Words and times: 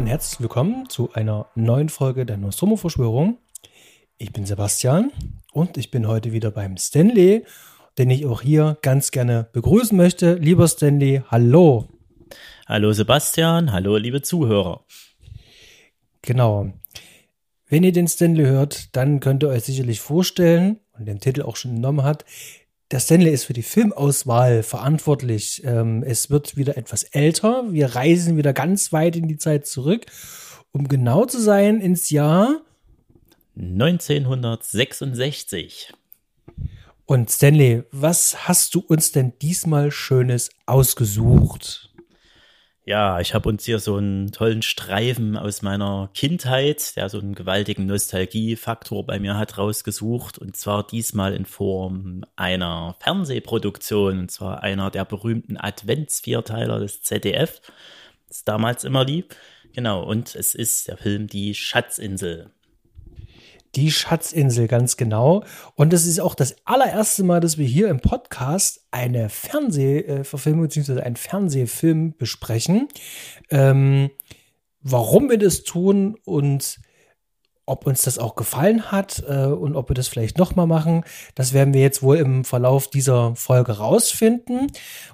Und 0.00 0.06
herzlich 0.06 0.40
willkommen 0.40 0.88
zu 0.88 1.12
einer 1.12 1.48
neuen 1.54 1.90
Folge 1.90 2.24
der 2.24 2.38
Nostromo-Verschwörung. 2.38 3.36
Ich 4.16 4.32
bin 4.32 4.46
Sebastian 4.46 5.12
und 5.52 5.76
ich 5.76 5.90
bin 5.90 6.08
heute 6.08 6.32
wieder 6.32 6.50
beim 6.50 6.78
Stanley, 6.78 7.44
den 7.98 8.08
ich 8.08 8.24
auch 8.24 8.40
hier 8.40 8.78
ganz 8.80 9.10
gerne 9.10 9.50
begrüßen 9.52 9.94
möchte. 9.94 10.36
Lieber 10.36 10.66
Stanley, 10.68 11.22
hallo. 11.28 11.86
Hallo 12.66 12.94
Sebastian, 12.94 13.72
hallo 13.72 13.98
liebe 13.98 14.22
Zuhörer. 14.22 14.86
Genau. 16.22 16.72
Wenn 17.66 17.84
ihr 17.84 17.92
den 17.92 18.08
Stanley 18.08 18.44
hört, 18.44 18.96
dann 18.96 19.20
könnt 19.20 19.42
ihr 19.42 19.50
euch 19.50 19.64
sicherlich 19.64 20.00
vorstellen, 20.00 20.80
und 20.98 21.04
den 21.04 21.20
Titel 21.20 21.42
auch 21.42 21.56
schon 21.56 21.74
genommen 21.74 22.04
hat, 22.04 22.24
der 22.90 23.00
Stanley 23.00 23.30
ist 23.30 23.44
für 23.44 23.52
die 23.52 23.62
Filmauswahl 23.62 24.62
verantwortlich. 24.62 25.62
Ähm, 25.64 26.02
es 26.02 26.30
wird 26.30 26.56
wieder 26.56 26.76
etwas 26.76 27.04
älter. 27.04 27.72
Wir 27.72 27.94
reisen 27.94 28.36
wieder 28.36 28.52
ganz 28.52 28.92
weit 28.92 29.16
in 29.16 29.28
die 29.28 29.38
Zeit 29.38 29.66
zurück. 29.66 30.04
Um 30.72 30.88
genau 30.88 31.24
zu 31.24 31.40
sein, 31.40 31.80
ins 31.80 32.10
Jahr 32.10 32.60
1966. 33.56 35.92
Und 37.06 37.30
Stanley, 37.30 37.84
was 37.90 38.48
hast 38.48 38.74
du 38.74 38.80
uns 38.80 39.12
denn 39.12 39.32
diesmal 39.40 39.90
Schönes 39.90 40.50
ausgesucht? 40.66 41.89
Ja, 42.90 43.20
ich 43.20 43.34
habe 43.34 43.48
uns 43.48 43.64
hier 43.64 43.78
so 43.78 43.98
einen 43.98 44.32
tollen 44.32 44.62
Streifen 44.62 45.36
aus 45.36 45.62
meiner 45.62 46.10
Kindheit, 46.12 46.96
der 46.96 47.08
so 47.08 47.20
einen 47.20 47.36
gewaltigen 47.36 47.86
Nostalgiefaktor 47.86 49.06
bei 49.06 49.20
mir 49.20 49.38
hat, 49.38 49.58
rausgesucht. 49.58 50.38
Und 50.38 50.56
zwar 50.56 50.84
diesmal 50.84 51.32
in 51.32 51.44
Form 51.44 52.24
einer 52.34 52.96
Fernsehproduktion, 52.98 54.18
und 54.18 54.32
zwar 54.32 54.64
einer 54.64 54.90
der 54.90 55.04
berühmten 55.04 55.56
Adventsvierteiler 55.56 56.80
des 56.80 57.02
ZDF, 57.02 57.60
das 58.26 58.42
damals 58.42 58.82
immer 58.82 59.04
lieb. 59.04 59.36
Genau, 59.72 60.02
und 60.02 60.34
es 60.34 60.56
ist 60.56 60.88
der 60.88 60.96
Film 60.96 61.28
Die 61.28 61.54
Schatzinsel. 61.54 62.50
Die 63.76 63.92
Schatzinsel, 63.92 64.66
ganz 64.66 64.96
genau. 64.96 65.44
Und 65.76 65.92
es 65.92 66.04
ist 66.06 66.18
auch 66.20 66.34
das 66.34 66.56
allererste 66.64 67.22
Mal, 67.22 67.40
dass 67.40 67.56
wir 67.56 67.66
hier 67.66 67.88
im 67.88 68.00
Podcast 68.00 68.84
eine 68.90 69.28
Fernsehverfilmung 69.28 70.62
bzw. 70.62 71.00
einen 71.02 71.16
Fernsehfilm 71.16 72.16
besprechen. 72.16 72.88
Ähm, 73.48 74.10
warum 74.82 75.30
wir 75.30 75.38
das 75.38 75.62
tun 75.62 76.18
und 76.24 76.80
ob 77.70 77.86
uns 77.86 78.02
das 78.02 78.18
auch 78.18 78.34
gefallen 78.34 78.90
hat 78.90 79.22
äh, 79.28 79.46
und 79.46 79.76
ob 79.76 79.88
wir 79.88 79.94
das 79.94 80.08
vielleicht 80.08 80.38
nochmal 80.38 80.66
machen, 80.66 81.04
das 81.34 81.52
werden 81.52 81.72
wir 81.72 81.80
jetzt 81.80 82.02
wohl 82.02 82.16
im 82.16 82.44
Verlauf 82.44 82.88
dieser 82.88 83.36
Folge 83.36 83.78
rausfinden. 83.78 84.66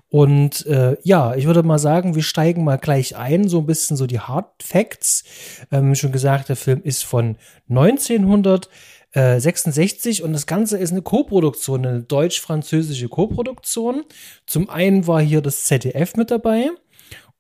Und 0.09 0.65
äh, 0.67 0.97
ja, 1.03 1.35
ich 1.35 1.45
würde 1.47 1.63
mal 1.63 1.79
sagen, 1.79 2.15
wir 2.15 2.23
steigen 2.23 2.65
mal 2.65 2.79
gleich 2.79 3.17
ein, 3.17 3.49
so 3.49 3.59
ein 3.59 3.67
bisschen 3.67 3.97
so 3.97 4.07
die 4.07 4.21
Hard 4.21 4.63
Facts. 4.63 5.25
Ähm, 5.71 5.95
schon 5.95 6.13
gesagt, 6.13 6.49
der 6.49 6.57
Film 6.57 6.81
ist 6.83 7.05
von 7.05 7.37
1966 7.69 10.23
und 10.23 10.33
das 10.33 10.47
Ganze 10.47 10.79
ist 10.79 10.93
eine 10.93 11.03
Koproduktion, 11.03 11.85
eine 11.85 12.03
deutsch-französische 12.03 13.09
Koproduktion. 13.09 14.05
Zum 14.47 14.71
einen 14.71 15.07
war 15.07 15.21
hier 15.21 15.43
das 15.43 15.65
ZDF 15.65 16.17
mit 16.17 16.31
dabei. 16.31 16.71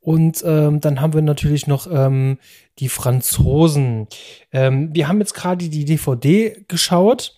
Und 0.06 0.44
ähm, 0.46 0.80
dann 0.80 1.00
haben 1.00 1.14
wir 1.14 1.22
natürlich 1.22 1.66
noch 1.66 1.88
ähm, 1.90 2.38
die 2.78 2.88
Franzosen. 2.88 4.06
Ähm, 4.52 4.94
wir 4.94 5.08
haben 5.08 5.18
jetzt 5.18 5.34
gerade 5.34 5.68
die 5.68 5.84
DVD 5.84 6.64
geschaut. 6.68 7.34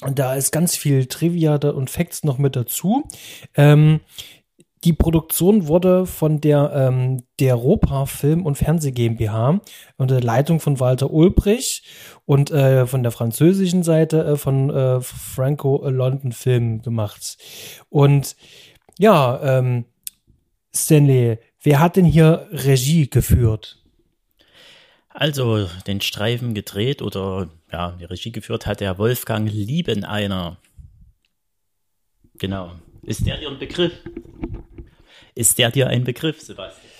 Und 0.00 0.20
da 0.20 0.34
ist 0.36 0.52
ganz 0.52 0.76
viel 0.76 1.06
Trivia 1.06 1.56
und 1.56 1.90
Facts 1.90 2.22
noch 2.22 2.38
mit 2.38 2.54
dazu. 2.54 3.08
Ähm, 3.56 3.98
die 4.84 4.92
Produktion 4.92 5.66
wurde 5.66 6.06
von 6.06 6.40
der, 6.40 6.70
ähm, 6.72 7.24
der 7.40 7.56
Europa 7.56 8.06
Film- 8.06 8.46
und 8.46 8.54
Fernseh 8.54 8.92
GmbH 8.92 9.60
unter 9.96 10.14
der 10.14 10.24
Leitung 10.24 10.60
von 10.60 10.78
Walter 10.78 11.10
Ulbrich 11.10 11.82
und 12.24 12.52
äh, 12.52 12.86
von 12.86 13.02
der 13.02 13.10
französischen 13.10 13.82
Seite 13.82 14.24
äh, 14.24 14.36
von 14.36 14.70
äh, 14.70 15.00
Franco 15.00 15.88
London 15.88 16.30
Film 16.30 16.82
gemacht. 16.82 17.36
Und 17.88 18.36
ja, 18.96 19.40
ähm, 19.42 19.86
Stanley, 20.72 21.38
wer 21.62 21.80
hat 21.80 21.96
denn 21.96 22.04
hier 22.04 22.48
Regie 22.50 23.08
geführt? 23.08 23.78
Also 25.08 25.68
den 25.86 26.00
Streifen 26.00 26.54
gedreht 26.54 27.02
oder 27.02 27.50
ja, 27.72 27.92
die 27.92 28.04
Regie 28.04 28.32
geführt 28.32 28.66
hat 28.66 28.80
der 28.80 28.98
Wolfgang 28.98 29.50
Liebeneiner. 29.50 30.58
Genau. 32.38 32.72
Ist 33.02 33.26
der 33.26 33.38
dir 33.38 33.50
ein 33.50 33.58
Begriff? 33.58 33.92
Ist 35.40 35.56
der 35.56 35.70
dir 35.70 35.86
ein 35.86 36.04
Begriff, 36.04 36.38
Sebastian? 36.42 36.90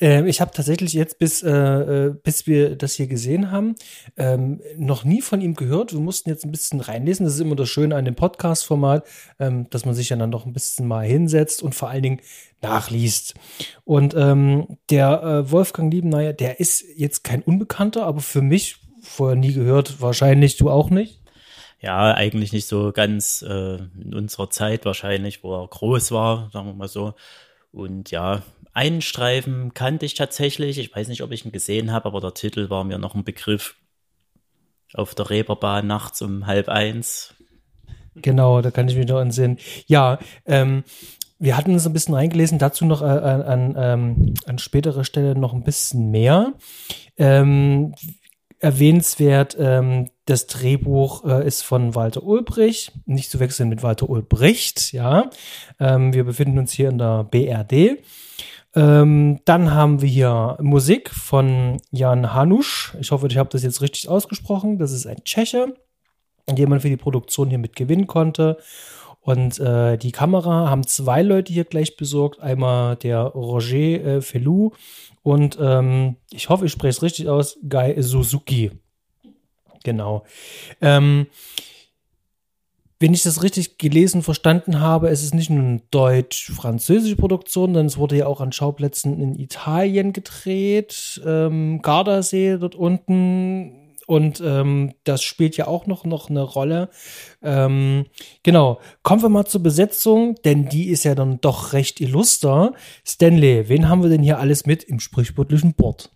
Ähm, 0.00 0.28
ich 0.28 0.40
habe 0.40 0.52
tatsächlich 0.52 0.92
jetzt, 0.92 1.18
bis, 1.18 1.42
äh, 1.42 1.50
äh, 1.50 2.14
bis 2.22 2.46
wir 2.46 2.76
das 2.76 2.94
hier 2.94 3.08
gesehen 3.08 3.50
haben, 3.50 3.74
ähm, 4.16 4.60
noch 4.76 5.02
nie 5.02 5.20
von 5.20 5.40
ihm 5.40 5.54
gehört. 5.54 5.92
Wir 5.92 5.98
mussten 5.98 6.30
jetzt 6.30 6.44
ein 6.44 6.52
bisschen 6.52 6.80
reinlesen. 6.80 7.26
Das 7.26 7.34
ist 7.34 7.40
immer 7.40 7.56
das 7.56 7.68
Schöne 7.68 7.96
an 7.96 8.04
dem 8.04 8.14
Podcast-Format, 8.14 9.04
ähm, 9.40 9.68
dass 9.70 9.84
man 9.84 9.96
sich 9.96 10.10
ja 10.10 10.16
dann 10.16 10.30
noch 10.30 10.46
ein 10.46 10.52
bisschen 10.52 10.86
mal 10.86 11.04
hinsetzt 11.04 11.60
und 11.60 11.74
vor 11.74 11.90
allen 11.90 12.04
Dingen 12.04 12.20
nachliest. 12.62 13.34
Und 13.84 14.14
ähm, 14.14 14.78
der 14.90 15.20
äh, 15.20 15.50
Wolfgang 15.50 15.92
Liebenauer, 15.92 16.34
der 16.34 16.60
ist 16.60 16.84
jetzt 16.94 17.24
kein 17.24 17.42
Unbekannter, 17.42 18.06
aber 18.06 18.20
für 18.20 18.42
mich 18.42 18.76
vorher 19.02 19.36
nie 19.36 19.54
gehört. 19.54 20.00
Wahrscheinlich 20.00 20.56
du 20.56 20.70
auch 20.70 20.90
nicht. 20.90 21.20
Ja, 21.80 22.14
eigentlich 22.14 22.52
nicht 22.52 22.68
so 22.68 22.92
ganz 22.92 23.42
äh, 23.42 23.76
in 23.76 24.14
unserer 24.14 24.50
Zeit 24.50 24.84
wahrscheinlich, 24.84 25.42
wo 25.42 25.60
er 25.60 25.66
groß 25.66 26.12
war, 26.12 26.48
sagen 26.52 26.66
wir 26.66 26.74
mal 26.74 26.88
so. 26.88 27.14
Und 27.72 28.10
ja, 28.10 28.42
einen 28.72 29.02
Streifen 29.02 29.74
kannte 29.74 30.06
ich 30.06 30.14
tatsächlich. 30.14 30.78
Ich 30.78 30.94
weiß 30.94 31.08
nicht, 31.08 31.22
ob 31.22 31.32
ich 31.32 31.44
ihn 31.44 31.52
gesehen 31.52 31.92
habe, 31.92 32.06
aber 32.06 32.20
der 32.20 32.34
Titel 32.34 32.70
war 32.70 32.84
mir 32.84 32.98
noch 32.98 33.14
ein 33.14 33.24
Begriff. 33.24 33.76
Auf 34.94 35.14
der 35.14 35.28
Reeperbahn 35.28 35.86
nachts 35.86 36.22
um 36.22 36.46
halb 36.46 36.68
eins. 36.68 37.34
Genau, 38.14 38.62
da 38.62 38.70
kann 38.70 38.88
ich 38.88 38.96
mich 38.96 39.06
noch 39.06 39.20
entsinnen. 39.20 39.58
Ja, 39.86 40.18
ähm, 40.46 40.84
wir 41.38 41.56
hatten 41.56 41.72
uns 41.72 41.86
ein 41.86 41.92
bisschen 41.92 42.14
reingelesen, 42.14 42.58
dazu 42.58 42.84
noch 42.84 43.02
äh, 43.02 43.04
an, 43.04 43.42
an, 43.42 43.74
ähm, 43.76 44.34
an 44.46 44.58
späterer 44.58 45.04
Stelle 45.04 45.36
noch 45.36 45.52
ein 45.52 45.62
bisschen 45.62 46.10
mehr. 46.10 46.54
Ähm, 47.16 47.94
erwähnenswert, 48.60 49.56
ähm, 49.58 50.10
das 50.24 50.46
Drehbuch 50.46 51.24
äh, 51.24 51.46
ist 51.46 51.62
von 51.62 51.94
Walter 51.94 52.22
Ulbrich, 52.22 52.92
nicht 53.06 53.30
zu 53.30 53.40
wechseln 53.40 53.68
mit 53.68 53.82
Walter 53.82 54.10
Ulbricht, 54.10 54.92
ja. 54.92 55.30
Ähm, 55.80 56.12
wir 56.12 56.24
befinden 56.24 56.58
uns 56.58 56.72
hier 56.72 56.88
in 56.88 56.98
der 56.98 57.24
BRD. 57.24 57.98
Ähm, 58.74 59.40
dann 59.44 59.72
haben 59.72 60.02
wir 60.02 60.08
hier 60.08 60.56
Musik 60.60 61.10
von 61.10 61.78
Jan 61.90 62.34
Hanusch. 62.34 62.94
Ich 63.00 63.10
hoffe, 63.10 63.26
ich 63.28 63.38
habe 63.38 63.48
das 63.48 63.62
jetzt 63.62 63.80
richtig 63.80 64.08
ausgesprochen. 64.08 64.78
Das 64.78 64.92
ist 64.92 65.06
ein 65.06 65.24
Tscheche, 65.24 65.74
den 66.48 66.68
man 66.68 66.80
für 66.80 66.90
die 66.90 66.96
Produktion 66.96 67.48
hier 67.48 67.58
mit 67.58 67.74
gewinnen 67.76 68.06
konnte. 68.06 68.58
Und 69.20 69.58
äh, 69.58 69.98
die 69.98 70.12
Kamera 70.12 70.70
haben 70.70 70.86
zwei 70.86 71.22
Leute 71.22 71.52
hier 71.52 71.64
gleich 71.64 71.96
besorgt. 71.96 72.40
Einmal 72.40 72.96
der 72.96 73.20
Roger 73.20 73.76
äh, 73.76 74.20
Felou 74.22 74.72
und 75.28 75.58
ähm, 75.60 76.16
ich 76.30 76.48
hoffe, 76.48 76.66
ich 76.66 76.72
spreche 76.72 76.90
es 76.90 77.02
richtig 77.02 77.28
aus, 77.28 77.58
Guy 77.68 78.00
Suzuki. 78.02 78.70
Genau. 79.84 80.24
Ähm, 80.80 81.26
wenn 83.00 83.14
ich 83.14 83.22
das 83.22 83.42
richtig 83.42 83.78
gelesen, 83.78 84.22
verstanden 84.22 84.80
habe, 84.80 85.08
es 85.08 85.22
ist 85.22 85.34
nicht 85.34 85.50
nur 85.50 85.62
eine 85.62 85.82
deutsch-französische 85.90 87.16
Produktion, 87.16 87.66
sondern 87.66 87.86
es 87.86 87.98
wurde 87.98 88.16
ja 88.16 88.26
auch 88.26 88.40
an 88.40 88.52
Schauplätzen 88.52 89.20
in 89.20 89.38
Italien 89.38 90.12
gedreht, 90.12 91.20
ähm, 91.24 91.80
Gardasee 91.82 92.56
dort 92.58 92.74
unten, 92.74 93.87
und 94.08 94.40
ähm, 94.40 94.94
das 95.04 95.22
spielt 95.22 95.58
ja 95.58 95.66
auch 95.66 95.86
noch, 95.86 96.06
noch 96.06 96.30
eine 96.30 96.40
Rolle. 96.40 96.88
Ähm, 97.42 98.06
genau, 98.42 98.80
kommen 99.02 99.20
wir 99.20 99.28
mal 99.28 99.44
zur 99.44 99.62
Besetzung, 99.62 100.36
denn 100.46 100.70
die 100.70 100.88
ist 100.88 101.04
ja 101.04 101.14
dann 101.14 101.42
doch 101.42 101.74
recht 101.74 102.00
illuster. 102.00 102.72
Stanley, 103.06 103.68
wen 103.68 103.86
haben 103.86 104.02
wir 104.02 104.08
denn 104.08 104.22
hier 104.22 104.38
alles 104.38 104.64
mit 104.64 104.82
im 104.82 104.98
sprichwörtlichen 104.98 105.74
Bord? 105.74 106.10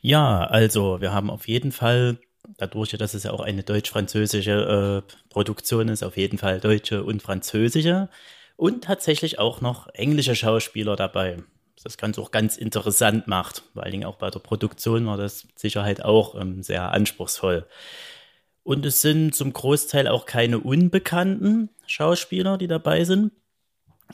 Ja, 0.00 0.46
also 0.46 1.00
wir 1.00 1.12
haben 1.12 1.30
auf 1.30 1.46
jeden 1.46 1.70
Fall 1.70 2.18
dadurch, 2.58 2.90
dass 2.90 3.14
es 3.14 3.22
ja 3.22 3.30
auch 3.30 3.40
eine 3.40 3.62
deutsch-französische 3.62 5.04
äh, 5.06 5.14
Produktion 5.28 5.88
ist, 5.88 6.02
auf 6.02 6.16
jeden 6.16 6.38
Fall 6.38 6.58
deutsche 6.58 7.04
und 7.04 7.22
französische 7.22 8.08
und 8.56 8.82
tatsächlich 8.82 9.38
auch 9.38 9.60
noch 9.60 9.86
englische 9.94 10.34
Schauspieler 10.34 10.96
dabei 10.96 11.36
das 11.82 11.96
Ganze 11.98 12.20
auch 12.20 12.30
ganz 12.30 12.56
interessant 12.56 13.26
macht. 13.26 13.62
Vor 13.72 13.82
allen 13.82 13.92
Dingen 13.92 14.04
auch 14.04 14.16
bei 14.16 14.30
der 14.30 14.38
Produktion 14.38 15.06
war 15.06 15.16
das 15.16 15.44
mit 15.44 15.58
Sicherheit 15.58 16.04
auch 16.04 16.40
ähm, 16.40 16.62
sehr 16.62 16.92
anspruchsvoll. 16.92 17.66
Und 18.62 18.86
es 18.86 19.02
sind 19.02 19.34
zum 19.34 19.52
Großteil 19.52 20.08
auch 20.08 20.24
keine 20.24 20.58
unbekannten 20.58 21.70
Schauspieler, 21.86 22.56
die 22.56 22.68
dabei 22.68 23.04
sind. 23.04 23.32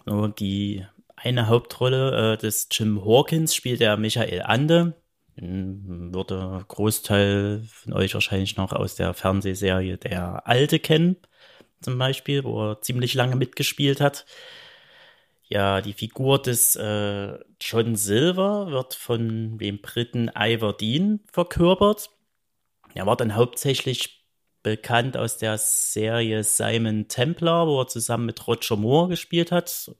Nur 0.07 0.29
die 0.29 0.85
eine 1.17 1.47
Hauptrolle 1.49 2.33
äh, 2.33 2.37
des 2.37 2.69
Jim 2.71 3.05
Hawkins 3.05 3.55
spielt 3.55 3.81
der 3.81 3.97
Michael 3.97 4.43
Ande. 4.43 4.95
Würde 5.37 6.65
Großteil 6.69 7.63
von 7.67 7.93
euch 7.95 8.15
wahrscheinlich 8.15 8.57
noch 8.57 8.73
aus 8.73 8.97
der 8.97 9.15
Fernsehserie 9.15 9.97
Der 9.97 10.47
Alte 10.47 10.79
kennen, 10.79 11.17
zum 11.81 11.97
Beispiel, 11.97 12.45
wo 12.45 12.71
er 12.71 12.83
ziemlich 12.83 13.15
lange 13.15 13.37
mitgespielt 13.37 14.01
hat. 14.01 14.27
Ja, 15.53 15.81
die 15.81 15.95
Figur 15.95 16.41
des 16.41 16.77
äh, 16.77 17.39
John 17.61 17.97
Silver 17.97 18.71
wird 18.71 18.95
von 18.95 19.59
dem 19.59 19.81
Briten 19.81 20.31
Ivor 20.33 20.77
Dean 20.77 21.21
verkörpert. 21.33 22.09
Er 22.95 23.07
war 23.07 23.17
dann 23.17 23.35
hauptsächlich 23.35 24.25
bekannt 24.63 25.17
aus 25.17 25.39
der 25.39 25.59
Serie 25.59 26.45
Simon 26.45 27.09
Templar, 27.09 27.67
wo 27.67 27.81
er 27.81 27.89
zusammen 27.89 28.27
mit 28.27 28.47
Roger 28.47 28.77
Moore 28.77 29.09
gespielt 29.09 29.51
hat. 29.51 29.91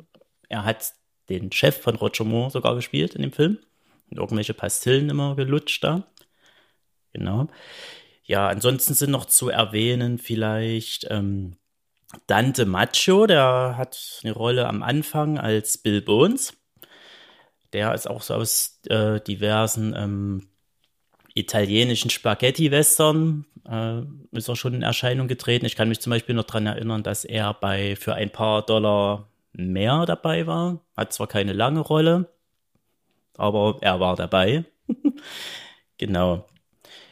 Er 0.49 0.65
hat 0.65 0.93
den 1.29 1.51
Chef 1.51 1.81
von 1.81 1.97
Roger 1.97 2.25
Moore 2.25 2.51
sogar 2.51 2.77
gespielt 2.77 3.17
in 3.17 3.23
dem 3.23 3.33
Film. 3.33 3.59
Und 4.09 4.19
irgendwelche 4.19 4.55
Pastillen 4.55 5.11
immer 5.11 5.35
gelutscht 5.35 5.83
da. 5.83 6.07
Genau. 7.13 7.49
Ja, 8.23 8.47
ansonsten 8.47 8.95
sind 8.95 9.11
noch 9.11 9.25
zu 9.25 9.49
erwähnen 9.49 10.19
vielleicht 10.19 11.09
ähm, 11.11 11.57
Dante 12.27 12.67
Macho, 12.67 13.27
der 13.27 13.75
hat 13.77 14.21
eine 14.23 14.33
Rolle 14.33 14.67
am 14.67 14.83
Anfang 14.83 15.39
als 15.39 15.79
Bill 15.79 16.03
Bones. 16.03 16.55
Der 17.73 17.95
ist 17.95 18.09
auch 18.09 18.23
so 18.23 18.35
aus 18.35 18.81
äh, 18.89 19.21
diversen 19.21 19.95
ähm, 19.97 20.49
italienischen 21.35 22.11
Spaghetti-Western 22.11 23.47
äh, 23.69 24.03
ist 24.33 24.49
er 24.49 24.57
schon 24.57 24.75
in 24.75 24.83
Erscheinung 24.83 25.29
getreten. 25.29 25.67
Ich 25.67 25.77
kann 25.77 25.89
mich 25.89 26.01
zum 26.01 26.11
Beispiel 26.11 26.35
noch 26.35 26.45
daran 26.45 26.67
erinnern, 26.67 27.03
dass 27.03 27.25
er 27.25 27.55
bei 27.55 27.97
für 27.97 28.15
ein 28.15 28.31
paar 28.31 28.63
Dollar 28.63 29.29
mehr 29.53 30.07
dabei 30.07 30.47
war. 30.47 30.81
Hat 30.97 31.13
zwar 31.13 31.27
keine 31.27 31.53
lange 31.53 31.81
Rolle, 31.81 32.33
aber 33.37 33.79
er 33.81 34.01
war 34.01 34.17
dabei. 34.17 34.65
genau. 35.99 36.47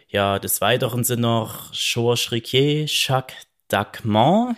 Ja, 0.09 0.39
des 0.39 0.61
Weiteren 0.61 1.05
sind 1.05 1.21
noch 1.21 1.73
Georges 1.73 2.33
Riquier, 2.33 2.87
Jacques 2.87 3.47
Dacman, 3.69 4.57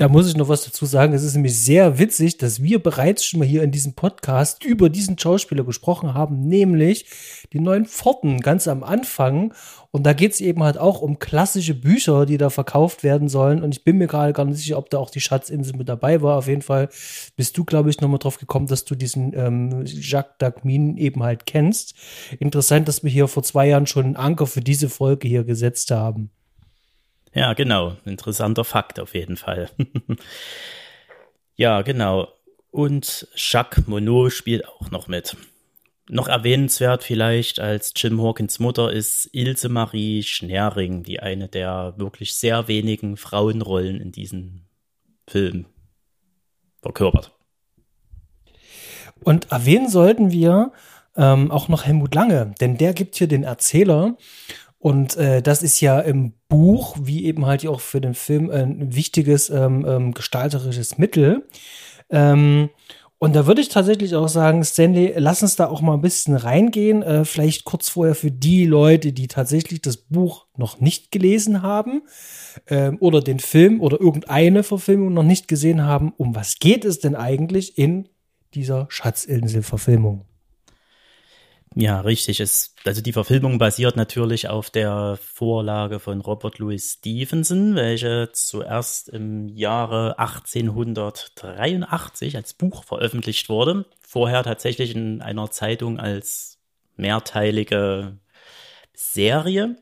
da 0.00 0.08
muss 0.08 0.26
ich 0.26 0.36
noch 0.36 0.48
was 0.48 0.64
dazu 0.64 0.86
sagen. 0.86 1.12
Es 1.12 1.22
ist 1.22 1.34
nämlich 1.34 1.58
sehr 1.60 1.98
witzig, 1.98 2.38
dass 2.38 2.62
wir 2.62 2.82
bereits 2.82 3.22
schon 3.22 3.38
mal 3.38 3.46
hier 3.46 3.62
in 3.62 3.70
diesem 3.70 3.92
Podcast 3.92 4.64
über 4.64 4.88
diesen 4.88 5.18
Schauspieler 5.18 5.62
gesprochen 5.62 6.14
haben, 6.14 6.40
nämlich 6.40 7.04
die 7.52 7.60
neuen 7.60 7.84
Pforten 7.84 8.40
ganz 8.40 8.66
am 8.66 8.82
Anfang. 8.82 9.52
Und 9.90 10.04
da 10.04 10.14
geht 10.14 10.32
es 10.32 10.40
eben 10.40 10.62
halt 10.62 10.78
auch 10.78 11.02
um 11.02 11.18
klassische 11.18 11.74
Bücher, 11.74 12.24
die 12.24 12.38
da 12.38 12.48
verkauft 12.48 13.02
werden 13.02 13.28
sollen. 13.28 13.62
Und 13.62 13.74
ich 13.74 13.84
bin 13.84 13.98
mir 13.98 14.06
gerade 14.06 14.32
gar 14.32 14.46
nicht 14.46 14.56
sicher, 14.56 14.78
ob 14.78 14.88
da 14.88 14.96
auch 14.96 15.10
die 15.10 15.20
Schatzinsel 15.20 15.76
mit 15.76 15.90
dabei 15.90 16.22
war. 16.22 16.38
Auf 16.38 16.48
jeden 16.48 16.62
Fall 16.62 16.88
bist 17.36 17.58
du, 17.58 17.64
glaube 17.66 17.90
ich, 17.90 18.00
nochmal 18.00 18.20
drauf 18.20 18.38
gekommen, 18.38 18.68
dass 18.68 18.86
du 18.86 18.94
diesen 18.94 19.34
ähm, 19.34 19.84
Jacques 19.84 20.36
Dagmin 20.38 20.96
eben 20.96 21.22
halt 21.22 21.44
kennst. 21.44 21.94
Interessant, 22.38 22.88
dass 22.88 23.04
wir 23.04 23.10
hier 23.10 23.28
vor 23.28 23.42
zwei 23.42 23.68
Jahren 23.68 23.86
schon 23.86 24.06
einen 24.06 24.16
Anker 24.16 24.46
für 24.46 24.62
diese 24.62 24.88
Folge 24.88 25.28
hier 25.28 25.44
gesetzt 25.44 25.90
haben. 25.90 26.30
Ja, 27.32 27.52
genau. 27.54 27.96
Interessanter 28.04 28.64
Fakt 28.64 28.98
auf 28.98 29.14
jeden 29.14 29.36
Fall. 29.36 29.70
ja, 31.56 31.82
genau. 31.82 32.28
Und 32.70 33.28
Jacques 33.34 33.86
Monod 33.86 34.32
spielt 34.32 34.66
auch 34.66 34.90
noch 34.90 35.08
mit. 35.08 35.36
Noch 36.08 36.26
erwähnenswert 36.26 37.04
vielleicht 37.04 37.60
als 37.60 37.92
Jim 37.94 38.20
Hawkins 38.20 38.58
Mutter 38.58 38.92
ist 38.92 39.28
Ilse 39.32 39.68
Marie 39.68 40.24
Schneering, 40.24 41.04
die 41.04 41.20
eine 41.20 41.46
der 41.46 41.94
wirklich 41.98 42.34
sehr 42.34 42.66
wenigen 42.66 43.16
Frauenrollen 43.16 44.00
in 44.00 44.10
diesem 44.10 44.62
Film 45.28 45.66
verkörpert. 46.82 47.30
Und 49.22 49.52
erwähnen 49.52 49.88
sollten 49.88 50.32
wir 50.32 50.72
ähm, 51.16 51.52
auch 51.52 51.68
noch 51.68 51.84
Helmut 51.84 52.14
Lange, 52.14 52.54
denn 52.60 52.76
der 52.76 52.92
gibt 52.92 53.14
hier 53.14 53.28
den 53.28 53.44
Erzähler 53.44 54.16
und 54.80 55.18
äh, 55.18 55.42
das 55.42 55.62
ist 55.62 55.80
ja 55.82 56.00
im 56.00 56.32
Buch, 56.48 56.96
wie 57.02 57.26
eben 57.26 57.44
halt 57.44 57.66
auch 57.66 57.80
für 57.80 58.00
den 58.00 58.14
Film, 58.14 58.50
ein 58.50 58.94
wichtiges 58.96 59.50
ähm, 59.50 59.84
ähm, 59.86 60.14
gestalterisches 60.14 60.96
Mittel. 60.96 61.46
Ähm, 62.08 62.70
und 63.18 63.36
da 63.36 63.46
würde 63.46 63.60
ich 63.60 63.68
tatsächlich 63.68 64.16
auch 64.16 64.28
sagen, 64.28 64.64
Stanley, 64.64 65.12
lass 65.16 65.42
uns 65.42 65.54
da 65.54 65.66
auch 65.68 65.82
mal 65.82 65.92
ein 65.92 66.00
bisschen 66.00 66.34
reingehen. 66.34 67.02
Äh, 67.02 67.26
vielleicht 67.26 67.64
kurz 67.64 67.90
vorher 67.90 68.14
für 68.14 68.30
die 68.30 68.64
Leute, 68.64 69.12
die 69.12 69.28
tatsächlich 69.28 69.82
das 69.82 69.98
Buch 69.98 70.46
noch 70.56 70.80
nicht 70.80 71.12
gelesen 71.12 71.60
haben 71.60 72.00
ähm, 72.66 72.96
oder 73.00 73.20
den 73.20 73.38
Film 73.38 73.82
oder 73.82 74.00
irgendeine 74.00 74.62
Verfilmung 74.62 75.12
noch 75.12 75.24
nicht 75.24 75.46
gesehen 75.46 75.84
haben. 75.84 76.14
Um 76.16 76.34
was 76.34 76.58
geht 76.58 76.86
es 76.86 77.00
denn 77.00 77.14
eigentlich 77.14 77.76
in 77.76 78.08
dieser 78.54 78.86
Schatzinsel-Verfilmung? 78.88 80.24
Ja, 81.76 82.00
richtig. 82.00 82.40
Es, 82.40 82.74
also 82.84 83.00
die 83.00 83.12
Verfilmung 83.12 83.58
basiert 83.58 83.94
natürlich 83.94 84.48
auf 84.48 84.70
der 84.70 85.16
Vorlage 85.22 86.00
von 86.00 86.20
Robert 86.20 86.58
Louis 86.58 86.94
Stevenson, 86.94 87.76
welche 87.76 88.30
zuerst 88.32 89.08
im 89.08 89.46
Jahre 89.48 90.18
1883 90.18 92.36
als 92.36 92.54
Buch 92.54 92.82
veröffentlicht 92.82 93.48
wurde. 93.48 93.86
Vorher 94.00 94.42
tatsächlich 94.42 94.96
in 94.96 95.22
einer 95.22 95.52
Zeitung 95.52 96.00
als 96.00 96.58
mehrteilige 96.96 98.18
Serie. 98.94 99.76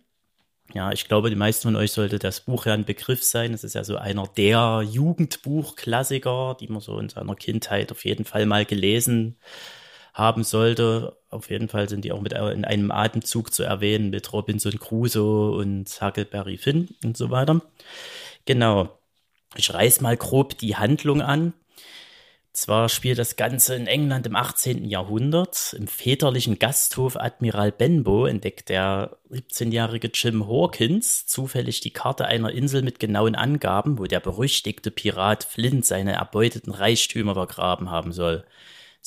Ja, 0.75 0.93
ich 0.93 1.08
glaube, 1.08 1.31
die 1.31 1.37
meisten 1.37 1.62
von 1.69 1.76
euch 1.76 1.93
sollte 1.93 2.19
das 2.19 2.41
Buch 2.43 2.67
ja 2.67 2.75
ein 2.75 2.84
Begriff 2.84 3.23
sein. 3.25 3.55
Es 3.55 3.64
ist 3.64 3.75
ja 3.75 3.84
so 3.84 3.96
einer 3.96 4.26
der 4.26 4.82
Jugendbuchklassiker, 4.91 6.56
die 6.61 6.69
man 6.69 6.81
so 6.82 6.99
in 6.99 7.08
seiner 7.08 7.34
Kindheit 7.37 7.91
auf 7.93 8.05
jeden 8.05 8.25
Fall 8.26 8.44
mal 8.46 8.67
gelesen 8.67 9.38
haben 10.14 10.44
sollte. 10.44 11.18
Auf 11.30 11.50
jeden 11.50 11.69
Fall 11.69 11.88
sind 11.88 12.04
die 12.04 12.12
auch 12.12 12.20
mit 12.20 12.32
in 12.32 12.64
einem 12.64 12.90
Atemzug 12.90 13.52
zu 13.52 13.62
erwähnen 13.62 14.10
mit 14.10 14.32
Robinson 14.32 14.78
Crusoe 14.78 15.56
und 15.56 15.86
Huckleberry 16.00 16.56
Finn 16.56 16.88
und 17.04 17.16
so 17.16 17.30
weiter. 17.30 17.60
Genau. 18.46 18.98
Ich 19.56 19.72
reiß 19.72 20.00
mal 20.00 20.16
grob 20.16 20.58
die 20.58 20.76
Handlung 20.76 21.20
an. 21.20 21.52
Zwar 22.52 22.88
spielt 22.88 23.19
das 23.19 23.36
Ganze 23.36 23.76
in 23.76 23.86
England 23.86 24.26
im 24.26 24.34
18. 24.34 24.84
Jahrhundert. 24.84 25.76
Im 25.78 25.86
väterlichen 25.86 26.58
Gasthof 26.58 27.16
Admiral 27.16 27.70
Benbow 27.70 28.26
entdeckt 28.26 28.69
der 28.69 29.19
17-jährige 29.31 30.10
Jim 30.12 30.48
Hawkins 30.48 31.26
zufällig 31.26 31.81
die 31.81 31.93
Karte 31.93 32.26
einer 32.26 32.50
Insel 32.50 32.82
mit 32.82 32.98
genauen 32.98 33.36
Angaben, 33.36 33.98
wo 33.98 34.06
der 34.06 34.20
berüchtigte 34.20 34.91
Pirat 34.91 35.44
Flint 35.44 35.84
seine 35.84 36.14
erbeuteten 36.14 36.72
Reichtümer 36.72 37.34
vergraben 37.34 37.91
haben 37.91 38.12
soll. 38.12 38.44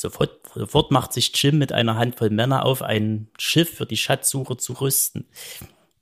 Sofort, 0.02 0.40
sofort 0.56 0.90
macht 0.90 1.14
sich 1.14 1.32
Jim 1.36 1.60
mit 1.60 1.72
einer 1.72 1.96
Handvoll 1.96 2.32
Männer 2.32 2.66
auf, 2.66 2.82
ein 2.82 3.28
Schiff 3.38 3.76
für 3.76 3.86
die 3.86 3.98
Schatzsuche 3.98 4.58
zu 4.58 4.74
rüsten. 4.74 5.28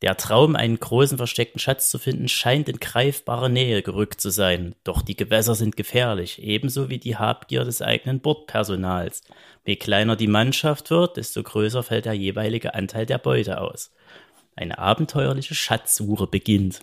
Der 0.01 0.15
Traum, 0.15 0.55
einen 0.55 0.79
großen 0.79 1.17
versteckten 1.17 1.59
Schatz 1.59 1.89
zu 1.89 1.99
finden, 1.99 2.29
scheint 2.29 2.69
in 2.69 2.79
greifbare 2.79 3.49
Nähe 3.49 3.81
gerückt 3.81 4.21
zu 4.21 4.29
sein. 4.29 4.73
Doch 4.85 5.01
die 5.01 5.17
Gewässer 5.17 5.53
sind 5.53 5.75
gefährlich, 5.75 6.41
ebenso 6.41 6.87
wie 6.87 6.97
die 6.97 7.17
Habgier 7.17 7.65
des 7.65 7.81
eigenen 7.81 8.21
Bordpersonals. 8.21 9.21
Je 9.65 9.75
kleiner 9.75 10.15
die 10.15 10.27
Mannschaft 10.27 10.91
wird, 10.91 11.17
desto 11.17 11.43
größer 11.43 11.83
fällt 11.83 12.05
der 12.05 12.13
jeweilige 12.13 12.75
Anteil 12.75 13.05
der 13.05 13.17
Beute 13.17 13.59
aus. 13.59 13.91
Eine 14.55 14.77
abenteuerliche 14.77 15.55
Schatzsuche 15.55 16.25
beginnt. 16.25 16.79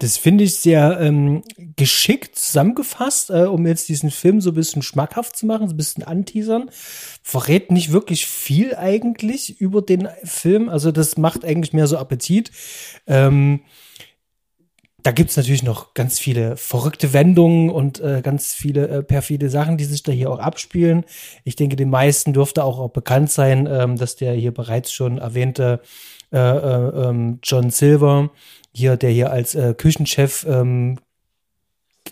Das 0.00 0.16
finde 0.16 0.44
ich 0.44 0.56
sehr 0.56 0.98
ähm, 0.98 1.42
geschickt 1.76 2.34
zusammengefasst, 2.36 3.28
äh, 3.28 3.42
um 3.42 3.66
jetzt 3.66 3.88
diesen 3.90 4.10
Film 4.10 4.40
so 4.40 4.50
ein 4.50 4.54
bisschen 4.54 4.80
schmackhaft 4.80 5.36
zu 5.36 5.44
machen, 5.44 5.68
so 5.68 5.74
ein 5.74 5.76
bisschen 5.76 6.04
anteasern. 6.04 6.70
Verrät 7.22 7.70
nicht 7.70 7.92
wirklich 7.92 8.26
viel 8.26 8.74
eigentlich 8.74 9.60
über 9.60 9.82
den 9.82 10.08
Film. 10.24 10.70
Also 10.70 10.90
das 10.90 11.18
macht 11.18 11.44
eigentlich 11.44 11.74
mehr 11.74 11.86
so 11.86 11.98
Appetit. 11.98 12.50
Ähm, 13.06 13.60
da 15.02 15.12
gibt's 15.12 15.36
natürlich 15.36 15.62
noch 15.62 15.92
ganz 15.92 16.18
viele 16.18 16.56
verrückte 16.56 17.12
Wendungen 17.12 17.68
und 17.68 18.00
äh, 18.00 18.22
ganz 18.22 18.54
viele 18.54 18.88
äh, 18.88 19.02
perfide 19.02 19.50
Sachen, 19.50 19.76
die 19.76 19.84
sich 19.84 20.02
da 20.02 20.12
hier 20.12 20.30
auch 20.30 20.38
abspielen. 20.38 21.04
Ich 21.44 21.56
denke, 21.56 21.76
den 21.76 21.90
meisten 21.90 22.32
dürfte 22.32 22.64
auch, 22.64 22.78
auch 22.78 22.90
bekannt 22.90 23.30
sein, 23.30 23.68
ähm, 23.70 23.96
dass 23.96 24.16
der 24.16 24.32
hier 24.32 24.52
bereits 24.52 24.92
schon 24.92 25.18
erwähnte 25.18 25.80
äh, 26.32 26.38
äh, 26.38 27.08
ähm, 27.08 27.40
John 27.42 27.70
Silver 27.70 28.30
hier, 28.72 28.96
der 28.96 29.10
hier 29.10 29.30
als 29.30 29.54
äh, 29.54 29.74
Küchenchef 29.74 30.46
ähm, 30.48 30.98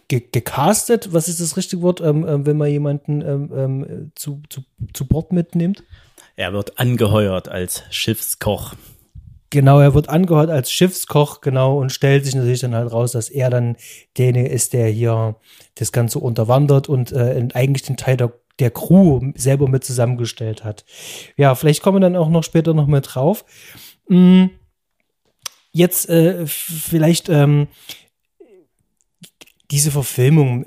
ge 0.09 0.23
gecastet, 0.33 1.13
was 1.13 1.29
ist 1.29 1.41
das 1.41 1.57
richtige 1.57 1.83
Wort, 1.83 2.01
ähm, 2.01 2.27
äh, 2.27 2.45
wenn 2.47 2.57
man 2.57 2.71
jemanden 2.71 3.21
ähm, 3.21 3.51
ähm, 3.55 4.13
zu, 4.15 4.43
zu, 4.49 4.63
zu 4.93 5.07
Bord 5.07 5.33
mitnimmt? 5.33 5.85
Er 6.37 6.53
wird 6.53 6.79
angeheuert 6.79 7.49
als 7.49 7.85
Schiffskoch. 7.91 8.75
Genau, 9.51 9.81
er 9.81 9.95
wird 9.95 10.11
angehört 10.11 10.51
als 10.51 10.71
Schiffskoch, 10.71 11.41
genau, 11.41 11.79
und 11.79 11.91
stellt 11.91 12.27
sich 12.27 12.35
natürlich 12.35 12.61
dann 12.61 12.75
halt 12.75 12.93
raus, 12.93 13.13
dass 13.13 13.31
er 13.31 13.49
dann 13.49 13.77
derjenige 14.19 14.49
ist, 14.49 14.75
der 14.75 14.89
hier 14.89 15.37
das 15.77 15.91
Ganze 15.91 16.19
unterwandert 16.19 16.89
und 16.89 17.13
äh, 17.13 17.49
eigentlich 17.55 17.83
den 17.83 17.97
Teil 17.97 18.19
der, 18.19 18.35
der 18.59 18.71
Crew 18.71 19.33
selber 19.37 19.67
mit 19.69 19.85
zusammengestellt 19.85 20.65
hat. 20.65 20.85
Ja, 21.39 21.55
vielleicht 21.55 21.83
kommen 21.83 21.97
wir 21.97 22.01
dann 22.01 22.17
auch 22.17 22.29
noch 22.29 22.45
später 22.45 22.75
noch 22.75 22.87
mal 22.87 23.01
drauf. 23.01 23.45
Mhm 24.09 24.51
jetzt 25.79 26.09
äh, 26.09 26.47
vielleicht 26.47 27.29
ähm, 27.29 27.69
diese 29.71 29.91
Verfilmung, 29.91 30.67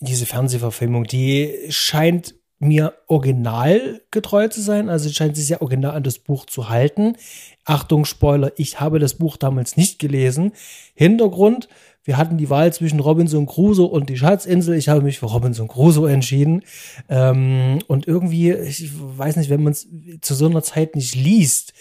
diese 0.00 0.26
Fernsehverfilmung, 0.26 1.04
die 1.04 1.66
scheint 1.68 2.34
mir 2.58 2.92
originalgetreu 3.06 4.48
zu 4.48 4.60
sein, 4.60 4.90
also 4.90 5.08
scheint 5.08 5.34
sich 5.34 5.46
sehr 5.46 5.62
original 5.62 5.92
an 5.92 6.02
das 6.02 6.18
Buch 6.18 6.44
zu 6.44 6.68
halten. 6.68 7.16
Achtung, 7.64 8.04
Spoiler, 8.04 8.52
ich 8.56 8.80
habe 8.80 8.98
das 8.98 9.14
Buch 9.14 9.38
damals 9.38 9.78
nicht 9.78 9.98
gelesen. 9.98 10.52
Hintergrund, 10.94 11.68
wir 12.04 12.18
hatten 12.18 12.36
die 12.36 12.50
Wahl 12.50 12.70
zwischen 12.72 13.00
Robinson 13.00 13.46
Crusoe 13.46 13.86
und 13.86 14.10
die 14.10 14.16
Schatzinsel. 14.16 14.76
Ich 14.76 14.90
habe 14.90 15.00
mich 15.00 15.18
für 15.18 15.26
Robinson 15.26 15.68
Crusoe 15.68 16.10
entschieden. 16.10 16.62
Ähm, 17.08 17.78
und 17.86 18.06
irgendwie, 18.06 18.52
ich 18.52 18.90
weiß 18.94 19.36
nicht, 19.36 19.48
wenn 19.48 19.62
man 19.62 19.72
es 19.72 19.88
zu 20.20 20.34
so 20.34 20.46
einer 20.46 20.62
Zeit 20.62 20.96
nicht 20.96 21.14
liest, 21.14 21.72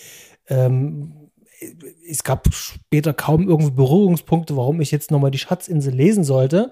ähm, 0.48 1.19
es 2.08 2.24
gab 2.24 2.54
später 2.54 3.14
kaum 3.14 3.48
irgendwie 3.48 3.72
Berührungspunkte, 3.72 4.56
warum 4.56 4.82
ich 4.82 4.92
jetzt 4.92 5.12
nochmal 5.12 5.32
die 5.32 5.38
Schatzinsel 5.38 5.94
lesen 5.94 6.24
sollte. 6.24 6.72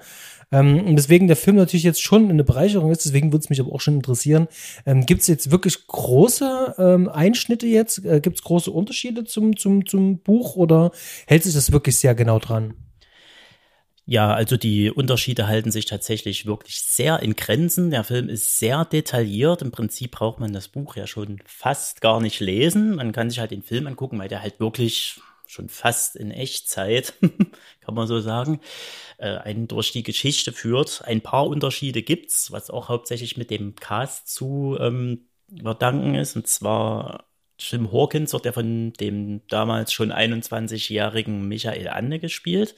Ähm, 0.51 0.86
und 0.86 0.96
deswegen 0.96 1.27
der 1.27 1.36
Film 1.36 1.58
natürlich 1.58 1.84
jetzt 1.84 2.01
schon 2.01 2.29
eine 2.29 2.44
Bereicherung 2.44 2.91
ist, 2.91 3.06
deswegen 3.06 3.32
würde 3.32 3.44
es 3.44 3.50
mich 3.50 3.60
aber 3.60 3.74
auch 3.74 3.82
schon 3.82 3.96
interessieren. 3.96 4.48
Ähm, 4.86 5.06
Gibt 5.06 5.22
es 5.22 5.27
jetzt 5.27 5.51
wirklich 5.51 5.88
große 5.88 6.75
ähm, 6.77 7.10
Einschnitte 7.10 7.67
jetzt? 7.67 8.06
Äh, 8.06 8.22
Gibt 8.22 8.38
es 8.38 8.44
große 8.44 8.72
Unterschiede 8.72 9.25
zum, 9.25 9.58
zum, 9.58 9.86
zum 9.86 10.20
Buch 10.20 10.56
oder 10.56 10.91
hält 11.27 11.44
sich 11.44 11.53
das 11.53 11.72
wirklich 11.72 11.98
sehr 11.98 12.15
genau 12.15 12.39
dran? 12.39 12.74
Ja, 14.10 14.34
also 14.34 14.56
die 14.56 14.90
Unterschiede 14.90 15.48
halten 15.48 15.70
sich 15.70 15.84
tatsächlich 15.84 16.46
wirklich 16.46 16.82
sehr 16.82 17.20
in 17.22 17.36
Grenzen. 17.36 17.92
Der 17.92 18.06
Film 18.06 18.30
ist 18.30 18.58
sehr 18.58 18.86
detailliert. 18.86 19.62
Im 19.62 19.72
Prinzip 19.72 20.12
braucht 20.12 20.40
man 20.40 20.54
das 20.54 20.70
Buch 20.70 20.96
ja 20.96 21.08
schon 21.08 21.42
fast 21.46 22.00
gar 22.00 22.22
nicht 22.22 22.40
lesen. 22.40 22.96
Man 22.96 23.12
kann 23.12 23.30
sich 23.30 23.40
halt 23.40 23.52
den 23.52 23.64
Film 23.64 23.86
angucken, 23.86 24.18
weil 24.18 24.30
der 24.30 24.42
halt 24.42 24.62
wirklich 24.62 25.20
schon 25.46 25.68
fast 25.68 26.16
in 26.16 26.32
Echtzeit, 26.32 27.16
kann 27.82 27.96
man 27.96 28.08
so 28.08 28.22
sagen, 28.22 28.62
äh, 29.18 29.28
einen 29.40 29.68
durch 29.68 29.92
die 29.92 30.04
Geschichte 30.04 30.54
führt. 30.54 31.02
Ein 31.04 31.20
paar 31.20 31.46
Unterschiede 31.46 32.02
gibt's, 32.02 32.50
was 32.50 32.70
auch 32.70 32.88
hauptsächlich 32.88 33.36
mit 33.36 33.52
dem 33.52 33.76
Cast 33.76 34.30
zu 34.30 34.78
ähm, 34.80 35.28
verdanken 35.62 36.16
ist. 36.16 36.38
Und 36.38 36.48
zwar 36.48 37.26
Jim 37.60 37.92
Hawkins 37.92 38.32
wird 38.32 38.46
ja 38.46 38.54
von 38.54 38.94
dem 38.94 39.42
damals 39.50 39.92
schon 39.92 40.14
21-jährigen 40.14 41.46
Michael 41.46 41.90
Ande 41.90 42.20
gespielt 42.20 42.74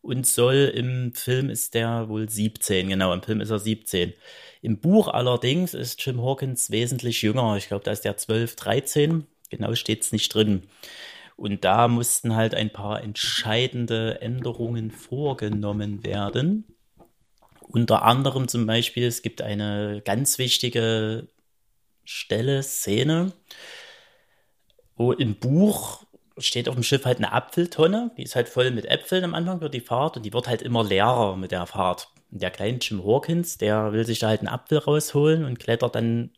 und 0.00 0.26
soll 0.26 0.72
im 0.74 1.12
Film 1.14 1.50
ist 1.50 1.74
der 1.74 2.08
wohl 2.08 2.28
17, 2.28 2.88
genau, 2.88 3.12
im 3.12 3.22
Film 3.22 3.40
ist 3.40 3.50
er 3.50 3.58
17. 3.58 4.14
Im 4.62 4.78
Buch 4.78 5.08
allerdings 5.08 5.74
ist 5.74 6.04
Jim 6.04 6.22
Hawkins 6.22 6.70
wesentlich 6.70 7.22
jünger. 7.22 7.56
Ich 7.56 7.68
glaube, 7.68 7.84
da 7.84 7.92
ist 7.92 8.04
der 8.04 8.16
12, 8.16 8.56
13. 8.56 9.26
Genau 9.50 9.74
steht 9.74 10.02
es 10.02 10.12
nicht 10.12 10.34
drin. 10.34 10.64
Und 11.36 11.64
da 11.64 11.86
mussten 11.86 12.34
halt 12.34 12.54
ein 12.54 12.70
paar 12.70 13.02
entscheidende 13.02 14.20
Änderungen 14.20 14.90
vorgenommen 14.90 16.04
werden. 16.04 16.64
Unter 17.60 18.02
anderem 18.02 18.48
zum 18.48 18.66
Beispiel, 18.66 19.06
es 19.06 19.22
gibt 19.22 19.42
eine 19.42 20.02
ganz 20.04 20.38
wichtige 20.38 21.28
Stelle, 22.04 22.62
Szene, 22.62 23.32
wo 24.96 25.12
im 25.12 25.36
Buch 25.36 26.07
steht 26.40 26.68
auf 26.68 26.74
dem 26.74 26.82
Schiff 26.82 27.04
halt 27.04 27.18
eine 27.18 27.32
Apfeltonne, 27.32 28.10
die 28.16 28.22
ist 28.22 28.36
halt 28.36 28.48
voll 28.48 28.70
mit 28.70 28.86
Äpfeln 28.86 29.24
am 29.24 29.34
Anfang 29.34 29.60
für 29.60 29.70
die 29.70 29.80
Fahrt 29.80 30.16
und 30.16 30.24
die 30.24 30.32
wird 30.32 30.48
halt 30.48 30.62
immer 30.62 30.84
leerer 30.84 31.36
mit 31.36 31.52
der 31.52 31.66
Fahrt. 31.66 32.08
Und 32.30 32.42
der 32.42 32.50
kleine 32.50 32.78
Jim 32.78 33.04
Hawkins, 33.04 33.58
der 33.58 33.92
will 33.92 34.04
sich 34.04 34.18
da 34.18 34.28
halt 34.28 34.40
einen 34.40 34.48
Apfel 34.48 34.78
rausholen 34.78 35.44
und 35.44 35.58
klettert 35.58 35.94
dann 35.94 36.30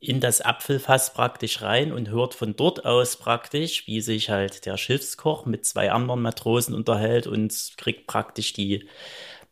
in 0.00 0.20
das 0.20 0.40
Apfelfass 0.40 1.14
praktisch 1.14 1.62
rein 1.62 1.92
und 1.92 2.10
hört 2.10 2.34
von 2.34 2.54
dort 2.56 2.84
aus 2.84 3.16
praktisch, 3.16 3.86
wie 3.86 4.00
sich 4.00 4.28
halt 4.30 4.66
der 4.66 4.76
Schiffskoch 4.76 5.46
mit 5.46 5.64
zwei 5.64 5.92
anderen 5.92 6.20
Matrosen 6.20 6.74
unterhält 6.74 7.26
und 7.26 7.72
kriegt 7.78 8.06
praktisch 8.06 8.52
die 8.52 8.88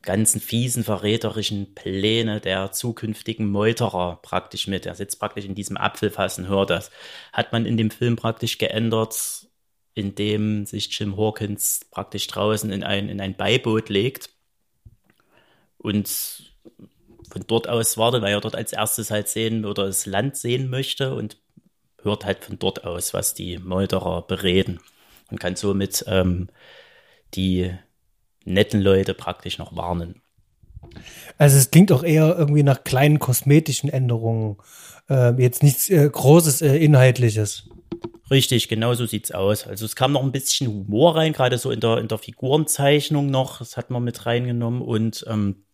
ganzen 0.03 0.41
fiesen, 0.41 0.85
verräterischen 0.85 1.75
Pläne 1.75 2.41
der 2.41 2.73
zukünftigen 2.73 3.51
Meuterer 3.51 4.19
praktisch 4.23 4.67
mit. 4.67 4.87
Er 4.87 4.95
sitzt 4.95 5.19
praktisch 5.19 5.45
in 5.45 5.55
diesem 5.55 5.77
Apfelfass 5.77 6.39
und 6.39 6.49
hört 6.49 6.71
das. 6.71 6.91
Hat 7.33 7.53
man 7.53 7.67
in 7.67 7.77
dem 7.77 7.91
Film 7.91 8.17
praktisch 8.17 8.59
geändert, 8.59 9.47
indem 9.95 10.67
sich 10.67 10.99
Jim 10.99 11.17
Hawkins 11.17 11.81
praktisch 11.91 12.27
draußen 12.27 12.71
in 12.71 12.83
ein, 12.83 13.09
in 13.09 13.21
ein 13.21 13.37
Beiboot 13.37 13.89
legt 13.89 14.31
und 15.79 16.53
von 17.31 17.45
dort 17.47 17.69
aus 17.69 17.97
wartet, 17.97 18.23
weil 18.23 18.33
er 18.33 18.41
dort 18.41 18.57
als 18.57 18.73
erstes 18.73 19.11
halt 19.11 19.29
sehen 19.29 19.65
oder 19.65 19.87
das 19.87 20.07
Land 20.07 20.37
sehen 20.37 20.69
möchte 20.69 21.15
und 21.15 21.39
hört 22.03 22.25
halt 22.25 22.45
von 22.45 22.59
dort 22.59 22.85
aus, 22.85 23.15
was 23.15 23.35
die 23.35 23.59
Meuterer 23.59 24.23
bereden 24.23 24.81
und 25.31 25.39
kann 25.39 25.57
somit 25.57 26.05
ähm, 26.09 26.49
die 27.35 27.73
netten 28.45 28.81
Leute 28.81 29.15
praktisch 29.15 29.59
noch 29.59 29.77
warnen. 29.77 30.23
Also 31.39 31.57
es 31.57 31.71
klingt 31.71 31.93
auch 31.93 32.03
eher 32.03 32.37
irgendwie 32.37 32.63
nach 32.63 32.85
kleinen 32.85 33.19
kosmetischen 33.19 33.89
Änderungen. 33.89 34.57
Äh, 35.09 35.41
jetzt 35.41 35.63
nichts 35.63 35.89
äh, 35.89 36.09
Großes, 36.09 36.63
äh, 36.63 36.77
Inhaltliches. 36.77 37.69
Richtig, 38.31 38.69
genau 38.69 38.95
so 38.95 39.07
sieht's 39.07 39.33
aus. 39.33 39.67
Also 39.67 39.85
es 39.85 39.97
kam 39.97 40.13
noch 40.13 40.23
ein 40.23 40.33
bisschen 40.33 40.69
Humor 40.69 41.17
rein, 41.17 41.33
gerade 41.33 41.59
so 41.59 41.71
in 41.71 41.81
der, 41.81 41.99
in 41.99 42.09
der 42.09 42.19
Figurenzeichnung 42.19 43.31
noch. 43.31 43.59
Das 43.59 43.77
hat 43.77 43.91
man 43.91 44.05
mit 44.05 44.25
reingenommen 44.27 44.81
und 44.81 45.25
ähm, 45.29 45.65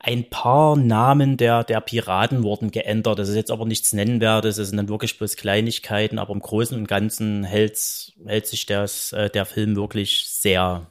ein 0.00 0.30
paar 0.30 0.76
Namen 0.76 1.36
der, 1.36 1.64
der 1.64 1.80
Piraten 1.80 2.42
wurden 2.42 2.70
geändert. 2.70 3.18
Das 3.18 3.28
ist 3.28 3.36
jetzt 3.36 3.50
aber 3.50 3.64
nichts 3.64 3.92
Nennenwertes, 3.92 4.56
das 4.56 4.68
sind 4.68 4.76
dann 4.76 4.88
wirklich 4.88 5.18
bloß 5.18 5.36
Kleinigkeiten, 5.36 6.18
aber 6.18 6.32
im 6.32 6.40
Großen 6.40 6.76
und 6.78 6.86
Ganzen 6.86 7.42
hält, 7.42 8.12
hält 8.24 8.46
sich 8.46 8.66
das, 8.66 9.12
äh, 9.12 9.28
der 9.28 9.44
Film 9.44 9.76
wirklich 9.76 10.24
sehr, 10.28 10.86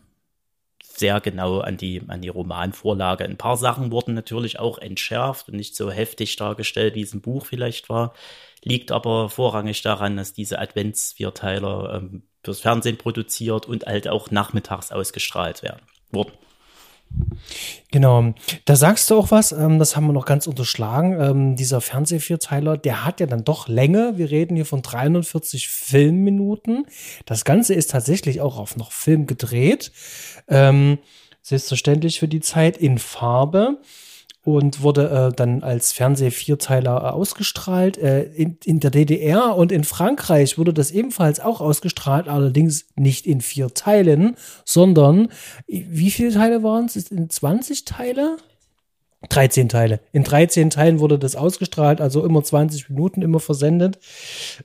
sehr 0.99 1.21
genau 1.21 1.59
an 1.59 1.77
die, 1.77 2.01
an 2.07 2.21
die 2.21 2.29
Romanvorlage. 2.29 3.23
Ein 3.23 3.37
paar 3.37 3.57
Sachen 3.57 3.91
wurden 3.91 4.13
natürlich 4.13 4.59
auch 4.59 4.77
entschärft 4.77 5.49
und 5.49 5.55
nicht 5.55 5.75
so 5.75 5.91
heftig 5.91 6.35
dargestellt, 6.35 6.95
wie 6.95 7.01
es 7.01 7.13
im 7.13 7.21
Buch 7.21 7.45
vielleicht 7.45 7.89
war. 7.89 8.13
Liegt 8.63 8.91
aber 8.91 9.29
vorrangig 9.29 9.81
daran, 9.81 10.17
dass 10.17 10.33
diese 10.33 10.59
Adventsvierteiler 10.59 11.95
ähm, 11.95 12.23
fürs 12.43 12.61
Fernsehen 12.61 12.97
produziert 12.97 13.65
und 13.65 13.85
halt 13.85 14.07
auch 14.07 14.31
nachmittags 14.31 14.91
ausgestrahlt 14.91 15.63
werden. 15.63 15.81
Wurden. 16.11 16.33
Genau, 17.91 18.33
da 18.65 18.75
sagst 18.75 19.09
du 19.09 19.17
auch 19.17 19.31
was, 19.31 19.51
ähm, 19.51 19.79
das 19.79 19.95
haben 19.95 20.07
wir 20.07 20.13
noch 20.13 20.25
ganz 20.25 20.45
unterschlagen. 20.47 21.19
Ähm, 21.19 21.55
dieser 21.55 21.81
Fernsehvierteiler, 21.81 22.77
der 22.77 23.05
hat 23.05 23.19
ja 23.19 23.25
dann 23.25 23.43
doch 23.43 23.67
Länge. 23.67 24.13
Wir 24.17 24.29
reden 24.29 24.55
hier 24.55 24.65
von 24.65 24.81
340 24.81 25.69
Filmminuten. 25.69 26.85
Das 27.25 27.45
Ganze 27.45 27.73
ist 27.73 27.91
tatsächlich 27.91 28.41
auch 28.41 28.57
auf 28.57 28.75
noch 28.75 28.91
Film 28.91 29.25
gedreht. 29.25 29.91
Ähm, 30.47 30.99
selbstverständlich 31.41 32.19
für 32.19 32.27
die 32.27 32.41
Zeit 32.41 32.77
in 32.77 32.97
Farbe 32.97 33.79
und 34.47 34.81
wurde 34.81 35.09
äh, 35.09 35.35
dann 35.35 35.61
als 35.61 35.91
Fernseh-Vierteiler 35.91 37.03
äh, 37.03 37.09
ausgestrahlt. 37.09 37.97
Äh, 37.97 38.23
in, 38.23 38.57
in 38.63 38.79
der 38.79 38.91
DDR 38.91 39.57
und 39.57 39.73
in 39.73 39.83
Frankreich 39.83 40.57
wurde 40.57 40.73
das 40.73 40.91
ebenfalls 40.91 41.41
auch 41.41 41.59
ausgestrahlt, 41.59 42.29
allerdings 42.29 42.85
nicht 42.95 43.27
in 43.27 43.41
vier 43.41 43.73
Teilen, 43.73 44.37
sondern 44.63 45.27
wie 45.67 46.11
viele 46.11 46.31
Teile 46.31 46.63
waren 46.63 46.85
es? 46.85 46.95
In 47.11 47.29
20 47.29 47.83
Teile? 47.83 48.37
13 49.29 49.67
Teile. 49.67 49.99
In 50.11 50.23
13 50.23 50.69
Teilen 50.69 50.99
wurde 50.99 51.17
das 51.17 51.35
ausgestrahlt, 51.35 52.01
also 52.01 52.23
immer 52.23 52.43
20 52.43 52.89
Minuten 52.89 53.23
immer 53.23 53.39
versendet, 53.39 53.97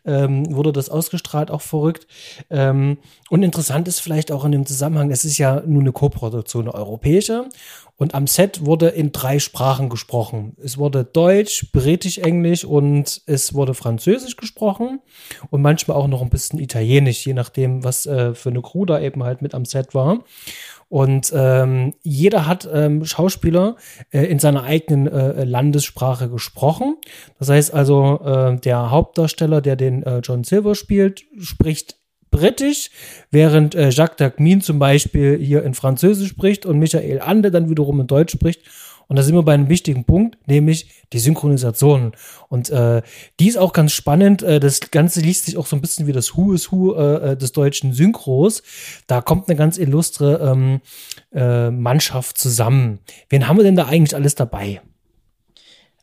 ähm, 0.05 0.55
wurde 0.55 0.73
das 0.73 0.91
ausgestrahlt, 0.91 1.51
auch 1.51 1.63
verrückt. 1.63 2.07
Ähm, 2.51 2.99
und 3.31 3.43
interessant 3.43 3.89
ist 3.89 4.01
vielleicht 4.01 4.31
auch 4.31 4.45
in 4.45 4.53
dem 4.53 4.67
Zusammenhang, 4.67 5.11
es 5.11 5.25
ist 5.25 5.39
ja 5.39 5.63
nur 5.67 5.81
eine 5.81 5.93
Koproduktion, 5.93 6.65
eine 6.65 6.75
europäische. 6.75 7.49
Und 7.97 8.15
am 8.15 8.27
Set 8.27 8.67
wurde 8.67 8.89
in 8.89 9.13
drei 9.13 9.39
Sprachen 9.39 9.89
gesprochen. 9.89 10.57
Es 10.63 10.77
wurde 10.77 11.05
Deutsch, 11.05 11.71
Britisch, 11.73 12.19
Englisch 12.19 12.65
und 12.65 13.23
es 13.27 13.55
wurde 13.55 13.75
Französisch 13.75 14.37
gesprochen 14.37 15.01
und 15.51 15.63
manchmal 15.63 15.97
auch 15.97 16.09
noch 16.09 16.21
ein 16.21 16.31
bisschen 16.31 16.59
Italienisch, 16.59 17.25
je 17.25 17.35
nachdem, 17.35 17.85
was 17.85 18.07
äh, 18.07 18.35
für 18.35 18.51
eine 18.51 18.61
Crew 18.61 18.87
da 18.87 18.99
eben 19.01 19.23
halt 19.23 19.41
mit 19.41 19.55
am 19.55 19.65
Set 19.65 19.95
war. 19.95 20.25
Und 20.93 21.33
ähm, 21.35 21.95
jeder 22.03 22.47
hat 22.47 22.69
ähm, 22.71 23.07
Schauspieler 23.07 23.77
äh, 24.11 24.27
in 24.27 24.39
seiner 24.39 24.65
eigenen 24.65 25.07
äh, 25.07 25.45
Landessprache 25.45 26.29
gesprochen. 26.29 26.97
Das 27.39 27.49
heißt 27.49 27.73
also, 27.73 28.21
äh, 28.23 28.61
der 28.61 28.91
Hauptdarsteller, 28.91 29.63
der 29.63 29.77
den 29.77 30.03
äh, 30.03 30.19
John 30.19 30.45
Silver 30.45 30.75
spielt, 30.75 31.23
spricht 31.39 31.97
Britisch, 32.31 32.91
während 33.31 33.75
äh, 33.75 33.89
Jacques 33.89 34.19
Dagmin 34.19 34.61
zum 34.61 34.79
Beispiel 34.79 35.39
hier 35.39 35.63
in 35.63 35.73
Französisch 35.73 36.29
spricht 36.29 36.67
und 36.67 36.79
Michael 36.79 37.23
Ande 37.23 37.51
dann 37.51 37.71
wiederum 37.71 37.99
in 37.99 38.07
Deutsch 38.07 38.35
spricht. 38.35 38.61
Und 39.13 39.17
da 39.17 39.23
sind 39.23 39.35
wir 39.35 39.43
bei 39.43 39.53
einem 39.53 39.69
wichtigen 39.69 40.05
Punkt, 40.05 40.39
nämlich 40.49 40.89
die 41.13 41.19
Synchronisation. 41.19 42.13
Und 42.49 42.71
äh, 42.71 43.03
die 43.41 43.49
ist 43.49 43.59
auch 43.59 43.75
ganz 43.75 43.93
spannend. 43.93 44.43
Äh, 44.43 44.59
das 44.59 44.81
Ganze 44.91 45.21
liest 45.21 45.45
sich 45.45 45.59
auch 45.59 45.67
so 45.67 45.77
ein 45.77 45.83
bisschen 45.83 46.07
wie 46.07 46.13
das 46.13 46.35
Who 46.35 46.55
is 46.55 46.73
Who 46.73 46.95
äh, 46.95 47.33
äh, 47.33 47.37
des 47.37 47.53
deutschen 47.53 47.93
Synchros. 47.93 48.63
Da 49.09 49.21
kommt 49.21 49.51
eine 49.51 49.59
ganz 49.59 49.77
illustre 49.77 50.39
ähm, 50.39 50.81
äh, 51.31 51.71
Mannschaft 51.71 52.39
zusammen. 52.39 53.01
Wen 53.29 53.49
haben 53.49 53.59
wir 53.59 53.65
denn 53.65 53.77
da 53.77 53.85
eigentlich 53.85 54.15
alles 54.15 54.35
dabei? 54.35 54.81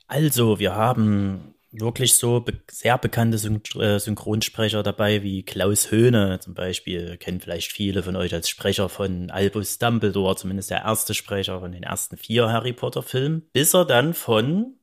Also, 0.06 0.60
wir 0.60 0.76
haben 0.76 1.49
wirklich 1.72 2.16
so 2.16 2.42
be 2.42 2.60
sehr 2.70 2.98
bekannte 2.98 3.38
Syn 3.38 3.62
äh, 3.76 4.00
Synchronsprecher 4.00 4.84
dabei, 4.84 5.24
wie 5.24 5.44
Klaus 5.44 5.92
Höhne 5.92 6.40
zum 6.40 6.54
Beispiel, 6.54 7.18
kennen 7.18 7.40
vielleicht 7.40 7.72
viele 7.72 8.04
von 8.04 8.16
euch 8.16 8.34
als 8.34 8.50
Sprecher 8.50 8.90
von 8.90 9.30
Albus 9.30 9.78
Dumbledore, 9.78 10.36
zumindest 10.36 10.72
der 10.72 10.82
erste 10.84 11.14
Sprecher 11.14 11.60
von 11.60 11.72
den 11.72 11.84
ersten 11.84 12.18
vier 12.18 12.50
Harry 12.52 12.74
Potter 12.74 13.04
Filmen, 13.04 13.48
bis 13.54 13.74
er 13.74 13.86
dann 13.86 14.14
von 14.14 14.80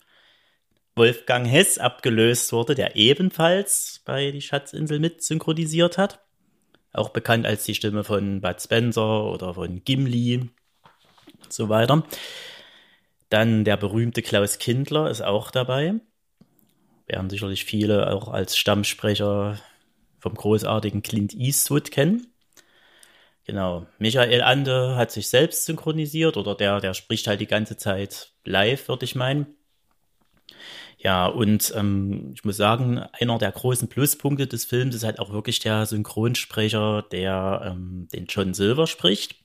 Wolfgang 0.95 1.47
Hess 1.47 1.79
abgelöst 1.79 2.53
wurde, 2.53 2.75
der 2.75 2.97
ebenfalls 2.97 4.01
bei 4.05 4.31
Die 4.31 4.41
Schatzinsel 4.41 4.99
mit 4.99 5.23
synchronisiert 5.23 5.99
hat. 5.99 6.23
auch 6.93 7.11
bekannt 7.11 7.47
als 7.47 7.65
die 7.65 7.75
Stimme 7.75 8.05
von 8.05 8.41
Bud 8.41 8.61
Spencer 8.61 9.25
oder 9.25 9.55
von 9.55 9.85
Gimli 9.85 10.39
und 10.39 11.53
so 11.53 11.69
weiter. 11.69 12.05
Dann 13.29 13.65
der 13.65 13.77
berühmte 13.77 14.23
Klaus 14.23 14.59
Kindler 14.59 15.11
ist 15.11 15.21
auch 15.21 15.51
dabei. 15.51 16.01
Werden 17.07 17.31
sicherlich 17.31 17.65
viele 17.65 18.13
auch 18.13 18.29
als 18.29 18.57
Stammsprecher 18.57 19.59
vom 20.19 20.35
großartigen 20.35 21.03
Clint 21.03 21.35
Eastwood 21.35 21.91
kennen. 21.91 22.27
Genau. 23.45 23.87
Michael 23.99 24.43
Ande 24.43 24.97
hat 24.97 25.13
sich 25.13 25.29
selbst 25.29 25.67
synchronisiert 25.67 26.37
oder 26.37 26.57
der, 26.57 26.81
der 26.81 26.95
spricht 26.95 27.29
halt 27.29 27.41
die 27.41 27.47
ganze 27.47 27.77
Zeit 27.77 28.33
live, 28.45 28.89
würde 28.89 29.05
ich 29.05 29.15
meinen. 29.15 29.47
Ja, 30.99 31.27
und 31.27 31.73
ähm, 31.77 32.33
ich 32.35 32.45
muss 32.45 32.57
sagen, 32.57 32.99
einer 32.99 33.39
der 33.39 33.53
großen 33.53 33.89
Pluspunkte 33.89 34.49
des 34.49 34.65
Films 34.65 34.95
ist 34.97 35.05
halt 35.05 35.21
auch 35.21 35.31
wirklich 35.31 35.61
der 35.61 35.87
Synchronsprecher, 35.87 37.03
der 37.13 37.63
ähm, 37.65 38.09
den 38.13 38.27
John 38.27 38.55
Silver 38.55 38.89
spricht. 38.89 39.37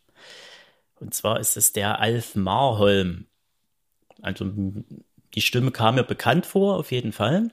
Und 0.99 1.13
zwar 1.13 1.39
ist 1.39 1.57
es 1.57 1.73
der 1.73 1.99
Alf 1.99 2.35
Marholm. 2.35 3.27
Also 4.21 4.51
die 5.35 5.41
Stimme 5.41 5.71
kam 5.71 5.95
mir 5.95 6.03
bekannt 6.03 6.45
vor, 6.45 6.77
auf 6.77 6.91
jeden 6.91 7.11
Fall. 7.11 7.51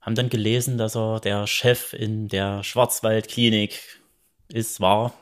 Haben 0.00 0.14
dann 0.14 0.28
gelesen, 0.28 0.78
dass 0.78 0.96
er 0.96 1.20
der 1.20 1.46
Chef 1.46 1.92
in 1.92 2.28
der 2.28 2.62
Schwarzwaldklinik 2.62 4.00
ist, 4.48 4.80
war. 4.80 5.14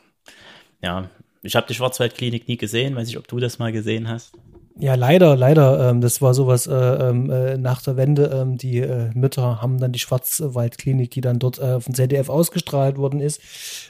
Ja, 0.83 1.11
ich 1.43 1.57
habe 1.57 1.67
die 1.67 1.75
Schwarzwaldklinik 1.75 2.49
nie 2.49 2.57
gesehen, 2.57 2.97
weiß 2.97 3.09
ich, 3.09 3.19
ob 3.19 3.29
du 3.29 3.39
das 3.39 3.59
mal 3.59 3.73
gesehen 3.73 4.09
hast. 4.09 4.33
Ja, 4.79 4.95
leider, 4.95 5.37
leider. 5.37 5.91
Ähm, 5.91 6.01
das 6.01 6.23
war 6.23 6.33
sowas 6.35 6.67
äh, 6.67 6.75
ähm, 6.75 7.31
äh, 7.31 7.59
nach 7.59 7.83
der 7.83 7.97
Wende. 7.97 8.31
Ähm, 8.33 8.57
die 8.57 8.79
äh, 8.79 9.11
Mütter 9.15 9.61
haben 9.61 9.79
dann 9.79 9.93
die 9.93 9.99
Schwarzwaldklinik, 9.99 11.11
die 11.11 11.21
dann 11.21 11.39
dort 11.39 11.59
äh, 11.59 11.79
dem 11.79 11.95
ZDF 11.95 12.29
ausgestrahlt 12.31 12.97
worden 12.97 13.21
ist, 13.21 13.41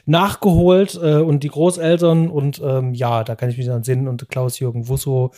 nachgeholt 0.06 0.98
äh, 1.00 1.16
und 1.16 1.44
die 1.44 1.48
Großeltern 1.48 2.28
und 2.28 2.60
ähm, 2.64 2.94
ja, 2.94 3.22
da 3.22 3.36
kann 3.36 3.48
ich 3.50 3.58
mich 3.58 3.66
dann 3.66 3.84
sehen 3.84 4.08
und 4.08 4.28
Klaus-Jürgen 4.28 4.88
Wusso, 4.88 5.30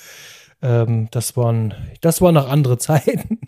ähm, 0.64 1.08
das 1.10 1.36
waren, 1.36 1.74
das 2.00 2.20
waren 2.20 2.34
noch 2.34 2.48
andere 2.48 2.78
Zeiten. 2.78 3.40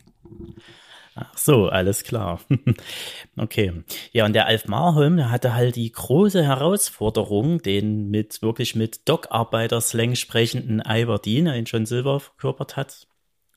Ach 1.15 1.37
so, 1.39 1.69
alles 1.69 2.05
klar. 2.05 2.41
okay. 3.39 3.73
Ja, 4.13 4.27
und 4.27 4.35
der 4.35 4.47
Alf 4.47 4.67
Marholm, 4.67 5.17
der 5.17 5.31
hatte 5.31 5.55
halt 5.55 5.77
die 5.77 5.91
große 5.91 6.45
Herausforderung, 6.45 7.63
den 7.63 8.11
mit 8.11 8.43
wirklich 8.43 8.77
mit 8.77 9.09
Dockarbeiter-Slang 9.09 10.15
sprechenden 10.15 10.83
Iverdeen, 10.87 11.47
den 11.47 11.65
John 11.65 11.87
Silver 11.87 12.21
verkörpert 12.21 12.77
hat, 12.77 13.07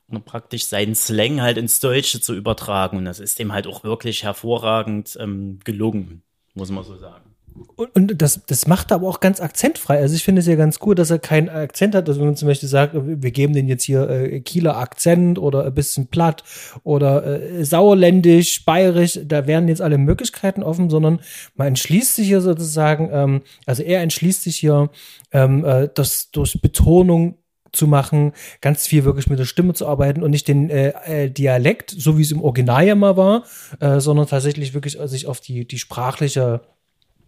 und 0.08 0.24
praktisch 0.24 0.64
seinen 0.66 0.94
Slang 0.94 1.40
halt 1.42 1.58
ins 1.58 1.80
Deutsche 1.80 2.20
zu 2.20 2.34
übertragen. 2.34 2.96
Und 2.96 3.04
das 3.04 3.20
ist 3.20 3.38
dem 3.38 3.52
halt 3.52 3.66
auch 3.66 3.84
wirklich 3.84 4.24
hervorragend 4.24 5.16
ähm, 5.20 5.60
gelungen, 5.62 6.22
muss 6.54 6.70
man 6.70 6.82
so 6.82 6.96
sagen. 6.96 7.29
Und, 7.76 8.20
das, 8.20 8.40
das 8.46 8.66
macht 8.66 8.90
er 8.90 8.96
aber 8.96 9.08
auch 9.08 9.20
ganz 9.20 9.40
akzentfrei. 9.40 9.98
Also 9.98 10.14
ich 10.14 10.24
finde 10.24 10.40
es 10.40 10.46
ja 10.46 10.54
ganz 10.54 10.78
cool, 10.84 10.94
dass 10.94 11.10
er 11.10 11.18
keinen 11.18 11.48
Akzent 11.48 11.94
hat. 11.94 12.08
Also 12.08 12.20
wenn 12.20 12.28
man 12.28 12.36
zum 12.36 12.48
Beispiel 12.48 12.68
sagt, 12.68 12.94
wir 12.94 13.30
geben 13.30 13.54
den 13.54 13.68
jetzt 13.68 13.84
hier 13.84 14.08
äh, 14.08 14.40
Kieler 14.40 14.76
Akzent 14.76 15.38
oder 15.38 15.64
ein 15.64 15.74
bisschen 15.74 16.06
platt 16.08 16.44
oder 16.84 17.24
äh, 17.24 17.64
sauerländisch, 17.64 18.64
bayerisch, 18.64 19.20
da 19.24 19.46
werden 19.46 19.68
jetzt 19.68 19.82
alle 19.82 19.98
Möglichkeiten 19.98 20.62
offen, 20.62 20.90
sondern 20.90 21.20
man 21.54 21.68
entschließt 21.68 22.16
sich 22.16 22.28
hier 22.28 22.40
sozusagen, 22.40 23.10
ähm, 23.12 23.42
also 23.66 23.82
er 23.82 24.00
entschließt 24.02 24.42
sich 24.42 24.56
hier, 24.56 24.90
ähm, 25.32 25.64
äh, 25.64 25.88
das 25.94 26.30
durch 26.30 26.60
Betonung 26.60 27.36
zu 27.72 27.86
machen, 27.86 28.32
ganz 28.60 28.86
viel 28.86 29.04
wirklich 29.04 29.28
mit 29.28 29.38
der 29.38 29.44
Stimme 29.44 29.74
zu 29.74 29.86
arbeiten 29.86 30.22
und 30.22 30.30
nicht 30.30 30.48
den 30.48 30.70
äh, 30.70 30.92
äh, 31.04 31.30
Dialekt, 31.30 31.90
so 31.90 32.18
wie 32.18 32.22
es 32.22 32.32
im 32.32 32.42
Original 32.42 32.86
ja 32.86 32.94
mal 32.94 33.16
war, 33.16 33.44
äh, 33.80 34.00
sondern 34.00 34.26
tatsächlich 34.26 34.74
wirklich 34.74 34.98
sich 35.04 35.26
auf 35.26 35.40
die, 35.40 35.66
die 35.66 35.78
sprachliche 35.78 36.62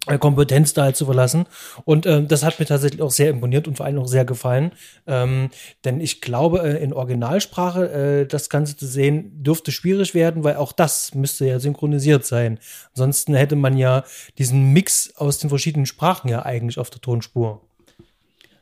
Kompetenz 0.06 0.72
da 0.72 0.82
halt 0.82 0.96
zu 0.96 1.04
verlassen. 1.04 1.46
Und 1.84 2.06
ähm, 2.06 2.26
das 2.26 2.42
hat 2.42 2.58
mir 2.58 2.66
tatsächlich 2.66 3.02
auch 3.02 3.10
sehr 3.10 3.30
imponiert 3.30 3.68
und 3.68 3.76
vor 3.76 3.86
allem 3.86 3.98
auch 3.98 4.08
sehr 4.08 4.24
gefallen. 4.24 4.72
Ähm, 5.06 5.50
denn 5.84 6.00
ich 6.00 6.20
glaube, 6.20 6.60
äh, 6.60 6.82
in 6.82 6.92
Originalsprache 6.92 7.90
äh, 8.22 8.26
das 8.26 8.48
Ganze 8.48 8.76
zu 8.76 8.86
sehen, 8.86 9.42
dürfte 9.42 9.70
schwierig 9.70 10.14
werden, 10.14 10.42
weil 10.42 10.56
auch 10.56 10.72
das 10.72 11.14
müsste 11.14 11.46
ja 11.46 11.60
synchronisiert 11.60 12.26
sein. 12.26 12.58
Ansonsten 12.94 13.34
hätte 13.34 13.54
man 13.54 13.76
ja 13.76 14.04
diesen 14.38 14.72
Mix 14.72 15.14
aus 15.16 15.38
den 15.38 15.50
verschiedenen 15.50 15.86
Sprachen 15.86 16.28
ja 16.28 16.44
eigentlich 16.44 16.78
auf 16.78 16.90
der 16.90 17.00
Tonspur. 17.00 17.60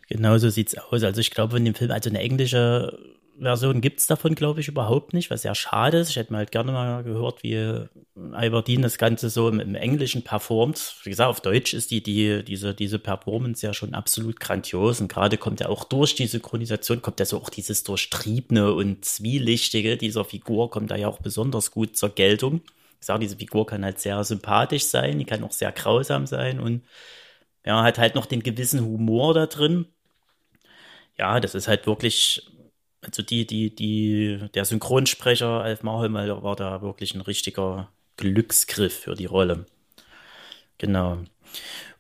Genau 0.08 0.36
so 0.38 0.50
sieht's 0.50 0.76
aus. 0.76 1.02
Also 1.02 1.20
ich 1.20 1.30
glaube, 1.30 1.56
in 1.56 1.64
dem 1.64 1.74
Film, 1.74 1.90
also 1.90 2.10
eine 2.10 2.18
englische 2.18 2.98
Version 3.40 3.80
gibt's 3.80 4.06
davon, 4.06 4.34
glaube 4.34 4.60
ich, 4.60 4.68
überhaupt 4.68 5.14
nicht, 5.14 5.30
was 5.30 5.42
sehr 5.42 5.54
schade 5.54 5.98
ist. 5.98 6.10
Ich 6.10 6.16
hätte 6.16 6.32
mal 6.32 6.38
halt 6.38 6.52
gerne 6.52 6.72
mal 6.72 7.02
gehört, 7.02 7.42
wie 7.42 7.86
Albertine 8.32 8.82
das 8.82 8.98
Ganze 8.98 9.30
so 9.30 9.48
im, 9.48 9.60
im, 9.60 9.74
Englischen 9.74 10.22
performt. 10.22 10.96
Wie 11.04 11.10
gesagt, 11.10 11.30
auf 11.30 11.40
Deutsch 11.40 11.72
ist 11.72 11.90
die, 11.90 12.02
die, 12.02 12.44
diese, 12.44 12.74
diese 12.74 12.98
Performance 12.98 13.66
ja 13.66 13.72
schon 13.72 13.94
absolut 13.94 14.40
grandios 14.40 15.00
und 15.00 15.08
gerade 15.08 15.38
kommt 15.38 15.60
ja 15.60 15.68
auch 15.68 15.84
durch 15.84 16.14
die 16.14 16.26
Synchronisation, 16.26 17.00
kommt 17.00 17.18
ja 17.18 17.26
so 17.26 17.38
auch 17.38 17.48
dieses 17.48 17.82
Durchtriebene 17.82 18.74
und 18.74 19.04
Zwielichtige 19.04 19.96
dieser 19.96 20.24
Figur, 20.26 20.70
kommt 20.70 20.90
da 20.90 20.96
ja 20.96 21.08
auch 21.08 21.20
besonders 21.20 21.70
gut 21.70 21.96
zur 21.96 22.10
Geltung. 22.10 22.60
Ich 23.00 23.06
sage, 23.06 23.20
diese 23.20 23.38
Figur 23.38 23.66
kann 23.66 23.84
halt 23.84 24.00
sehr 24.00 24.22
sympathisch 24.22 24.84
sein, 24.84 25.18
die 25.18 25.24
kann 25.24 25.42
auch 25.42 25.52
sehr 25.52 25.72
grausam 25.72 26.26
sein 26.26 26.60
und 26.60 26.82
ja, 27.64 27.82
hat 27.82 27.98
halt 27.98 28.14
noch 28.14 28.26
den 28.26 28.42
gewissen 28.42 28.80
Humor 28.80 29.32
da 29.32 29.46
drin. 29.46 29.86
Ja, 31.18 31.40
das 31.40 31.54
ist 31.54 31.68
halt 31.68 31.86
wirklich 31.86 32.50
also 33.02 33.22
die, 33.22 33.46
die, 33.46 33.74
die, 33.74 34.48
der 34.54 34.64
Synchronsprecher 34.64 35.62
Alf 35.62 35.82
Marholm 35.82 36.14
war 36.14 36.56
da 36.56 36.82
wirklich 36.82 37.14
ein 37.14 37.22
richtiger 37.22 37.90
Glücksgriff 38.16 39.00
für 39.00 39.14
die 39.14 39.26
Rolle. 39.26 39.66
Genau. 40.78 41.18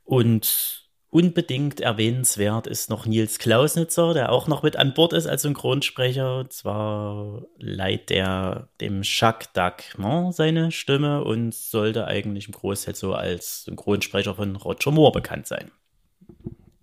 Und 0.04 0.88
unbedingt 1.10 1.80
erwähnenswert 1.80 2.66
ist 2.66 2.90
noch 2.90 3.06
Nils 3.06 3.38
Klausnitzer, 3.38 4.14
der 4.14 4.30
auch 4.30 4.46
noch 4.46 4.62
mit 4.62 4.76
an 4.76 4.94
Bord 4.94 5.12
ist 5.12 5.26
als 5.26 5.42
Synchronsprecher. 5.42 6.38
Und 6.40 6.52
zwar 6.52 7.42
leiht 7.58 8.10
der 8.10 8.68
dem 8.80 9.00
Jacques 9.02 9.52
Dagmont 9.54 10.34
seine 10.34 10.70
Stimme 10.70 11.24
und 11.24 11.54
sollte 11.54 12.06
eigentlich 12.06 12.46
im 12.46 12.52
Großteil 12.52 12.94
so 12.94 13.14
als 13.14 13.64
Synchronsprecher 13.64 14.34
von 14.34 14.56
Roger 14.56 14.90
Moore 14.90 15.12
bekannt 15.12 15.46
sein. 15.46 15.70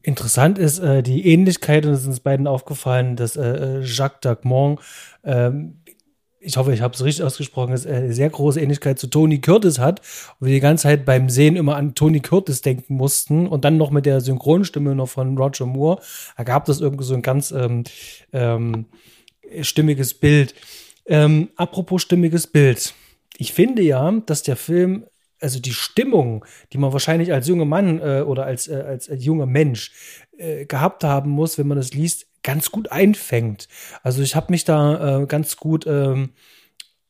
Interessant 0.07 0.57
ist 0.57 0.79
äh, 0.79 1.03
die 1.03 1.27
Ähnlichkeit, 1.27 1.85
und 1.85 1.91
es 1.91 2.03
ist 2.03 2.07
uns 2.07 2.21
beiden 2.21 2.47
aufgefallen, 2.47 3.17
dass 3.17 3.35
äh, 3.35 3.41
äh 3.41 3.83
Jacques 3.83 4.21
Dagmont, 4.21 4.79
ähm, 5.25 5.81
ich 6.39 6.55
hoffe, 6.55 6.73
ich 6.73 6.79
habe 6.79 6.93
es 6.93 7.03
richtig 7.03 7.25
ausgesprochen, 7.25 7.73
ist, 7.73 7.85
äh, 7.85 8.13
sehr 8.13 8.29
große 8.29 8.61
Ähnlichkeit 8.61 8.97
zu 8.99 9.07
Tony 9.07 9.41
Curtis 9.41 9.79
hat. 9.79 9.99
Und 10.39 10.47
wir 10.47 10.53
die 10.53 10.61
ganze 10.61 10.83
Zeit 10.83 11.03
beim 11.03 11.29
Sehen 11.29 11.57
immer 11.57 11.75
an 11.75 11.93
Tony 11.93 12.21
Curtis 12.21 12.61
denken 12.61 12.95
mussten 12.95 13.47
und 13.47 13.65
dann 13.65 13.75
noch 13.75 13.91
mit 13.91 14.05
der 14.05 14.21
Synchronstimme 14.21 14.95
noch 14.95 15.09
von 15.09 15.37
Roger 15.37 15.65
Moore 15.65 15.99
ergab 16.37 16.63
das 16.63 16.79
irgendwie 16.79 17.03
so 17.03 17.13
ein 17.13 17.21
ganz 17.21 17.51
ähm, 17.51 17.83
ähm, 18.31 18.85
stimmiges 19.59 20.13
Bild. 20.13 20.55
Ähm, 21.05 21.49
apropos 21.57 22.01
stimmiges 22.01 22.47
Bild. 22.47 22.93
Ich 23.37 23.51
finde 23.51 23.81
ja, 23.81 24.09
dass 24.25 24.41
der 24.41 24.55
Film 24.55 25.03
also 25.41 25.59
die 25.59 25.73
Stimmung, 25.73 26.45
die 26.73 26.77
man 26.77 26.93
wahrscheinlich 26.93 27.33
als 27.33 27.47
junger 27.47 27.65
Mann 27.65 27.99
äh, 27.99 28.21
oder 28.21 28.45
als, 28.45 28.67
äh, 28.67 28.83
als, 28.87 29.09
junger 29.11 29.45
Mensch 29.45 29.91
äh, 30.37 30.65
gehabt 30.65 31.03
haben 31.03 31.29
muss, 31.29 31.57
wenn 31.57 31.67
man 31.67 31.77
das 31.77 31.93
liest, 31.93 32.27
ganz 32.43 32.71
gut 32.71 32.91
einfängt. 32.91 33.67
Also 34.03 34.21
ich 34.21 34.35
habe 34.35 34.51
mich 34.51 34.63
da 34.63 35.21
äh, 35.21 35.25
ganz 35.25 35.57
gut 35.57 35.85
ähm, 35.85 36.31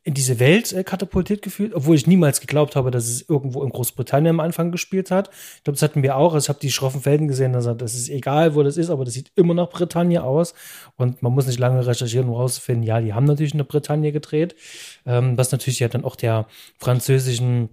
in 0.08 0.14
diese 0.14 0.40
Welt 0.40 0.72
äh, 0.72 0.84
katapultiert 0.84 1.42
gefühlt, 1.42 1.74
obwohl 1.74 1.94
ich 1.94 2.06
niemals 2.06 2.40
geglaubt 2.40 2.76
habe, 2.76 2.90
dass 2.90 3.06
es 3.06 3.28
irgendwo 3.28 3.62
in 3.62 3.68
Großbritannien 3.68 4.36
am 4.36 4.40
Anfang 4.40 4.72
gespielt 4.72 5.10
hat. 5.10 5.28
Ich 5.56 5.64
glaube, 5.64 5.74
das 5.74 5.82
hatten 5.82 6.02
wir 6.02 6.16
auch. 6.16 6.32
Also 6.32 6.46
ich 6.46 6.48
habe 6.48 6.60
die 6.60 6.72
schroffen 6.72 7.02
Felden 7.02 7.28
gesehen, 7.28 7.52
da 7.52 7.60
sagt, 7.60 7.82
das 7.82 7.94
ist 7.94 8.08
egal, 8.08 8.54
wo 8.54 8.62
das 8.62 8.78
ist, 8.78 8.88
aber 8.88 9.04
das 9.04 9.12
sieht 9.12 9.30
immer 9.34 9.52
nach 9.52 9.68
Bretagne 9.68 10.24
aus. 10.24 10.54
Und 10.96 11.22
man 11.22 11.34
muss 11.34 11.46
nicht 11.46 11.58
lange 11.58 11.86
recherchieren, 11.86 12.28
um 12.28 12.36
herauszufinden, 12.36 12.84
ja, 12.84 13.02
die 13.02 13.12
haben 13.12 13.24
natürlich 13.24 13.52
in 13.52 13.58
der 13.58 13.64
Bretagne 13.64 14.10
gedreht, 14.10 14.56
ähm, 15.04 15.36
was 15.36 15.52
natürlich 15.52 15.80
ja 15.80 15.88
dann 15.88 16.04
auch 16.04 16.16
der 16.16 16.46
französischen 16.78 17.68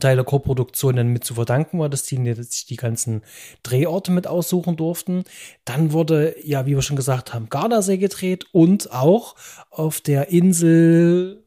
Teil 0.00 0.16
der 0.16 0.24
Co-Produktion 0.24 0.94
mit 1.12 1.24
zu 1.24 1.34
verdanken 1.34 1.78
war, 1.78 1.88
dass 1.88 2.04
die 2.04 2.34
sich 2.34 2.66
die 2.66 2.76
ganzen 2.76 3.22
Drehorte 3.62 4.12
mit 4.12 4.26
aussuchen 4.26 4.76
durften. 4.76 5.24
Dann 5.64 5.92
wurde, 5.92 6.36
ja, 6.42 6.66
wie 6.66 6.74
wir 6.74 6.82
schon 6.82 6.96
gesagt 6.96 7.34
haben, 7.34 7.48
Gardasee 7.48 7.98
gedreht 7.98 8.46
und 8.52 8.92
auch 8.92 9.34
auf 9.70 10.00
der 10.00 10.28
Insel 10.28 11.42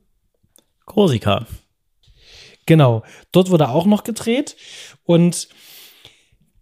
Korsika. 0.86 1.46
Genau, 2.66 3.04
dort 3.32 3.50
wurde 3.50 3.70
auch 3.70 3.86
noch 3.86 4.04
gedreht 4.04 4.58
und 5.04 5.48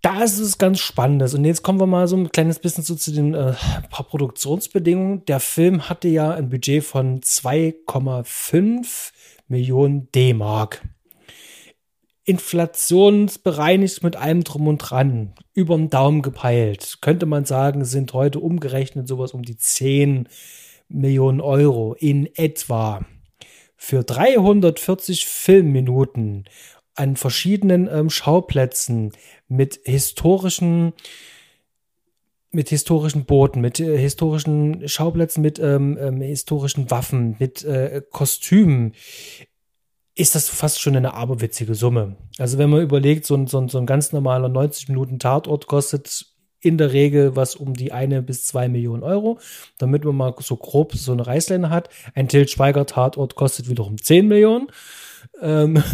da 0.06 0.24
ist 0.24 0.38
es 0.38 0.60
ganz 0.60 0.80
Spannendes. 0.80 1.34
Und 1.34 1.46
jetzt 1.46 1.64
kommen 1.64 1.80
wir 1.80 1.88
mal 1.88 2.08
so 2.08 2.16
ein 2.16 2.32
kleines 2.32 2.60
bisschen 2.60 2.84
so 2.84 2.94
zu 2.94 3.12
den 3.12 3.34
äh, 3.34 3.54
paar 3.90 4.06
Produktionsbedingungen. 4.06 5.26
Der 5.26 5.40
Film 5.40 5.90
hatte 5.90 6.08
ja 6.08 6.32
ein 6.32 6.50
Budget 6.50 6.84
von 6.84 7.22
2,5 7.22 9.12
Millionen 9.48 10.12
D-Mark 10.12 10.84
inflationsbereinigt 12.26 14.04
mit 14.04 14.16
allem 14.16 14.44
drum 14.44 14.68
und 14.68 14.80
dran, 14.80 15.34
über 15.54 15.78
den 15.78 15.90
Daumen 15.90 16.22
gepeilt, 16.22 16.98
könnte 17.02 17.28
man 17.28 17.46
sagen, 17.46 17.86
sind 17.86 18.14
heute 18.14 18.40
umgerechnet 18.40 19.08
sowas 19.08 19.34
um 19.34 19.44
die 19.44 19.58
10 19.58 20.28
Millionen 20.90 21.40
Euro 21.40 21.94
in 21.94 22.28
etwa. 22.36 23.06
Für 23.78 24.04
340 24.04 25.26
Filmminuten 25.26 26.46
an 26.96 27.16
verschiedenen 27.16 27.88
ähm, 27.92 28.10
Schauplätzen 28.10 29.12
mit 29.48 29.80
historischen 29.84 30.94
mit 32.52 32.70
historischen 32.70 33.26
Booten, 33.26 33.60
mit 33.60 33.82
äh, 33.82 33.98
historischen 33.98 34.88
Schauplätzen, 34.88 35.42
mit 35.42 35.60
ähm, 35.60 35.98
ähm, 36.00 36.22
historischen 36.22 36.90
Waffen, 36.90 37.36
mit 37.38 37.66
äh, 37.66 38.02
Kostümen, 38.12 38.94
ist 40.16 40.34
das 40.34 40.48
fast 40.48 40.80
schon 40.80 40.96
eine 40.96 41.14
aberwitzige 41.14 41.76
Summe. 41.76 42.16
Also 42.38 42.58
wenn 42.58 42.70
man 42.70 42.82
überlegt, 42.82 43.26
so 43.26 43.36
ein, 43.36 43.48
so 43.48 43.60
ein, 43.60 43.68
so 43.68 43.78
ein 43.78 43.86
ganz 43.86 44.14
normaler 44.14 44.48
90 44.48 44.88
Minuten 44.90 45.20
Tatort 45.20 45.68
kostet 45.68 46.28
in 46.62 46.78
der 46.78 46.94
Regel 46.94 47.36
was 47.36 47.56
um 47.56 47.74
die 47.74 47.92
eine 47.92 48.24
bis 48.24 48.46
zwei 48.46 48.68
Millionen 48.68 49.04
Euro, 49.04 49.40
damit 49.78 50.04
man 50.04 50.16
mal 50.16 50.34
so 50.40 50.56
grob 50.56 50.96
so 50.96 51.12
eine 51.12 51.28
Reißleine 51.28 51.70
hat. 51.70 51.90
Ein 52.16 52.28
Til 52.28 52.48
Schweiger 52.48 52.86
Tatort 52.86 53.36
kostet 53.36 53.70
wiederum 53.70 54.02
10 54.02 54.28
Millionen. 54.28 54.68
Ähm 55.42 55.84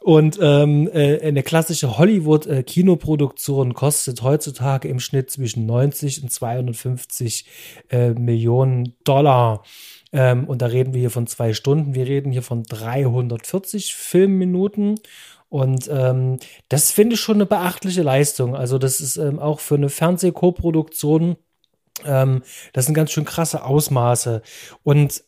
Und 0.00 0.38
ähm, 0.40 0.88
äh, 0.90 1.20
eine 1.20 1.42
klassische 1.42 1.98
Hollywood-Kinoproduktion 1.98 3.72
äh, 3.72 3.74
kostet 3.74 4.22
heutzutage 4.22 4.88
im 4.88 5.00
Schnitt 5.00 5.30
zwischen 5.30 5.66
90 5.66 6.22
und 6.22 6.32
250 6.32 7.44
äh, 7.90 8.12
Millionen 8.12 8.94
Dollar. 9.04 9.64
Ähm, 10.12 10.44
und 10.44 10.62
da 10.62 10.66
reden 10.66 10.94
wir 10.94 11.00
hier 11.00 11.10
von 11.10 11.26
zwei 11.26 11.52
Stunden. 11.52 11.94
Wir 11.94 12.06
reden 12.06 12.32
hier 12.32 12.42
von 12.42 12.62
340 12.62 13.94
Filmminuten. 13.94 15.00
Und 15.48 15.88
ähm, 15.90 16.38
das 16.68 16.90
finde 16.90 17.14
ich 17.14 17.20
schon 17.20 17.36
eine 17.36 17.46
beachtliche 17.46 18.02
Leistung. 18.02 18.54
Also, 18.54 18.78
das 18.78 19.00
ist 19.00 19.16
ähm, 19.16 19.38
auch 19.38 19.60
für 19.60 19.76
eine 19.76 19.88
Fernsehkoproduktion. 19.88 21.36
Ähm, 22.04 22.42
das 22.72 22.86
sind 22.86 22.94
ganz 22.94 23.12
schön 23.12 23.24
krasse 23.24 23.64
Ausmaße. 23.64 24.42
Und 24.82 25.22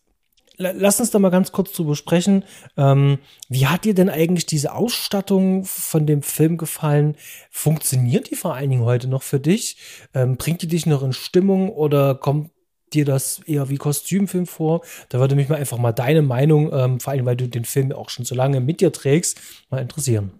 lass 0.61 1.01
uns 1.01 1.11
da 1.11 1.19
mal 1.19 1.31
ganz 1.31 1.53
kurz 1.53 1.73
zu 1.73 1.85
besprechen. 1.87 2.45
Ähm, 2.77 3.19
wie 3.49 3.67
hat 3.67 3.85
dir 3.85 3.95
denn 3.95 4.11
eigentlich 4.11 4.47
diese 4.47 4.75
Ausstattung 4.75 5.65
von 5.65 6.07
dem 6.07 6.23
Film 6.23 6.59
gefallen? 6.59 7.17
Funktioniert 7.51 8.31
die 8.31 8.37
vor 8.37 8.55
allen 8.55 8.71
Dingen 8.71 8.85
heute 8.85 9.09
noch 9.09 9.23
für 9.23 9.41
dich? 9.41 9.79
Ähm, 10.15 10.37
bringt 10.37 10.63
die 10.63 10.69
dich 10.69 10.87
noch 10.87 11.03
in 11.03 11.13
Stimmung 11.13 11.71
oder 11.71 12.15
kommt 12.15 12.51
dir 12.95 13.05
das 13.05 13.41
eher 13.47 13.69
wie 13.69 13.77
Kostümfilm 13.77 14.47
vor? 14.47 14.83
Da 15.09 15.19
würde 15.19 15.37
mich 15.37 15.49
mal 15.49 15.57
einfach 15.57 15.79
mal 15.79 15.93
deine 15.93 16.23
Meinung, 16.23 16.73
ähm, 16.73 17.01
vor 17.01 17.13
allem 17.13 17.27
weil 17.27 17.37
du 17.37 17.49
den 17.49 17.65
Film 17.65 17.93
auch 17.93 18.11
schon 18.11 18.25
so 18.25 18.35
lange 18.35 18.61
mit 18.61 18.81
dir 18.81 18.93
trägst, 18.93 19.41
mal 19.71 19.81
interessieren. 19.81 20.33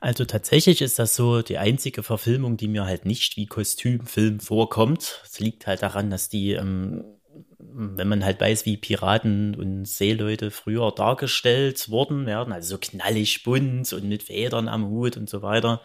Also 0.00 0.24
tatsächlich 0.24 0.80
ist 0.80 0.98
das 0.98 1.16
so 1.16 1.42
die 1.42 1.58
einzige 1.58 2.02
Verfilmung, 2.02 2.56
die 2.56 2.68
mir 2.68 2.86
halt 2.86 3.04
nicht 3.04 3.36
wie 3.36 3.46
Kostümfilm 3.46 4.38
vorkommt. 4.38 5.22
Es 5.24 5.40
liegt 5.40 5.66
halt 5.66 5.82
daran, 5.82 6.08
dass 6.10 6.28
die 6.28 6.52
ähm, 6.52 7.04
wenn 7.60 8.06
man 8.06 8.24
halt 8.24 8.40
weiß, 8.40 8.66
wie 8.66 8.76
Piraten 8.76 9.56
und 9.56 9.84
Seeleute 9.84 10.52
früher 10.52 10.92
dargestellt 10.92 11.90
worden 11.90 12.24
werden, 12.24 12.52
also 12.52 12.76
so 12.76 12.78
knallig 12.78 13.42
bunt 13.42 13.92
und 13.92 14.08
mit 14.08 14.22
Federn 14.22 14.68
am 14.68 14.88
Hut 14.88 15.16
und 15.16 15.28
so 15.28 15.42
weiter, 15.42 15.82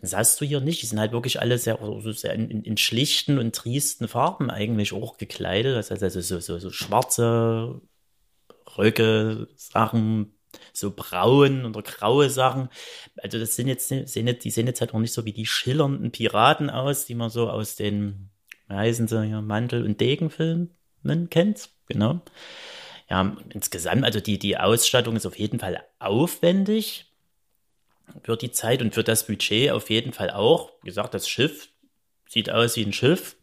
das 0.00 0.16
hast 0.16 0.40
du 0.40 0.44
hier 0.44 0.60
nicht. 0.60 0.82
Die 0.82 0.86
sind 0.86 0.98
halt 0.98 1.12
wirklich 1.12 1.40
alle 1.40 1.58
sehr, 1.58 1.80
also 1.80 2.10
sehr 2.10 2.34
in, 2.34 2.50
in, 2.50 2.76
schlichten 2.76 3.38
und 3.38 3.54
triesten 3.54 4.08
Farben 4.08 4.50
eigentlich 4.50 4.92
auch 4.92 5.16
gekleidet. 5.16 5.76
Das 5.76 5.92
heißt 5.92 6.02
also 6.02 6.20
so, 6.20 6.40
so, 6.40 6.58
so 6.58 6.70
schwarze 6.70 7.80
Röcke, 8.76 9.46
Sachen, 9.54 10.34
so 10.72 10.90
braun 10.90 11.64
oder 11.66 11.82
graue 11.82 12.30
Sachen. 12.30 12.68
Also 13.16 13.38
das 13.38 13.54
sind 13.54 13.68
jetzt, 13.68 13.88
sehen 13.88 14.26
jetzt, 14.26 14.44
die 14.44 14.50
sehen 14.50 14.66
jetzt 14.66 14.80
halt 14.80 14.92
auch 14.92 14.98
nicht 14.98 15.12
so 15.12 15.24
wie 15.24 15.32
die 15.32 15.46
schillernden 15.46 16.10
Piraten 16.10 16.68
aus, 16.68 17.06
die 17.06 17.14
man 17.14 17.30
so 17.30 17.48
aus 17.48 17.76
den, 17.76 18.30
wie 18.68 18.74
heißen 18.74 19.06
sie 19.06 19.24
hier, 19.24 19.40
Mantel- 19.40 19.84
und 19.84 20.00
Degenfilmen 20.00 20.76
man 21.04 21.30
kennt, 21.30 21.70
genau. 21.86 22.20
Ja, 23.08 23.36
insgesamt, 23.50 24.04
also 24.04 24.20
die, 24.20 24.38
die 24.38 24.56
Ausstattung 24.56 25.16
ist 25.16 25.26
auf 25.26 25.38
jeden 25.38 25.58
Fall 25.58 25.84
aufwendig 25.98 27.06
für 28.22 28.36
die 28.36 28.50
Zeit 28.50 28.82
und 28.82 28.94
für 28.94 29.04
das 29.04 29.26
Budget 29.26 29.70
auf 29.70 29.90
jeden 29.90 30.12
Fall 30.12 30.30
auch. 30.30 30.72
Wie 30.82 30.88
gesagt, 30.88 31.14
das 31.14 31.28
Schiff 31.28 31.68
sieht 32.28 32.50
aus 32.50 32.76
wie 32.76 32.84
ein 32.84 32.92
Schiff, 32.92 33.36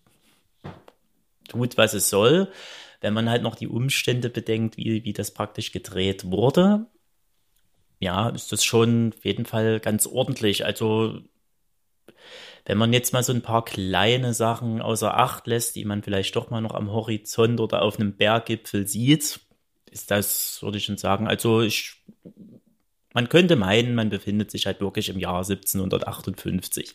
tut, 1.48 1.78
was 1.78 1.94
es 1.94 2.10
soll. 2.10 2.52
Wenn 3.02 3.14
man 3.14 3.30
halt 3.30 3.44
noch 3.44 3.56
die 3.56 3.68
Umstände 3.68 4.30
bedenkt, 4.30 4.78
wie, 4.78 5.04
wie 5.04 5.14
das 5.14 5.32
praktisch 5.32 5.72
gedreht 5.72 6.30
wurde, 6.32 6.88
ja, 8.00 8.30
ist 8.30 8.52
das 8.52 8.64
schon 8.64 9.14
auf 9.16 9.26
jeden 9.26 9.46
Fall 9.46 9.80
ganz 9.80 10.08
ordentlich. 10.08 10.66
Also 10.66 11.22
wenn 12.66 12.78
man 12.78 12.94
jetzt 12.94 13.14
mal 13.14 13.24
so 13.24 13.34
ein 13.34 13.42
paar 13.42 13.66
kleine 13.66 14.34
Sachen 14.34 14.82
außer 14.82 15.18
Acht 15.18 15.48
lässt, 15.48 15.76
die 15.76 15.86
man 15.86 16.04
vielleicht 16.04 16.36
doch 16.36 16.50
mal 16.50 16.62
noch 16.62 16.76
am 16.76 16.92
Horizont 16.92 17.60
oder 17.60 17.82
auf 17.82 18.00
einem 18.00 18.16
Berggipfel 18.16 18.88
sieht, 18.88 19.40
ist 19.92 20.12
das, 20.12 20.60
würde 20.62 20.78
ich 20.78 20.86
schon 20.86 20.98
sagen, 20.98 21.28
also 21.28 21.62
ich, 21.62 22.04
man 23.14 23.30
könnte 23.30 23.56
meinen, 23.56 23.96
man 23.96 24.10
befindet 24.10 24.52
sich 24.52 24.66
halt 24.66 24.82
wirklich 24.82 25.10
im 25.10 25.20
Jahr 25.20 25.38
1758. 25.38 26.94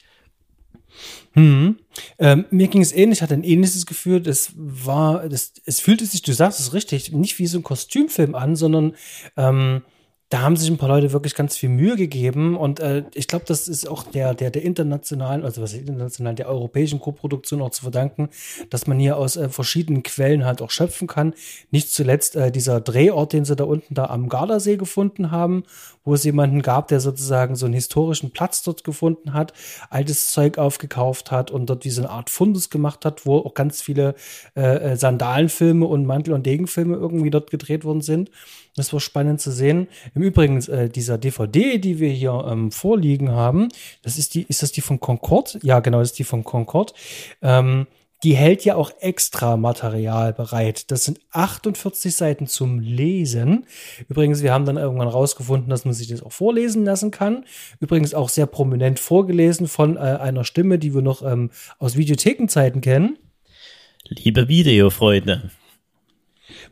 Hm. 1.32 1.76
Ähm, 2.18 2.44
mir 2.50 2.68
ging 2.68 2.82
es 2.82 2.92
ähnlich, 2.92 3.22
hatte 3.22 3.34
ein 3.34 3.44
ähnliches 3.44 3.86
Gefühl. 3.86 4.20
Das 4.20 4.52
war, 4.54 5.28
das, 5.28 5.54
es 5.64 5.80
fühlte 5.80 6.06
sich, 6.06 6.22
du 6.22 6.32
sagst 6.32 6.60
es 6.60 6.72
richtig, 6.72 7.12
nicht 7.12 7.38
wie 7.38 7.46
so 7.46 7.58
ein 7.58 7.64
Kostümfilm 7.64 8.34
an, 8.34 8.56
sondern 8.56 8.94
ähm, 9.36 9.82
da 10.30 10.40
haben 10.40 10.56
sich 10.56 10.70
ein 10.70 10.78
paar 10.78 10.88
Leute 10.88 11.12
wirklich 11.12 11.34
ganz 11.34 11.56
viel 11.56 11.68
Mühe 11.68 11.96
gegeben 11.96 12.56
und 12.56 12.80
äh, 12.80 13.04
ich 13.14 13.28
glaube, 13.28 13.44
das 13.46 13.68
ist 13.68 13.88
auch 13.88 14.02
der, 14.04 14.34
der, 14.34 14.50
der 14.50 14.62
internationalen, 14.62 15.44
also 15.44 15.62
was 15.62 15.74
internationalen, 15.74 16.36
der 16.36 16.48
europäischen 16.48 16.98
Koproduktion 16.98 17.62
auch 17.62 17.70
zu 17.70 17.82
verdanken, 17.82 18.30
dass 18.70 18.86
man 18.86 18.98
hier 18.98 19.16
aus 19.16 19.36
äh, 19.36 19.48
verschiedenen 19.48 20.02
Quellen 20.02 20.44
halt 20.44 20.62
auch 20.62 20.70
schöpfen 20.70 21.08
kann. 21.08 21.34
Nicht 21.70 21.92
zuletzt 21.92 22.36
äh, 22.36 22.50
dieser 22.50 22.80
Drehort, 22.80 23.32
den 23.32 23.44
sie 23.44 23.54
da 23.54 23.64
unten 23.64 23.94
da 23.94 24.06
am 24.06 24.28
Gardasee 24.28 24.76
gefunden 24.76 25.30
haben, 25.30 25.64
wo 26.04 26.14
es 26.14 26.24
jemanden 26.24 26.62
gab, 26.62 26.88
der 26.88 27.00
sozusagen 27.00 27.56
so 27.56 27.66
einen 27.66 27.74
historischen 27.74 28.30
Platz 28.30 28.62
dort 28.62 28.84
gefunden 28.84 29.32
hat, 29.32 29.52
altes 29.90 30.32
Zeug 30.32 30.58
aufgekauft 30.58 31.30
hat 31.30 31.50
und 31.50 31.66
dort 31.66 31.84
wie 31.84 31.90
so 31.90 32.02
eine 32.02 32.10
Art 32.10 32.30
Fundus 32.30 32.70
gemacht 32.70 33.04
hat, 33.04 33.26
wo 33.26 33.38
auch 33.38 33.54
ganz 33.54 33.82
viele 33.82 34.14
äh, 34.56 34.92
äh 34.92 34.96
Sandalenfilme 34.96 35.86
und 35.86 36.06
Mantel- 36.06 36.34
und 36.34 36.44
Degenfilme 36.46 36.96
irgendwie 36.96 37.30
dort 37.30 37.50
gedreht 37.50 37.84
worden 37.84 38.02
sind. 38.02 38.30
Das 38.76 38.92
war 38.92 39.00
spannend 39.00 39.40
zu 39.40 39.52
sehen. 39.52 39.88
Im 40.14 40.22
Übrigen, 40.22 40.58
äh, 40.68 40.88
dieser 40.90 41.16
DVD, 41.16 41.78
die 41.78 42.00
wir 42.00 42.10
hier 42.10 42.44
ähm, 42.48 42.70
vorliegen 42.72 43.30
haben, 43.30 43.68
das 44.02 44.18
ist 44.18 44.34
die, 44.34 44.42
ist 44.48 44.62
das 44.62 44.72
die 44.72 44.80
von 44.80 45.00
Concord? 45.00 45.58
Ja, 45.62 45.80
genau, 45.80 46.00
das 46.00 46.10
ist 46.10 46.18
die 46.18 46.24
von 46.24 46.44
Concord. 46.44 46.92
Ähm, 47.40 47.86
die 48.24 48.34
hält 48.34 48.64
ja 48.64 48.74
auch 48.74 48.90
extra 49.00 49.58
Material 49.58 50.32
bereit. 50.32 50.90
Das 50.90 51.04
sind 51.04 51.20
48 51.30 52.14
Seiten 52.14 52.46
zum 52.46 52.80
Lesen. 52.80 53.66
Übrigens, 54.08 54.42
wir 54.42 54.52
haben 54.52 54.64
dann 54.64 54.78
irgendwann 54.78 55.08
rausgefunden, 55.08 55.68
dass 55.68 55.84
man 55.84 55.92
sich 55.92 56.08
das 56.08 56.22
auch 56.22 56.32
vorlesen 56.32 56.86
lassen 56.86 57.10
kann. 57.10 57.44
Übrigens 57.80 58.14
auch 58.14 58.30
sehr 58.30 58.46
prominent 58.46 58.98
vorgelesen 58.98 59.68
von 59.68 59.96
äh, 59.96 60.00
einer 60.00 60.44
Stimme, 60.44 60.78
die 60.78 60.94
wir 60.94 61.02
noch 61.02 61.22
ähm, 61.22 61.50
aus 61.78 61.96
Videothekenzeiten 61.96 62.80
kennen. 62.80 63.18
Liebe 64.08 64.48
Videofreunde, 64.48 65.50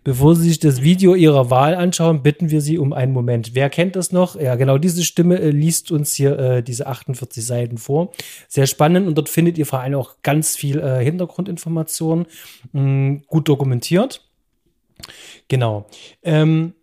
Bevor 0.04 0.34
Sie 0.34 0.48
sich 0.48 0.58
das 0.58 0.82
Video 0.82 1.14
Ihrer 1.14 1.50
Wahl 1.50 1.76
anschauen, 1.76 2.22
bitten 2.22 2.50
wir 2.50 2.60
Sie 2.60 2.76
um 2.76 2.92
einen 2.92 3.12
Moment. 3.12 3.54
Wer 3.54 3.70
kennt 3.70 3.94
das 3.94 4.10
noch? 4.10 4.34
Ja, 4.34 4.56
genau 4.56 4.76
diese 4.78 5.04
Stimme 5.04 5.38
äh, 5.38 5.50
liest 5.50 5.92
uns 5.92 6.12
hier 6.14 6.38
äh, 6.38 6.62
diese 6.62 6.88
48 6.88 7.44
Seiten 7.44 7.78
vor. 7.78 8.10
Sehr 8.48 8.66
spannend 8.66 9.06
und 9.06 9.16
dort 9.16 9.28
findet 9.28 9.58
ihr 9.58 9.66
vor 9.66 9.80
allem 9.80 9.94
auch 9.94 10.16
ganz 10.22 10.56
viel 10.56 10.80
äh, 10.80 11.04
Hintergrundinformationen, 11.04 12.26
mh, 12.72 13.20
gut 13.28 13.48
dokumentiert. 13.48 14.28
Genau. 15.48 15.86
Ähm, 16.22 16.74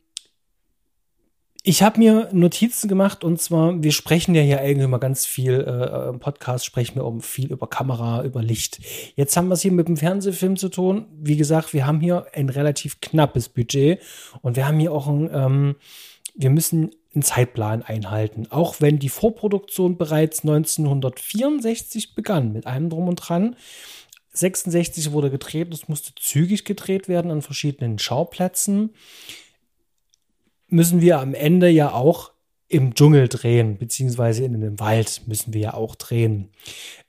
ich 1.69 1.84
habe 1.84 1.99
mir 1.99 2.29
Notizen 2.32 2.88
gemacht 2.88 3.23
und 3.23 3.39
zwar, 3.39 3.84
wir 3.84 3.91
sprechen 3.91 4.34
ja 4.34 4.41
hier 4.41 4.60
eigentlich 4.60 4.86
immer 4.86 4.97
ganz 4.97 5.27
viel, 5.27 5.53
äh, 5.53 6.10
im 6.10 6.19
Podcast 6.19 6.65
sprechen 6.65 6.95
wir 6.95 7.05
um 7.05 7.21
viel 7.21 7.51
über 7.51 7.67
Kamera, 7.67 8.23
über 8.23 8.41
Licht. 8.41 8.79
Jetzt 9.15 9.38
haben 9.38 9.49
wir 9.49 9.53
es 9.53 9.62
hier 9.62 9.71
mit 9.71 9.88
dem 9.88 9.95
Fernsehfilm 9.95 10.58
zu 10.58 10.69
tun. 10.69 11.05
Wie 11.21 11.38
gesagt, 11.38 11.75
wir 11.75 11.86
haben 11.86 11.99
hier 11.99 12.25
ein 12.34 12.49
relativ 12.49 13.01
knappes 13.01 13.49
Budget 13.49 14.01
und 14.41 14.55
wir 14.55 14.67
haben 14.67 14.79
hier 14.79 14.91
auch 14.91 15.05
ein, 15.05 15.29
ähm, 15.32 15.75
wir 16.34 16.49
müssen 16.49 16.89
einen 17.13 17.21
Zeitplan 17.21 17.84
einhalten. 17.84 18.47
Auch 18.49 18.82
wenn 18.82 18.97
die 18.97 19.10
Vorproduktion 19.10 19.95
bereits 19.95 20.39
1964 20.39 22.15
begann, 22.15 22.51
mit 22.51 22.65
allem 22.65 22.89
drum 22.89 23.08
und 23.08 23.17
dran. 23.17 23.55
66 24.34 25.12
wurde 25.12 25.29
gedreht, 25.29 25.71
es 25.71 25.88
musste 25.88 26.13
zügig 26.15 26.65
gedreht 26.65 27.08
werden 27.08 27.29
an 27.29 27.43
verschiedenen 27.43 27.99
Schauplätzen 27.99 28.95
müssen 30.69 31.01
wir 31.01 31.19
am 31.19 31.34
Ende 31.34 31.69
ja 31.69 31.91
auch 31.93 32.32
im 32.67 32.93
Dschungel 32.93 33.27
drehen, 33.27 33.77
beziehungsweise 33.77 34.45
in 34.45 34.53
einem 34.53 34.79
Wald 34.79 35.23
müssen 35.25 35.53
wir 35.53 35.62
ja 35.62 35.73
auch 35.73 35.95
drehen. 35.95 36.49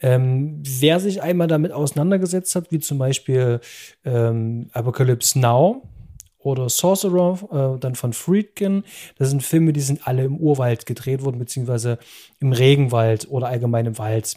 Ähm, 0.00 0.62
wer 0.64 1.00
sich 1.00 1.22
einmal 1.22 1.48
damit 1.48 1.72
auseinandergesetzt 1.72 2.56
hat, 2.56 2.72
wie 2.72 2.80
zum 2.80 2.96
Beispiel 2.96 3.60
ähm, 4.04 4.70
Apocalypse 4.72 5.38
Now 5.38 5.82
oder 6.42 6.68
Sorcerer, 6.68 7.74
äh, 7.76 7.78
dann 7.78 7.94
von 7.94 8.12
Friedkin. 8.12 8.84
Das 9.18 9.30
sind 9.30 9.42
Filme, 9.42 9.72
die 9.72 9.80
sind 9.80 10.06
alle 10.06 10.24
im 10.24 10.36
Urwald 10.38 10.86
gedreht 10.86 11.22
worden, 11.22 11.38
beziehungsweise 11.38 11.98
im 12.40 12.52
Regenwald 12.52 13.30
oder 13.30 13.48
allgemein 13.48 13.86
im 13.86 13.98
Wald. 13.98 14.36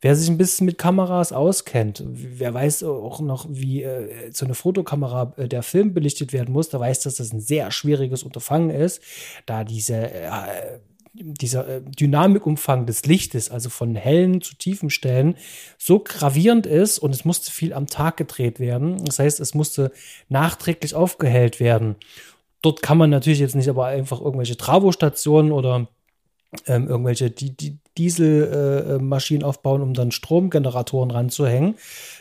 Wer 0.00 0.16
sich 0.16 0.28
ein 0.28 0.38
bisschen 0.38 0.66
mit 0.66 0.78
Kameras 0.78 1.32
auskennt, 1.32 2.02
wer 2.06 2.52
weiß 2.52 2.82
auch 2.82 3.20
noch, 3.20 3.46
wie 3.48 3.82
äh, 3.82 4.32
so 4.32 4.44
eine 4.44 4.54
Fotokamera 4.54 5.32
äh, 5.36 5.48
der 5.48 5.62
Film 5.62 5.94
belichtet 5.94 6.32
werden 6.32 6.52
muss, 6.52 6.68
der 6.68 6.80
weiß, 6.80 7.00
dass 7.00 7.16
das 7.16 7.32
ein 7.32 7.40
sehr 7.40 7.70
schwieriges 7.70 8.24
Unterfangen 8.24 8.70
ist, 8.70 9.00
da 9.46 9.64
diese 9.64 10.10
äh, 10.10 10.78
dieser 11.14 11.68
äh, 11.68 11.82
Dynamikumfang 11.82 12.86
des 12.86 13.06
Lichtes, 13.06 13.50
also 13.50 13.70
von 13.70 13.94
hellen 13.94 14.40
zu 14.40 14.56
tiefen 14.56 14.90
Stellen, 14.90 15.36
so 15.78 16.00
gravierend 16.00 16.66
ist 16.66 16.98
und 16.98 17.14
es 17.14 17.24
musste 17.24 17.50
viel 17.50 17.72
am 17.72 17.86
Tag 17.86 18.16
gedreht 18.16 18.58
werden. 18.60 19.04
Das 19.04 19.18
heißt, 19.18 19.40
es 19.40 19.54
musste 19.54 19.92
nachträglich 20.28 20.94
aufgehellt 20.94 21.60
werden. 21.60 21.96
Dort 22.62 22.82
kann 22.82 22.98
man 22.98 23.10
natürlich 23.10 23.40
jetzt 23.40 23.54
nicht 23.54 23.68
aber 23.68 23.86
einfach 23.86 24.20
irgendwelche 24.20 24.56
Travostationen 24.56 25.52
oder 25.52 25.88
ähm, 26.66 26.88
irgendwelche 26.88 27.30
die, 27.30 27.56
die 27.56 27.78
Dieselmaschinen 27.96 29.42
äh, 29.42 29.46
aufbauen, 29.46 29.82
um 29.82 29.94
dann 29.94 30.10
Stromgeneratoren 30.10 31.10
ranzuhängen 31.10 31.76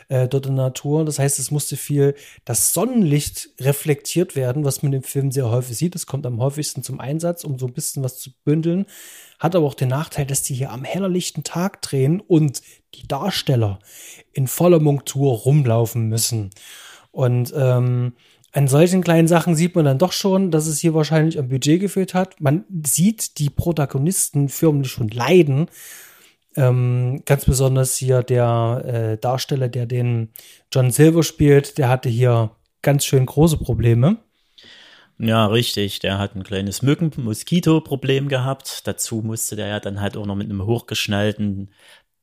äh, 0.09 0.27
dort 0.27 0.45
in 0.45 0.55
der 0.55 0.65
Natur. 0.65 1.05
Das 1.05 1.19
heißt, 1.19 1.39
es 1.39 1.51
musste 1.51 1.77
viel 1.77 2.15
das 2.45 2.73
Sonnenlicht 2.73 3.49
reflektiert 3.59 4.35
werden, 4.35 4.65
was 4.65 4.83
man 4.83 4.93
im 4.93 5.03
Film 5.03 5.31
sehr 5.31 5.49
häufig 5.49 5.77
sieht. 5.77 5.95
Das 5.95 6.05
kommt 6.05 6.25
am 6.25 6.39
häufigsten 6.39 6.83
zum 6.83 6.99
Einsatz, 6.99 7.43
um 7.43 7.59
so 7.59 7.67
ein 7.67 7.73
bisschen 7.73 8.03
was 8.03 8.19
zu 8.19 8.31
bündeln. 8.43 8.85
Hat 9.39 9.55
aber 9.55 9.65
auch 9.65 9.73
den 9.73 9.89
Nachteil, 9.89 10.25
dass 10.25 10.43
die 10.43 10.53
hier 10.53 10.71
am 10.71 10.83
hellerlichten 10.83 11.43
Tag 11.43 11.81
drehen 11.81 12.21
und 12.21 12.61
die 12.95 13.07
Darsteller 13.07 13.79
in 14.31 14.47
voller 14.47 14.79
Montur 14.79 15.33
rumlaufen 15.33 16.07
müssen. 16.07 16.51
Und 17.11 17.53
ähm, 17.55 18.13
an 18.53 18.67
solchen 18.67 19.01
kleinen 19.01 19.27
Sachen 19.27 19.55
sieht 19.55 19.75
man 19.75 19.85
dann 19.85 19.97
doch 19.97 20.11
schon, 20.11 20.51
dass 20.51 20.67
es 20.67 20.79
hier 20.79 20.93
wahrscheinlich 20.93 21.39
am 21.39 21.49
Budget 21.49 21.79
gefehlt 21.79 22.13
hat. 22.13 22.39
Man 22.39 22.65
sieht 22.85 23.39
die 23.39 23.49
Protagonisten 23.49 24.47
förmlich 24.47 24.91
schon 24.91 25.09
leiden. 25.09 25.69
Ähm, 26.55 27.23
ganz 27.25 27.45
besonders 27.45 27.95
hier 27.97 28.21
der 28.21 28.83
äh, 28.85 29.17
Darsteller, 29.17 29.69
der 29.69 29.85
den 29.85 30.29
John 30.71 30.91
Silver 30.91 31.23
spielt, 31.23 31.77
der 31.77 31.89
hatte 31.89 32.09
hier 32.09 32.51
ganz 32.81 33.05
schön 33.05 33.25
große 33.25 33.57
Probleme. 33.57 34.17
Ja, 35.19 35.45
richtig. 35.47 35.99
Der 35.99 36.17
hat 36.17 36.35
ein 36.35 36.43
kleines 36.43 36.81
Mücken-Moskito-Problem 36.81 38.27
gehabt. 38.27 38.87
Dazu 38.87 39.21
musste 39.21 39.55
der 39.55 39.67
ja 39.67 39.79
dann 39.79 40.01
halt 40.01 40.17
auch 40.17 40.25
noch 40.25 40.35
mit 40.35 40.49
einem 40.49 40.65
hochgeschnallten 40.65 41.71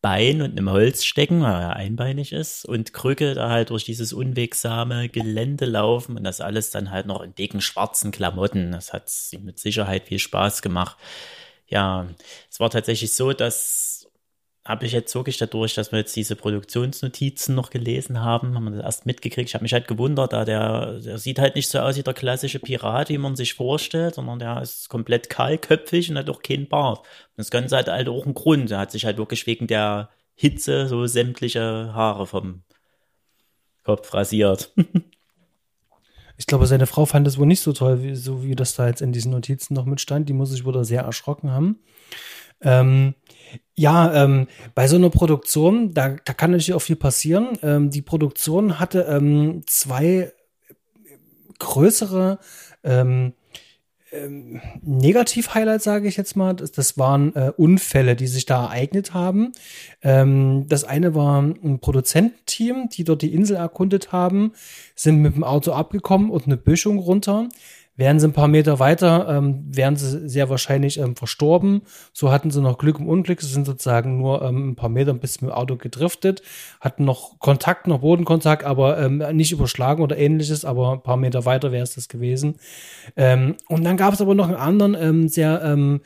Bein 0.02 0.40
und 0.40 0.52
einem 0.52 0.70
Holz 0.70 1.04
stecken, 1.04 1.42
weil 1.42 1.60
er 1.60 1.76
einbeinig 1.76 2.32
ist 2.32 2.64
und 2.64 2.94
Krücke 2.94 3.34
da 3.34 3.50
halt 3.50 3.68
durch 3.68 3.84
dieses 3.84 4.14
unwegsame 4.14 5.10
Gelände 5.10 5.66
laufen 5.66 6.16
und 6.16 6.24
das 6.24 6.40
alles 6.40 6.70
dann 6.70 6.90
halt 6.90 7.04
noch 7.06 7.20
in 7.20 7.34
dicken 7.34 7.60
schwarzen 7.60 8.10
Klamotten. 8.10 8.72
Das 8.72 8.94
hat 8.94 9.12
mit 9.42 9.58
Sicherheit 9.58 10.06
viel 10.06 10.18
Spaß 10.18 10.62
gemacht. 10.62 10.96
Ja, 11.66 12.08
es 12.50 12.60
war 12.60 12.70
tatsächlich 12.70 13.14
so, 13.14 13.32
dass 13.34 13.89
habe 14.64 14.84
ich 14.84 14.92
jetzt 14.92 15.14
wirklich 15.14 15.38
dadurch, 15.38 15.74
dass 15.74 15.90
wir 15.90 16.00
jetzt 16.00 16.14
diese 16.14 16.36
Produktionsnotizen 16.36 17.54
noch 17.54 17.70
gelesen 17.70 18.20
haben, 18.20 18.54
haben 18.54 18.64
wir 18.64 18.70
das 18.72 18.84
erst 18.84 19.06
mitgekriegt. 19.06 19.48
Ich 19.48 19.54
habe 19.54 19.62
mich 19.62 19.72
halt 19.72 19.88
gewundert, 19.88 20.34
da 20.34 20.44
der, 20.44 21.00
der 21.00 21.18
sieht 21.18 21.38
halt 21.38 21.54
nicht 21.54 21.68
so 21.68 21.78
aus 21.78 21.96
wie 21.96 22.02
der 22.02 22.12
klassische 22.12 22.58
Pirat, 22.58 23.08
wie 23.08 23.18
man 23.18 23.36
sich 23.36 23.54
vorstellt, 23.54 24.16
sondern 24.16 24.38
der 24.38 24.60
ist 24.60 24.88
komplett 24.90 25.30
kahlköpfig 25.30 26.10
und 26.10 26.18
hat 26.18 26.28
auch 26.28 26.42
keinen 26.42 26.68
Bart. 26.68 27.06
Das 27.36 27.50
Ganze 27.50 27.78
hat 27.78 27.88
halt 27.88 28.08
auch 28.08 28.24
einen 28.24 28.34
Grund. 28.34 28.70
Er 28.70 28.78
hat 28.78 28.90
sich 28.90 29.06
halt 29.06 29.16
wirklich 29.16 29.46
wegen 29.46 29.66
der 29.66 30.10
Hitze 30.34 30.88
so 30.88 31.06
sämtliche 31.06 31.92
Haare 31.94 32.26
vom 32.26 32.62
Kopf 33.84 34.12
rasiert. 34.12 34.72
Ich 36.36 36.46
glaube, 36.46 36.66
seine 36.66 36.86
Frau 36.86 37.04
fand 37.04 37.26
es 37.26 37.36
wohl 37.36 37.44
nicht 37.44 37.60
so 37.60 37.74
toll, 37.74 38.02
wie, 38.02 38.14
so 38.14 38.42
wie 38.42 38.54
das 38.54 38.74
da 38.74 38.86
jetzt 38.86 39.02
in 39.02 39.12
diesen 39.12 39.30
Notizen 39.30 39.74
noch 39.74 39.84
mitstand. 39.84 40.26
Die 40.26 40.32
muss 40.32 40.48
sich 40.48 40.64
wohl 40.64 40.72
da 40.72 40.84
sehr 40.84 41.02
erschrocken 41.02 41.50
haben. 41.50 41.80
Ähm, 42.62 43.14
ja, 43.74 44.24
ähm, 44.24 44.46
bei 44.74 44.86
so 44.88 44.96
einer 44.96 45.10
Produktion, 45.10 45.94
da, 45.94 46.16
da 46.24 46.32
kann 46.32 46.50
natürlich 46.50 46.74
auch 46.74 46.82
viel 46.82 46.96
passieren. 46.96 47.58
Ähm, 47.62 47.90
die 47.90 48.02
Produktion 48.02 48.78
hatte 48.78 49.06
ähm, 49.08 49.62
zwei 49.66 50.32
größere 51.58 52.38
ähm, 52.84 53.32
ähm, 54.12 54.60
Negativ-Highlights, 54.82 55.84
sage 55.84 56.08
ich 56.08 56.16
jetzt 56.16 56.36
mal. 56.36 56.54
Das, 56.54 56.72
das 56.72 56.98
waren 56.98 57.34
äh, 57.36 57.52
Unfälle, 57.56 58.16
die 58.16 58.26
sich 58.26 58.44
da 58.44 58.64
ereignet 58.64 59.14
haben. 59.14 59.52
Ähm, 60.02 60.66
das 60.68 60.84
eine 60.84 61.14
war 61.14 61.40
ein 61.40 61.78
Produzententeam, 61.80 62.88
die 62.88 63.04
dort 63.04 63.22
die 63.22 63.32
Insel 63.32 63.56
erkundet 63.56 64.12
haben, 64.12 64.52
sind 64.94 65.18
mit 65.22 65.36
dem 65.36 65.44
Auto 65.44 65.72
abgekommen 65.72 66.30
und 66.30 66.46
eine 66.46 66.56
Böschung 66.56 66.98
runter. 66.98 67.48
Wären 68.00 68.18
sie 68.18 68.28
ein 68.28 68.32
paar 68.32 68.48
Meter 68.48 68.78
weiter, 68.78 69.28
ähm, 69.28 69.62
wären 69.68 69.94
sie 69.94 70.26
sehr 70.26 70.48
wahrscheinlich 70.48 70.98
ähm, 70.98 71.16
verstorben. 71.16 71.82
So 72.14 72.32
hatten 72.32 72.50
sie 72.50 72.62
noch 72.62 72.78
Glück 72.78 72.98
im 72.98 73.06
Unglück. 73.06 73.42
Sie 73.42 73.52
sind 73.52 73.66
sozusagen 73.66 74.16
nur 74.16 74.40
ähm, 74.40 74.70
ein 74.70 74.74
paar 74.74 74.88
Meter 74.88 75.12
bis 75.12 75.42
mit 75.42 75.50
dem 75.50 75.54
Auto 75.54 75.76
gedriftet, 75.76 76.40
hatten 76.80 77.04
noch 77.04 77.38
Kontakt, 77.40 77.88
noch 77.88 78.00
Bodenkontakt, 78.00 78.64
aber 78.64 78.98
ähm, 78.98 79.22
nicht 79.36 79.52
überschlagen 79.52 80.02
oder 80.02 80.16
ähnliches, 80.16 80.64
aber 80.64 80.92
ein 80.92 81.02
paar 81.02 81.18
Meter 81.18 81.44
weiter 81.44 81.72
wäre 81.72 81.82
es 81.82 81.94
das 81.94 82.08
gewesen. 82.08 82.54
Ähm, 83.16 83.56
und 83.68 83.84
dann 83.84 83.98
gab 83.98 84.14
es 84.14 84.22
aber 84.22 84.34
noch 84.34 84.48
einen 84.48 84.56
anderen 84.56 84.96
ähm, 84.98 85.28
sehr 85.28 86.00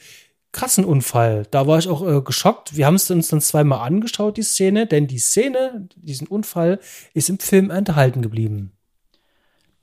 krassen 0.50 0.85
Unfall. 0.85 1.46
Da 1.52 1.68
war 1.68 1.78
ich 1.78 1.87
auch 1.87 2.04
äh, 2.04 2.22
geschockt. 2.22 2.76
Wir 2.76 2.87
haben 2.87 2.96
es 2.96 3.09
uns 3.09 3.28
dann 3.28 3.40
zweimal 3.40 3.87
angeschaut, 3.87 4.37
die 4.37 4.42
Szene, 4.42 4.88
denn 4.88 5.07
die 5.07 5.18
Szene, 5.18 5.88
diesen 5.94 6.26
Unfall, 6.26 6.80
ist 7.12 7.30
im 7.30 7.38
Film 7.38 7.70
enthalten 7.70 8.20
geblieben. 8.20 8.72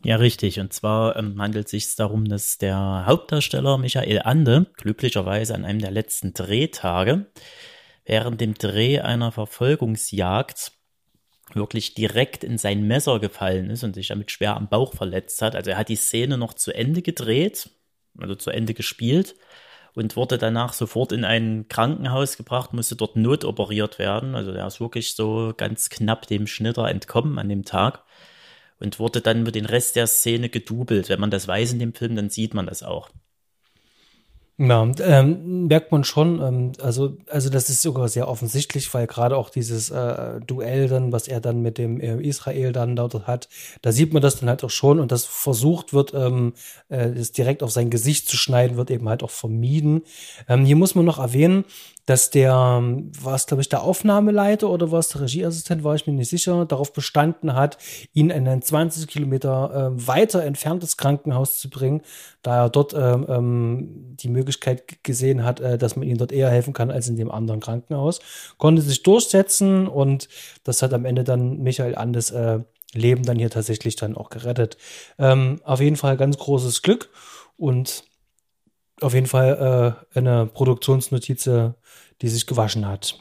Ja, 0.03 0.15
richtig. 0.15 0.59
Und 0.59 0.73
zwar 0.73 1.15
ähm, 1.15 1.39
handelt 1.39 1.65
es 1.65 1.71
sich 1.71 1.95
darum, 1.95 2.25
dass 2.25 2.57
der 2.57 3.05
Hauptdarsteller 3.05 3.77
Michael 3.77 4.21
Ande 4.23 4.65
glücklicherweise 4.77 5.53
an 5.53 5.63
einem 5.63 5.79
der 5.79 5.91
letzten 5.91 6.33
Drehtage 6.33 7.27
während 8.05 8.41
dem 8.41 8.55
Dreh 8.55 8.99
einer 8.99 9.31
Verfolgungsjagd 9.31 10.71
wirklich 11.53 11.93
direkt 11.93 12.43
in 12.43 12.57
sein 12.57 12.87
Messer 12.87 13.19
gefallen 13.19 13.69
ist 13.69 13.83
und 13.83 13.93
sich 13.93 14.07
damit 14.07 14.31
schwer 14.31 14.55
am 14.55 14.69
Bauch 14.69 14.93
verletzt 14.95 15.41
hat. 15.41 15.55
Also 15.55 15.71
er 15.71 15.77
hat 15.77 15.89
die 15.89 15.95
Szene 15.95 16.37
noch 16.37 16.53
zu 16.53 16.73
Ende 16.73 17.01
gedreht, 17.01 17.69
also 18.17 18.35
zu 18.35 18.49
Ende 18.49 18.73
gespielt 18.73 19.35
und 19.93 20.15
wurde 20.15 20.37
danach 20.37 20.73
sofort 20.73 21.11
in 21.11 21.25
ein 21.25 21.67
Krankenhaus 21.67 22.37
gebracht, 22.37 22.73
musste 22.73 22.95
dort 22.95 23.17
notoperiert 23.17 23.99
werden. 23.99 24.35
Also 24.35 24.51
er 24.51 24.65
ist 24.65 24.79
wirklich 24.79 25.15
so 25.15 25.53
ganz 25.55 25.89
knapp 25.89 26.25
dem 26.27 26.47
Schnitter 26.47 26.87
entkommen 26.87 27.37
an 27.37 27.49
dem 27.49 27.65
Tag 27.65 28.03
und 28.81 28.99
wurde 28.99 29.21
dann 29.21 29.43
mit 29.43 29.55
den 29.55 29.65
Rest 29.65 29.95
der 29.95 30.07
Szene 30.07 30.49
gedoubelt. 30.49 31.09
Wenn 31.09 31.19
man 31.19 31.31
das 31.31 31.47
weiß 31.47 31.73
in 31.73 31.79
dem 31.79 31.93
Film, 31.93 32.15
dann 32.15 32.29
sieht 32.29 32.53
man 32.53 32.65
das 32.65 32.83
auch. 32.83 33.09
Ja, 34.63 34.87
ähm, 34.99 35.65
merkt 35.67 35.91
man 35.91 36.03
schon, 36.03 36.39
ähm, 36.39 36.71
also, 36.79 37.17
also 37.27 37.49
das 37.49 37.71
ist 37.71 37.81
sogar 37.81 38.07
sehr 38.09 38.27
offensichtlich, 38.27 38.93
weil 38.93 39.07
gerade 39.07 39.35
auch 39.35 39.49
dieses 39.49 39.89
äh, 39.89 40.39
Duell 40.41 40.87
dann, 40.87 41.11
was 41.11 41.27
er 41.27 41.41
dann 41.41 41.63
mit 41.63 41.79
dem 41.79 41.99
äh, 41.99 42.21
Israel 42.21 42.71
dann 42.71 42.95
dort 42.95 43.25
hat, 43.25 43.49
da 43.81 43.91
sieht 43.91 44.13
man 44.13 44.21
das 44.21 44.39
dann 44.39 44.49
halt 44.49 44.63
auch 44.63 44.69
schon 44.69 44.99
und 44.99 45.11
das 45.11 45.25
versucht 45.25 45.93
wird, 45.93 46.13
ähm, 46.13 46.53
äh, 46.89 47.09
das 47.11 47.31
direkt 47.31 47.63
auf 47.63 47.71
sein 47.71 47.89
Gesicht 47.89 48.29
zu 48.29 48.37
schneiden, 48.37 48.77
wird 48.77 48.91
eben 48.91 49.09
halt 49.09 49.23
auch 49.23 49.31
vermieden. 49.31 50.03
Ähm, 50.47 50.63
hier 50.63 50.75
muss 50.75 50.93
man 50.93 51.05
noch 51.05 51.17
erwähnen, 51.17 51.65
dass 52.11 52.29
der, 52.29 52.51
war 52.51 53.35
es 53.35 53.45
glaube 53.45 53.61
ich 53.61 53.69
der 53.69 53.83
Aufnahmeleiter 53.83 54.69
oder 54.69 54.91
war 54.91 54.99
es 54.99 55.07
der 55.07 55.21
Regieassistent, 55.21 55.85
war 55.85 55.95
ich 55.95 56.07
mir 56.07 56.11
nicht 56.11 56.29
sicher, 56.29 56.65
darauf 56.65 56.91
bestanden 56.91 57.55
hat, 57.55 57.77
ihn 58.11 58.29
in 58.29 58.49
ein 58.49 58.61
20 58.61 59.07
Kilometer 59.07 59.93
äh, 59.95 60.07
weiter 60.07 60.43
entferntes 60.43 60.97
Krankenhaus 60.97 61.59
zu 61.59 61.69
bringen, 61.69 62.01
da 62.41 62.63
er 62.63 62.69
dort 62.69 62.93
ähm, 62.93 63.25
ähm, 63.29 64.17
die 64.17 64.27
Möglichkeit 64.27 65.01
gesehen 65.03 65.45
hat, 65.45 65.61
äh, 65.61 65.77
dass 65.77 65.95
man 65.95 66.05
ihm 66.05 66.17
dort 66.17 66.33
eher 66.33 66.49
helfen 66.49 66.73
kann 66.73 66.91
als 66.91 67.07
in 67.07 67.15
dem 67.15 67.31
anderen 67.31 67.61
Krankenhaus. 67.61 68.19
Konnte 68.57 68.81
sich 68.81 69.03
durchsetzen 69.03 69.87
und 69.87 70.27
das 70.65 70.81
hat 70.81 70.93
am 70.93 71.05
Ende 71.05 71.23
dann 71.23 71.59
Michael 71.59 71.95
Andes 71.95 72.31
äh, 72.31 72.59
Leben 72.93 73.23
dann 73.23 73.37
hier 73.39 73.49
tatsächlich 73.49 73.95
dann 73.95 74.17
auch 74.17 74.29
gerettet. 74.29 74.75
Ähm, 75.17 75.61
auf 75.63 75.79
jeden 75.79 75.95
Fall 75.95 76.17
ganz 76.17 76.37
großes 76.37 76.81
Glück 76.81 77.09
und 77.55 78.03
auf 79.01 79.13
jeden 79.13 79.27
Fall 79.27 79.97
äh, 80.13 80.17
eine 80.17 80.45
Produktionsnotiz, 80.45 81.49
die 82.21 82.27
sich 82.27 82.47
gewaschen 82.47 82.87
hat. 82.87 83.19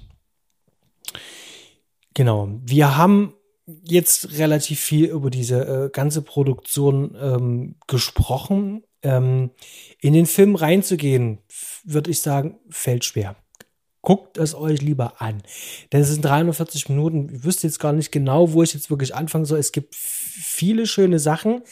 Genau. 2.14 2.48
Wir 2.64 2.96
haben 2.96 3.34
jetzt 3.82 4.38
relativ 4.38 4.80
viel 4.80 5.06
über 5.06 5.30
diese 5.30 5.86
äh, 5.86 5.90
ganze 5.90 6.22
Produktion 6.22 7.16
ähm, 7.20 7.76
gesprochen. 7.86 8.82
Ähm, 9.02 9.50
in 10.00 10.12
den 10.12 10.26
Film 10.26 10.56
reinzugehen, 10.56 11.38
würde 11.84 12.10
ich 12.10 12.20
sagen, 12.20 12.58
fällt 12.68 13.04
schwer. 13.04 13.36
Guckt 14.02 14.38
es 14.38 14.54
euch 14.54 14.80
lieber 14.80 15.20
an. 15.20 15.42
Denn 15.92 16.00
es 16.00 16.08
sind 16.08 16.24
340 16.24 16.88
Minuten. 16.88 17.30
Ich 17.34 17.44
wüsste 17.44 17.66
jetzt 17.66 17.80
gar 17.80 17.92
nicht 17.92 18.10
genau, 18.10 18.52
wo 18.52 18.62
ich 18.62 18.72
jetzt 18.72 18.90
wirklich 18.90 19.14
anfangen 19.14 19.44
soll. 19.44 19.58
Es 19.58 19.72
gibt 19.72 19.94
viele 19.94 20.86
schöne 20.86 21.18
Sachen. 21.18 21.62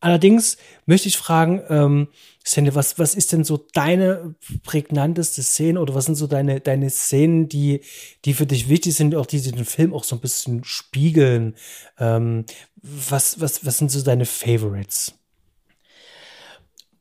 Allerdings 0.00 0.56
möchte 0.84 1.08
ich 1.08 1.16
fragen, 1.16 1.62
ähm, 1.68 2.08
Sandy, 2.44 2.74
was, 2.74 2.98
was 2.98 3.14
ist 3.14 3.32
denn 3.32 3.44
so 3.44 3.66
deine 3.72 4.34
prägnanteste 4.62 5.42
Szene 5.42 5.80
oder 5.80 5.94
was 5.94 6.04
sind 6.04 6.14
so 6.16 6.26
deine, 6.26 6.60
deine 6.60 6.90
Szenen, 6.90 7.48
die, 7.48 7.80
die 8.24 8.34
für 8.34 8.46
dich 8.46 8.68
wichtig 8.68 8.94
sind, 8.94 9.14
auch 9.14 9.26
die, 9.26 9.40
die 9.40 9.52
den 9.52 9.64
Film 9.64 9.94
auch 9.94 10.04
so 10.04 10.16
ein 10.16 10.20
bisschen 10.20 10.62
spiegeln? 10.64 11.56
Ähm, 11.98 12.44
was, 12.76 13.40
was, 13.40 13.64
was 13.64 13.78
sind 13.78 13.90
so 13.90 14.02
deine 14.02 14.26
Favorites? 14.26 15.14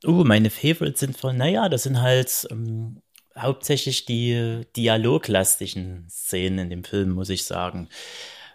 Uh, 0.06 0.24
meine 0.24 0.50
Favorites 0.50 1.00
sind 1.00 1.18
von, 1.18 1.38
naja, 1.38 1.68
das 1.68 1.84
sind 1.84 2.02
halt 2.02 2.48
ähm, 2.50 3.02
hauptsächlich 3.38 4.06
die 4.06 4.62
dialoglastischen 4.76 6.08
Szenen 6.10 6.60
in 6.60 6.70
dem 6.70 6.84
Film, 6.84 7.12
muss 7.12 7.30
ich 7.30 7.44
sagen. 7.44 7.90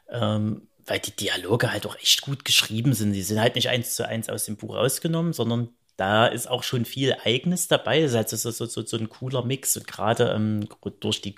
Ähm, 0.08 0.68
weil 0.86 0.98
die 0.98 1.14
Dialoge 1.14 1.72
halt 1.72 1.86
auch 1.86 1.96
echt 1.96 2.22
gut 2.22 2.44
geschrieben 2.44 2.92
sind. 2.92 3.12
Die 3.12 3.22
sind 3.22 3.40
halt 3.40 3.54
nicht 3.54 3.68
eins 3.68 3.94
zu 3.94 4.06
eins 4.06 4.28
aus 4.28 4.44
dem 4.44 4.56
Buch 4.56 4.74
rausgenommen, 4.74 5.32
sondern 5.32 5.68
da 5.96 6.26
ist 6.26 6.48
auch 6.48 6.62
schon 6.62 6.84
viel 6.84 7.14
Eigenes 7.24 7.68
dabei. 7.68 8.00
Das 8.00 8.12
ist 8.12 8.16
halt 8.16 8.28
so, 8.30 8.36
so, 8.36 8.66
so, 8.66 8.84
so 8.84 8.96
ein 8.96 9.08
cooler 9.08 9.44
Mix. 9.44 9.76
Und 9.76 9.86
gerade 9.86 10.32
ähm, 10.34 10.66
durch 11.00 11.20
die 11.20 11.36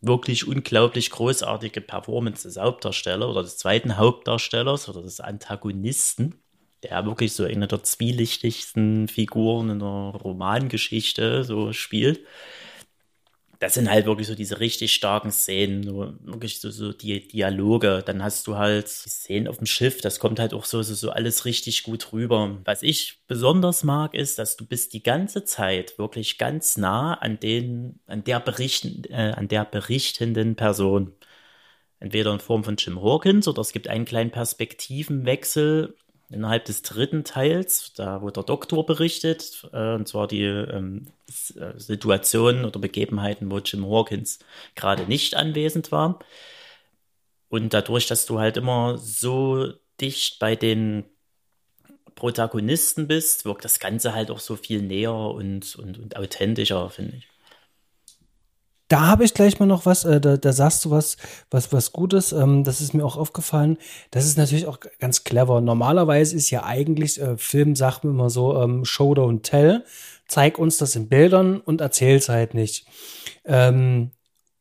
wirklich 0.00 0.46
unglaublich 0.46 1.10
großartige 1.10 1.80
Performance 1.80 2.48
des 2.48 2.56
Hauptdarstellers 2.56 3.28
oder 3.28 3.42
des 3.42 3.58
zweiten 3.58 3.96
Hauptdarstellers 3.96 4.88
oder 4.88 5.02
des 5.02 5.20
Antagonisten, 5.20 6.36
der 6.82 7.04
wirklich 7.04 7.34
so 7.34 7.44
eine 7.44 7.68
der 7.68 7.82
zwielichtigsten 7.82 9.08
Figuren 9.08 9.70
in 9.70 9.78
der 9.78 9.88
Romangeschichte 9.88 11.44
so 11.44 11.72
spielt 11.72 12.20
das 13.60 13.74
sind 13.74 13.90
halt 13.90 14.06
wirklich 14.06 14.26
so 14.26 14.34
diese 14.34 14.58
richtig 14.58 14.94
starken 14.94 15.30
Szenen, 15.30 15.82
so 15.82 16.14
wirklich 16.22 16.60
so, 16.60 16.70
so 16.70 16.92
die 16.94 17.28
Dialoge. 17.28 18.02
Dann 18.04 18.22
hast 18.22 18.46
du 18.46 18.56
halt 18.56 18.86
die 18.86 19.10
Szenen 19.10 19.48
auf 19.48 19.58
dem 19.58 19.66
Schiff, 19.66 20.00
das 20.00 20.18
kommt 20.18 20.40
halt 20.40 20.54
auch 20.54 20.64
so, 20.64 20.82
so, 20.82 20.94
so 20.94 21.10
alles 21.10 21.44
richtig 21.44 21.82
gut 21.82 22.12
rüber. 22.14 22.58
Was 22.64 22.82
ich 22.82 23.20
besonders 23.26 23.84
mag, 23.84 24.14
ist, 24.14 24.38
dass 24.38 24.56
du 24.56 24.66
bist 24.66 24.94
die 24.94 25.02
ganze 25.02 25.44
Zeit 25.44 25.98
wirklich 25.98 26.38
ganz 26.38 26.78
nah 26.78 27.14
an 27.14 27.38
den, 27.38 28.00
an 28.06 28.24
der 28.24 28.40
berichten, 28.40 29.04
äh, 29.10 29.34
an 29.36 29.46
der 29.48 29.66
berichtenden 29.66 30.56
Person. 30.56 31.12
Entweder 32.00 32.32
in 32.32 32.40
Form 32.40 32.64
von 32.64 32.76
Jim 32.76 33.02
Hawkins 33.02 33.46
oder 33.46 33.60
es 33.60 33.72
gibt 33.72 33.88
einen 33.88 34.06
kleinen 34.06 34.30
Perspektivenwechsel 34.30 35.96
innerhalb 36.30 36.64
des 36.64 36.82
dritten 36.82 37.24
Teils, 37.24 37.92
da 37.94 38.22
wo 38.22 38.30
der 38.30 38.44
Doktor 38.44 38.86
berichtet, 38.86 39.68
äh, 39.72 39.94
und 39.94 40.08
zwar 40.08 40.28
die 40.28 40.44
ähm, 40.44 41.08
äh, 41.56 41.78
Situationen 41.78 42.64
oder 42.64 42.80
Begebenheiten, 42.80 43.50
wo 43.50 43.58
Jim 43.58 43.84
Hawkins 43.86 44.38
gerade 44.74 45.04
nicht 45.04 45.34
anwesend 45.34 45.92
war. 45.92 46.20
Und 47.48 47.74
dadurch, 47.74 48.06
dass 48.06 48.26
du 48.26 48.38
halt 48.38 48.56
immer 48.56 48.96
so 48.96 49.72
dicht 50.00 50.38
bei 50.38 50.54
den 50.56 51.04
Protagonisten 52.14 53.08
bist, 53.08 53.44
wirkt 53.44 53.64
das 53.64 53.80
Ganze 53.80 54.14
halt 54.14 54.30
auch 54.30 54.40
so 54.40 54.56
viel 54.56 54.82
näher 54.82 55.14
und, 55.14 55.74
und, 55.76 55.98
und 55.98 56.16
authentischer, 56.16 56.90
finde 56.90 57.16
ich. 57.16 57.28
Da 58.90 59.06
habe 59.06 59.24
ich 59.24 59.34
gleich 59.34 59.60
mal 59.60 59.66
noch 59.66 59.86
was, 59.86 60.04
äh, 60.04 60.20
da, 60.20 60.36
da 60.36 60.52
sagst 60.52 60.84
du 60.84 60.90
was, 60.90 61.16
was, 61.48 61.72
was 61.72 61.92
Gutes. 61.92 62.32
Ähm, 62.32 62.64
das 62.64 62.80
ist 62.80 62.92
mir 62.92 63.04
auch 63.04 63.16
aufgefallen. 63.16 63.78
Das 64.10 64.26
ist 64.26 64.36
natürlich 64.36 64.66
auch 64.66 64.80
ganz 64.98 65.22
clever. 65.22 65.60
Normalerweise 65.60 66.34
ist 66.34 66.50
ja 66.50 66.64
eigentlich, 66.64 67.20
äh, 67.20 67.36
Film 67.38 67.76
sagt 67.76 68.02
man 68.02 68.14
immer 68.14 68.30
so, 68.30 68.60
ähm, 68.60 68.84
Show 68.84 69.12
don't 69.12 69.42
tell. 69.42 69.84
Zeig 70.26 70.58
uns 70.58 70.76
das 70.76 70.96
in 70.96 71.08
Bildern 71.08 71.60
und 71.60 71.80
erzähl's 71.80 72.28
halt 72.28 72.54
nicht. 72.54 72.84
Ähm, 73.44 74.10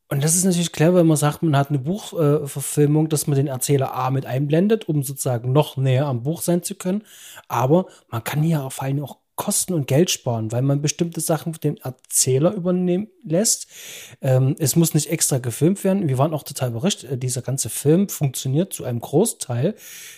und 0.10 0.24
das 0.24 0.36
ist 0.36 0.46
natürlich 0.46 0.74
clever, 0.74 0.98
wenn 0.98 1.08
man 1.08 1.18
sagt, 1.18 1.42
man 1.42 1.58
hat 1.58 1.70
eine 1.70 1.80
Buchverfilmung, 1.80 3.08
äh, 3.08 3.10
dass 3.10 3.26
man 3.26 3.36
den 3.36 3.48
Erzähler 3.48 3.96
A 3.96 4.12
mit 4.12 4.28
einblendet, 4.28 4.88
um 4.88 5.02
sozusagen 5.02 5.52
noch 5.54 5.76
näher 5.76 6.06
am 6.06 6.22
Buch 6.22 6.44
sein 6.44 6.62
zu 6.62 6.76
können. 6.76 7.04
Aber 7.48 7.88
man 8.10 8.24
kann 8.24 8.44
hier 8.44 8.70
vor 8.70 8.84
allem 8.84 9.04
auch 9.04 9.18
Kosten 9.40 9.74
und 9.74 9.88
Geld 9.88 10.12
sparen, 10.12 10.52
weil 10.52 10.62
man 10.62 10.82
bestimmte 10.82 11.22
Sachen 11.22 11.54
den 11.54 11.78
Erzähler 11.78 12.54
übernehmen 12.54 13.08
lässt. 13.24 13.68
Ähm, 14.22 14.58
es 14.60 14.76
muss 14.76 14.94
nicht 14.94 15.10
extra 15.10 15.38
gefilmt 15.38 15.82
werden. 15.86 16.10
Wir 16.10 16.18
waren 16.18 16.34
auch 16.34 16.44
total 16.44 16.72
überrascht. 16.72 17.06
Äh, 17.06 17.18
dieser 17.18 17.42
ganze 17.42 17.70
Film 17.70 18.10
funktioniert 18.10 18.74
zu 18.74 18.84
einem 18.84 19.00
Großteil 19.00 19.76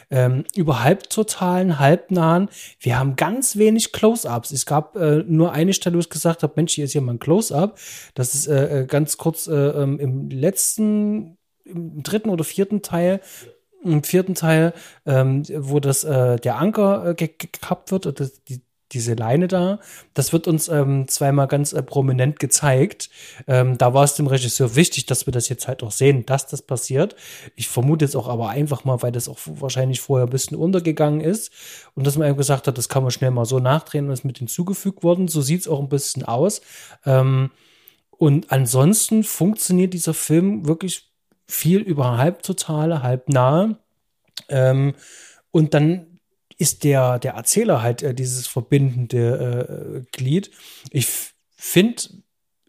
ähm, 0.10 0.44
über 0.56 0.84
halbtotalen, 0.84 1.78
halbnahen. 1.78 2.50
Wir 2.80 2.98
haben 2.98 3.16
ganz 3.16 3.58
wenig 3.58 3.92
Close-ups. 3.92 4.50
Es 4.50 4.66
gab 4.66 4.96
äh, 4.96 5.24
nur 5.28 5.52
eine 5.52 5.74
Stelle, 5.74 5.98
wo 5.98 6.00
ich 6.00 6.10
gesagt 6.10 6.42
habe, 6.42 6.54
Mensch, 6.56 6.74
hier 6.74 6.86
ist 6.86 6.96
ja 6.96 7.02
mal 7.02 7.14
ein 7.14 7.20
Close-up. 7.20 7.78
Das 8.16 8.34
ist 8.34 8.48
äh, 8.48 8.82
äh 8.82 8.86
ganz 8.88 9.18
kurz 9.18 9.46
äh, 9.46 9.54
ähm, 9.54 10.00
im 10.00 10.32
letzten, 10.32 11.38
im 11.64 12.02
dritten 12.02 12.32
oder 12.32 12.44
vierten 12.44 12.82
Teil 12.82 13.22
im 13.84 14.04
vierten 14.04 14.36
Teil, 14.36 14.74
ähm, 15.08 15.44
wo 15.58 15.80
das 15.80 16.04
äh, 16.04 16.38
der 16.38 16.58
Anker 16.58 17.10
äh, 17.10 17.16
gekappt 17.16 17.92
wird, 17.92 18.20
das, 18.20 18.44
die, 18.44 18.62
diese 18.92 19.14
Leine 19.14 19.48
da. 19.48 19.80
Das 20.14 20.34
wird 20.34 20.48
uns 20.48 20.68
ähm, 20.68 21.08
zweimal 21.08 21.48
ganz 21.48 21.74
äh, 21.74 21.82
prominent 21.82 22.40
gezeigt. 22.40 23.10
Ähm, 23.48 23.78
da 23.78 23.94
war 23.94 24.04
es 24.04 24.16
dem 24.16 24.28
Regisseur 24.28 24.76
wichtig, 24.76 25.06
dass 25.06 25.26
wir 25.26 25.34
das 25.34 25.50
jetzt 25.50 25.68
halt 25.68 25.84
auch 25.84 25.92
sehen, 25.92 26.26
dass 26.26 26.48
das 26.48 26.62
passiert. 26.62 27.16
Ich 27.56 27.68
vermute 27.68 28.06
jetzt 28.06 28.16
auch 28.16 28.28
aber 28.28 28.50
einfach 28.50 28.84
mal, 28.84 29.02
weil 29.02 29.12
das 29.12 29.28
auch 29.28 29.40
wahrscheinlich 29.46 30.02
vorher 30.02 30.28
ein 30.28 30.32
bisschen 30.32 30.58
untergegangen 30.58 31.22
ist 31.22 31.52
und 31.96 32.06
dass 32.06 32.18
man 32.18 32.28
eben 32.28 32.38
gesagt 32.38 32.68
hat, 32.68 32.78
das 32.78 32.90
kann 32.90 33.04
man 33.04 33.12
schnell 33.12 33.32
mal 33.32 33.46
so 33.46 33.60
nachdrehen 33.60 34.06
und 34.06 34.12
ist 34.12 34.26
mit 34.26 34.38
hinzugefügt 34.38 35.04
worden. 35.04 35.28
So 35.28 35.42
sieht 35.42 35.62
es 35.62 35.68
auch 35.68 35.80
ein 35.80 35.90
bisschen 35.90 36.24
aus. 36.24 36.62
Ähm, 37.06 37.52
und 38.12 38.52
ansonsten 38.52 39.24
funktioniert 39.24 39.94
dieser 39.94 40.14
Film 40.14 40.68
wirklich 40.68 41.12
viel 41.48 41.80
über 41.80 42.18
halbtotale, 42.18 43.02
halbnahe. 43.02 43.78
Ähm, 44.48 44.94
und 45.52 45.74
dann 45.74 46.11
ist 46.62 46.84
der, 46.84 47.18
der 47.18 47.34
Erzähler 47.34 47.82
halt 47.82 48.04
äh, 48.04 48.14
dieses 48.14 48.46
verbindende 48.46 50.04
äh, 50.06 50.16
Glied. 50.16 50.52
Ich 50.92 51.08
finde, 51.56 52.04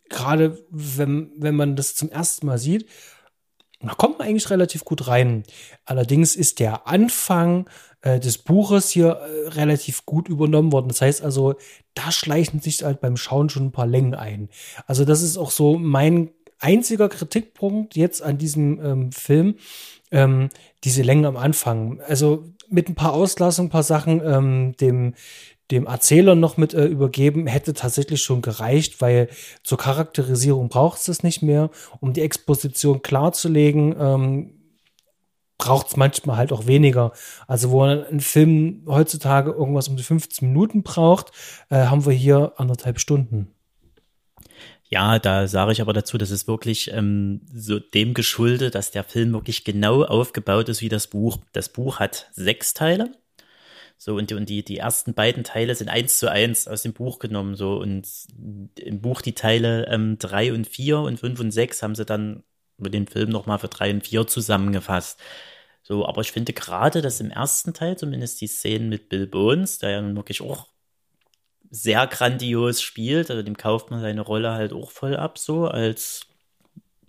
gerade 0.09 0.65
wenn, 0.71 1.31
wenn 1.37 1.55
man 1.55 1.77
das 1.77 1.95
zum 1.95 2.09
ersten 2.09 2.47
Mal 2.47 2.57
sieht, 2.57 2.89
da 3.81 3.93
kommt 3.95 4.19
man 4.19 4.29
eigentlich 4.29 4.49
relativ 4.49 4.87
gut 4.87 5.09
rein. 5.09 5.43
Allerdings 5.85 6.37
ist 6.37 6.59
der 6.59 6.87
Anfang 6.87 7.69
äh, 8.01 8.19
des 8.19 8.39
Buches 8.39 8.89
hier 8.89 9.09
äh, 9.09 9.49
relativ 9.49 10.07
gut 10.07 10.27
übernommen 10.29 10.73
worden. 10.73 10.89
Das 10.89 11.03
heißt 11.03 11.23
also, 11.23 11.57
da 11.93 12.11
schleichen 12.13 12.61
sich 12.61 12.85
halt 12.85 13.03
beim 13.03 13.19
Schauen 13.19 13.51
schon 13.51 13.67
ein 13.67 13.73
paar 13.73 13.87
Längen 13.87 14.15
ein. 14.15 14.49
Also 14.87 15.05
das 15.05 15.21
ist 15.21 15.37
auch 15.37 15.51
so 15.51 15.77
mein 15.77 16.31
einziger 16.61 17.11
Kritikpunkt 17.11 17.95
jetzt 17.95 18.23
an 18.23 18.39
diesem 18.39 18.83
ähm, 18.83 19.13
Film, 19.13 19.57
ähm, 20.13 20.49
diese 20.85 21.03
Längen 21.03 21.27
am 21.27 21.37
Anfang. 21.37 22.01
Also 22.01 22.45
mit 22.73 22.89
ein 22.89 22.95
paar 22.95 23.13
Auslassungen, 23.13 23.69
ein 23.69 23.73
paar 23.73 23.83
Sachen 23.83 24.21
ähm, 24.25 24.75
dem, 24.81 25.15
dem 25.71 25.87
Erzähler 25.87 26.35
noch 26.35 26.57
mit 26.57 26.75
äh, 26.75 26.87
übergeben, 26.87 27.47
hätte 27.47 27.75
tatsächlich 27.75 28.23
schon 28.23 28.43
gereicht, 28.43 29.01
weil 29.01 29.29
zur 29.63 29.79
Charakterisierung 29.79 30.69
braucht 30.69 30.99
es 30.99 31.05
das 31.05 31.23
nicht 31.23 31.43
mehr. 31.43 31.71
Um 32.01 32.13
die 32.13 32.23
Exposition 32.23 33.03
klarzulegen, 33.03 33.95
ähm, 33.99 34.55
braucht 35.59 35.89
es 35.89 35.97
manchmal 35.97 36.37
halt 36.37 36.53
auch 36.53 36.67
weniger. 36.67 37.13
Also 37.47 37.71
wo 37.71 37.83
ein 37.83 38.21
Film 38.21 38.83
heutzutage 38.87 39.53
irgendwas 39.53 39.89
um 39.89 39.97
die 39.97 40.03
15 40.03 40.49
Minuten 40.49 40.83
braucht, 40.83 41.31
äh, 41.71 41.87
haben 41.87 42.05
wir 42.05 42.13
hier 42.13 42.53
anderthalb 42.57 42.99
Stunden. 42.99 43.55
Ja, 44.93 45.19
da 45.19 45.49
sage 45.49 45.73
ich 45.73 45.81
aber 45.81 45.95
dazu, 45.95 46.19
dass 46.19 46.31
es 46.31 46.47
wirklich 46.47 46.93
ähm, 46.93 47.41
so 47.55 47.79
dem 47.79 48.13
geschuldet, 48.13 48.75
dass 48.75 48.91
der 48.91 49.05
Film 49.05 49.33
wirklich 49.33 49.65
genau 49.65 50.05
aufgebaut 50.05 50.69
ist 50.69 50.83
wie 50.83 50.91
das 50.91 51.07
Buch. 51.07 51.39
Das 51.53 51.71
Buch 51.71 51.99
hat 51.99 52.29
sechs 52.33 52.75
Teile. 52.75 53.11
So, 53.97 54.17
und 54.17 54.31
die, 54.31 54.35
und 54.35 54.49
die, 54.51 54.65
die 54.65 54.79
ersten 54.79 55.15
beiden 55.15 55.45
Teile 55.45 55.75
sind 55.75 55.89
eins 55.89 56.19
zu 56.19 56.31
eins 56.31 56.69
aus 56.69 56.83
dem 56.83 56.93
Buch 56.93 57.21
genommen. 57.21 57.55
So, 57.57 57.77
und 57.79 58.07
im 58.79 59.01
Buch 59.01 59.23
die 59.23 59.35
Teile 59.35 59.87
ähm, 59.89 60.19
drei 60.19 60.53
und 60.53 60.67
vier 60.69 61.01
und 61.01 61.21
fünf 61.21 61.41
und 61.41 61.53
sechs 61.53 61.83
haben 61.83 61.95
sie 61.95 62.05
dann 62.05 62.43
mit 62.79 62.95
dem 62.95 63.07
Film 63.07 63.31
nochmal 63.31 63.59
für 63.61 63.69
drei 63.69 63.91
und 63.93 64.07
vier 64.07 64.27
zusammengefasst. 64.27 65.19
So, 65.83 66.07
aber 66.07 66.21
ich 66.21 66.33
finde 66.33 66.53
gerade, 66.53 67.03
dass 67.03 67.21
im 67.21 67.31
ersten 67.31 67.75
Teil 67.75 67.97
zumindest 67.97 68.41
die 68.43 68.47
Szenen 68.49 68.91
mit 68.91 69.09
Bill 69.09 69.27
Bones, 69.27 69.79
der 69.79 69.91
ja 69.91 70.03
nun 70.03 70.17
wirklich 70.17 70.43
auch 70.43 70.69
sehr 71.73 72.07
grandios 72.07 72.83
spielt. 72.83 73.31
Also 73.31 73.43
dem 73.43 73.57
kauft 73.57 73.91
man 73.91 74.01
seine 74.03 74.21
Rolle 74.21 74.53
halt 74.53 74.73
auch 74.75 74.91
voll 74.93 75.17
ab, 75.17 75.39
so 75.39 75.67
als 75.67 76.27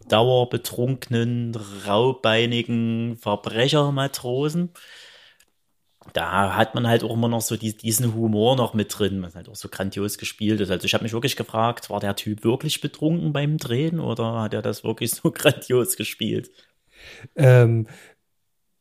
dauerbetrunkenen, 0.07 1.55
raubeinigen 1.85 3.17
Verbrechermatrosen. 3.17 4.71
Da 6.13 6.55
hat 6.55 6.75
man 6.75 6.87
halt 6.87 7.03
auch 7.03 7.13
immer 7.13 7.29
noch 7.29 7.41
so 7.41 7.55
die, 7.57 7.75
diesen 7.75 8.13
Humor 8.13 8.55
noch 8.55 8.73
mit 8.73 8.97
drin, 8.97 9.21
was 9.21 9.35
halt 9.35 9.49
auch 9.49 9.55
so 9.55 9.69
grandios 9.69 10.17
gespielt 10.17 10.59
ist. 10.61 10.69
Also 10.69 10.85
ich 10.85 10.93
habe 10.93 11.03
mich 11.03 11.13
wirklich 11.13 11.35
gefragt, 11.37 11.89
war 11.89 11.99
der 11.99 12.15
Typ 12.15 12.43
wirklich 12.43 12.81
betrunken 12.81 13.33
beim 13.33 13.57
Drehen 13.57 13.99
oder 13.99 14.41
hat 14.41 14.53
er 14.53 14.61
das 14.61 14.83
wirklich 14.83 15.11
so 15.11 15.31
grandios 15.33 15.95
gespielt? 15.97 16.51
Ähm, 17.35 17.87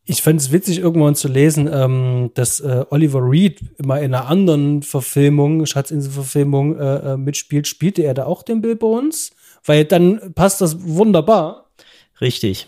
ich 0.05 0.23
fand 0.23 0.41
es 0.41 0.51
witzig, 0.51 0.79
irgendwann 0.79 1.15
zu 1.15 1.29
lesen, 1.29 1.69
ähm, 1.73 2.33
dass 2.35 2.59
äh, 2.59 2.85
Oliver 2.91 3.21
Reed 3.21 3.61
immer 3.79 4.01
in 4.01 4.15
einer 4.15 4.27
anderen 4.27 4.83
Verfilmung, 4.83 5.65
Schatzinsel-Verfilmung 5.65 6.77
äh, 6.77 7.13
äh, 7.13 7.17
mitspielt. 7.17 7.69
Spielte 7.69 8.03
er 8.03 8.15
da 8.15 8.25
auch 8.27 8.43
den 8.43 8.61
Bill 8.61 8.75
Bones? 8.75 9.31
Weil 9.65 9.85
dann 9.85 10.33
passt 10.35 10.61
das 10.61 10.85
wunderbar. 10.85 11.71
Richtig. 12.21 12.67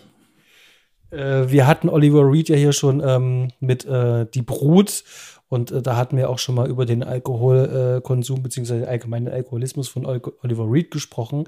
Äh, 1.11 1.49
wir 1.49 1.67
hatten 1.67 1.89
Oliver 1.89 2.31
Reed 2.31 2.47
ja 2.47 2.55
hier 2.55 2.71
schon 2.71 3.03
ähm, 3.05 3.49
mit 3.59 3.83
äh, 3.85 4.25
Die 4.33 4.41
Brut 4.41 5.03
und 5.47 5.85
da 5.85 5.95
hatten 5.95 6.17
wir 6.17 6.29
auch 6.29 6.39
schon 6.39 6.55
mal 6.55 6.69
über 6.69 6.85
den 6.85 7.03
Alkoholkonsum 7.03 8.37
äh, 8.37 8.41
beziehungsweise 8.41 8.87
allgemeinen 8.87 9.27
Alkoholismus 9.27 9.87
von 9.89 10.05
Oliver 10.05 10.71
Reed 10.71 10.89
gesprochen. 10.89 11.47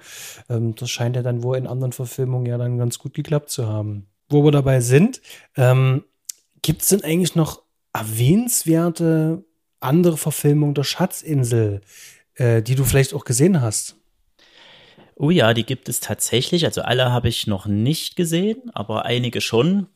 Ähm, 0.50 0.76
das 0.76 0.90
scheint 0.90 1.16
ja 1.16 1.24
dann 1.24 1.44
wohl 1.44 1.58
in 1.58 1.66
anderen 1.66 1.94
Verfilmungen 1.94 2.46
ja 2.46 2.58
dann 2.58 2.78
ganz 2.78 3.00
gut 3.00 3.14
geklappt 3.14 3.50
zu 3.50 3.68
haben 3.68 4.08
wo 4.30 4.44
wir 4.44 4.52
dabei 4.52 4.82
sind, 4.82 5.22
ähm, 5.56 6.04
gibt 6.62 6.82
es 6.82 6.90
denn 6.90 7.04
eigentlich 7.04 7.36
noch 7.36 7.64
erwähnenswerte 7.94 9.44
andere 9.80 10.18
Verfilmung 10.18 10.74
der 10.74 10.84
Schatzinsel, 10.84 11.82
äh, 12.36 12.62
die 12.62 12.76
du 12.76 12.84
vielleicht 12.84 13.14
auch 13.14 13.26
gesehen 13.26 13.62
hast. 13.62 13.96
Oh 15.16 15.32
ja, 15.32 15.54
die 15.54 15.66
gibt 15.66 15.90
es 15.90 16.00
tatsächlich. 16.00 16.66
Also 16.66 16.82
alle 16.82 17.12
habe 17.12 17.28
ich 17.28 17.48
noch 17.48 17.66
nicht 17.66 18.16
gesehen, 18.16 18.70
aber 18.74 19.06
einige 19.06 19.42
schon. 19.42 19.88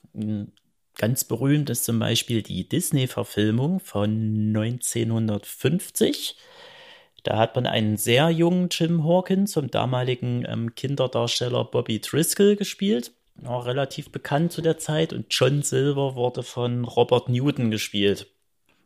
Ganz 0.98 1.24
berühmt 1.24 1.70
ist 1.70 1.86
zum 1.86 2.00
Beispiel 2.00 2.42
die 2.42 2.68
Disney-Verfilmung 2.68 3.80
von 3.80 4.54
1950. 4.56 6.36
Da 7.24 7.38
hat 7.38 7.56
man 7.56 7.68
einen 7.68 7.98
sehr 7.98 8.30
jungen 8.32 8.70
Jim 8.72 9.04
Hawkins 9.04 9.52
zum 9.52 9.70
damaligen 9.70 10.44
ähm, 10.48 10.74
Kinderdarsteller 10.74 11.66
Bobby 11.66 12.02
Driscoll 12.02 12.56
gespielt. 12.56 13.12
War 13.42 13.66
relativ 13.66 14.12
bekannt 14.12 14.52
zu 14.52 14.62
der 14.62 14.78
Zeit 14.78 15.14
und 15.14 15.28
John 15.30 15.64
Silver 15.64 16.16
wurde 16.16 16.44
von 16.44 16.86
Robert 16.86 17.28
Newton 17.28 17.72
gespielt. 17.72 18.28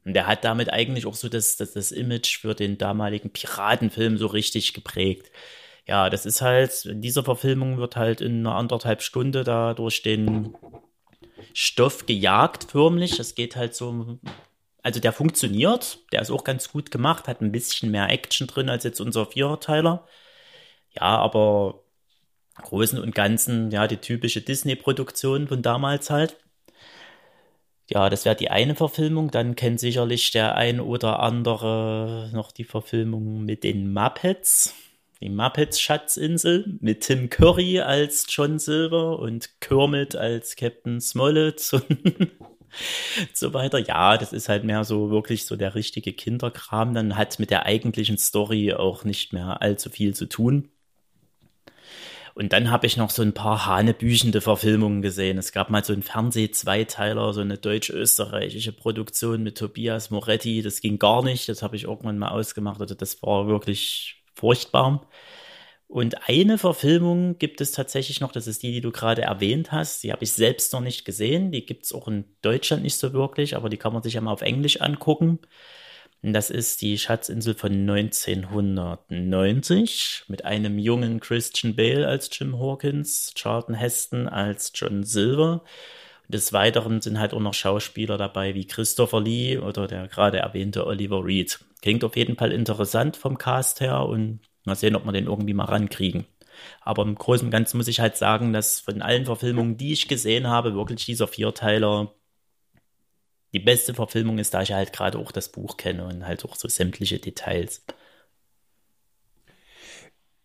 Und 0.05 0.13
der 0.13 0.27
hat 0.27 0.45
damit 0.45 0.71
eigentlich 0.71 1.05
auch 1.05 1.15
so 1.15 1.29
das, 1.29 1.57
das, 1.57 1.73
das 1.73 1.91
Image 1.91 2.39
für 2.39 2.53
den 2.53 2.77
damaligen 2.77 3.31
Piratenfilm 3.31 4.17
so 4.17 4.27
richtig 4.27 4.73
geprägt. 4.73 5.31
Ja, 5.87 6.09
das 6.09 6.25
ist 6.25 6.41
halt, 6.41 6.85
in 6.85 7.01
dieser 7.01 7.23
Verfilmung 7.23 7.77
wird 7.77 7.95
halt 7.95 8.21
in 8.21 8.39
einer 8.39 8.55
anderthalb 8.55 9.01
Stunde 9.01 9.43
da 9.43 9.73
durch 9.73 10.01
den 10.03 10.55
Stoff 11.53 12.05
gejagt, 12.05 12.71
förmlich. 12.71 13.19
Es 13.19 13.35
geht 13.35 13.55
halt 13.55 13.75
so, 13.75 14.19
also 14.83 14.99
der 14.99 15.13
funktioniert, 15.13 15.99
der 16.11 16.21
ist 16.21 16.31
auch 16.31 16.43
ganz 16.43 16.71
gut 16.71 16.91
gemacht, 16.91 17.27
hat 17.27 17.41
ein 17.41 17.51
bisschen 17.51 17.91
mehr 17.91 18.09
Action 18.09 18.47
drin 18.47 18.69
als 18.69 18.83
jetzt 18.83 19.01
unser 19.01 19.25
Viererteiler. 19.25 20.07
Ja, 20.95 21.17
aber 21.17 21.84
Großen 22.61 22.99
und 22.99 23.13
Ganzen, 23.13 23.71
ja, 23.71 23.87
die 23.87 23.97
typische 23.97 24.41
Disney-Produktion 24.41 25.47
von 25.47 25.61
damals 25.61 26.09
halt. 26.09 26.37
Ja, 27.87 28.09
das 28.09 28.25
wäre 28.25 28.35
die 28.35 28.49
eine 28.49 28.75
Verfilmung. 28.75 29.29
Dann 29.29 29.55
kennt 29.55 29.79
sicherlich 29.79 30.31
der 30.31 30.55
ein 30.55 30.79
oder 30.79 31.19
andere 31.19 32.29
noch 32.33 32.51
die 32.51 32.63
Verfilmung 32.63 33.43
mit 33.45 33.63
den 33.63 33.93
Muppets. 33.93 34.73
Die 35.21 35.29
Muppets 35.29 35.79
Schatzinsel 35.79 36.77
mit 36.81 37.01
Tim 37.01 37.29
Curry 37.29 37.79
als 37.79 38.25
John 38.29 38.59
Silver 38.59 39.19
und 39.19 39.61
Kermit 39.61 40.15
als 40.15 40.55
Captain 40.55 40.99
Smollett 40.99 41.71
und 41.73 42.31
so 43.33 43.53
weiter. 43.53 43.79
Ja, 43.79 44.17
das 44.17 44.33
ist 44.33 44.49
halt 44.49 44.63
mehr 44.63 44.83
so 44.83 45.11
wirklich 45.11 45.45
so 45.45 45.55
der 45.55 45.75
richtige 45.75 46.13
Kinderkram. 46.13 46.93
Dann 46.93 47.15
hat 47.17 47.39
mit 47.39 47.51
der 47.51 47.65
eigentlichen 47.65 48.17
Story 48.17 48.73
auch 48.73 49.03
nicht 49.03 49.31
mehr 49.31 49.61
allzu 49.61 49.89
viel 49.89 50.15
zu 50.15 50.25
tun. 50.27 50.69
Und 52.35 52.51
dann 52.51 52.69
habe 52.69 52.85
ich 52.85 52.97
noch 52.97 53.11
so 53.11 53.21
ein 53.21 53.33
paar 53.33 53.65
hanebüchende 53.65 54.41
Verfilmungen 54.41 55.01
gesehen. 55.01 55.37
Es 55.37 55.53
gab 55.53 55.69
mal 55.69 55.85
so 55.85 55.93
einen 55.93 56.03
Fernseh-Zweiteiler, 56.03 57.33
so 57.33 57.39
eine 57.39 57.57
deutsch-österreichische 57.57 58.73
Produktion 58.73 59.41
mit 59.41 59.57
Tobias 59.57 60.09
Moretti. 60.11 60.61
Das 60.61 60.81
ging 60.81 60.99
gar 60.99 61.23
nicht. 61.23 61.47
Das 61.47 61.63
habe 61.63 61.77
ich 61.77 61.85
irgendwann 61.85 62.17
mal 62.19 62.31
ausgemacht. 62.31 62.81
Also 62.81 62.93
das 62.93 63.23
war 63.23 63.47
wirklich 63.47 64.21
furchtbar. 64.33 65.07
Und 65.87 66.27
eine 66.27 66.57
Verfilmung 66.57 67.37
gibt 67.37 67.61
es 67.61 67.71
tatsächlich 67.71 68.19
noch, 68.19 68.33
das 68.33 68.47
ist 68.47 68.63
die, 68.63 68.73
die 68.73 68.81
du 68.81 68.91
gerade 68.91 69.21
erwähnt 69.21 69.71
hast. 69.71 70.03
Die 70.03 70.11
habe 70.11 70.25
ich 70.25 70.33
selbst 70.33 70.73
noch 70.73 70.81
nicht 70.81 71.05
gesehen. 71.05 71.53
Die 71.53 71.65
gibt 71.65 71.85
es 71.85 71.93
auch 71.93 72.09
in 72.09 72.25
Deutschland 72.41 72.83
nicht 72.83 72.97
so 72.97 73.13
wirklich, 73.13 73.55
aber 73.55 73.69
die 73.69 73.77
kann 73.77 73.93
man 73.93 74.03
sich 74.03 74.15
ja 74.15 74.21
mal 74.21 74.33
auf 74.33 74.41
Englisch 74.41 74.81
angucken. 74.81 75.39
Das 76.21 76.49
ist 76.49 76.81
die 76.81 76.97
Schatzinsel 76.97 77.53
von 77.53 77.71
1990 77.71 80.23
mit 80.27 80.43
einem 80.43 80.79
jungen 80.79 81.19
Christian 81.19 81.75
Bale 81.75 82.07
als 82.07 82.29
Jim 82.31 82.57
Hawkins, 82.57 83.31
Charlton 83.35 83.75
Heston 83.75 84.27
als 84.27 84.71
John 84.73 85.03
Silver. 85.03 85.63
Des 86.27 86.53
Weiteren 86.53 87.01
sind 87.01 87.19
halt 87.19 87.33
auch 87.33 87.39
noch 87.39 87.53
Schauspieler 87.53 88.17
dabei 88.17 88.55
wie 88.55 88.65
Christopher 88.65 89.21
Lee 89.21 89.59
oder 89.59 89.87
der 89.87 90.07
gerade 90.07 90.39
erwähnte 90.39 90.87
Oliver 90.87 91.23
Reed. 91.23 91.59
Klingt 91.81 92.03
auf 92.03 92.15
jeden 92.15 92.35
Fall 92.35 92.51
interessant 92.51 93.15
vom 93.15 93.37
Cast 93.37 93.81
her 93.81 94.05
und 94.05 94.39
mal 94.63 94.75
sehen, 94.75 94.95
ob 94.95 95.05
wir 95.05 95.11
den 95.11 95.27
irgendwie 95.27 95.53
mal 95.53 95.65
rankriegen. 95.65 96.25
Aber 96.81 97.03
im 97.03 97.15
Großen 97.15 97.45
und 97.45 97.51
Ganzen 97.51 97.77
muss 97.77 97.87
ich 97.87 97.99
halt 97.99 98.17
sagen, 98.17 98.53
dass 98.53 98.79
von 98.79 99.01
allen 99.01 99.25
Verfilmungen, 99.25 99.77
die 99.77 99.93
ich 99.93 100.07
gesehen 100.07 100.47
habe, 100.47 100.73
wirklich 100.73 101.05
dieser 101.05 101.27
Vierteiler 101.27 102.13
die 103.55 103.59
beste 103.59 103.93
Verfilmung 103.93 104.37
ist, 104.37 104.53
da 104.53 104.63
ich 104.63 104.73
halt 104.73 104.91
gerade 104.91 105.17
auch 105.17 105.31
das 105.31 105.47
Buch 105.47 105.77
kenne 105.77 106.05
und 106.05 106.27
halt 106.27 106.43
auch 106.43 106.57
so 106.57 106.67
sämtliche 106.67 107.19
Details. 107.19 107.85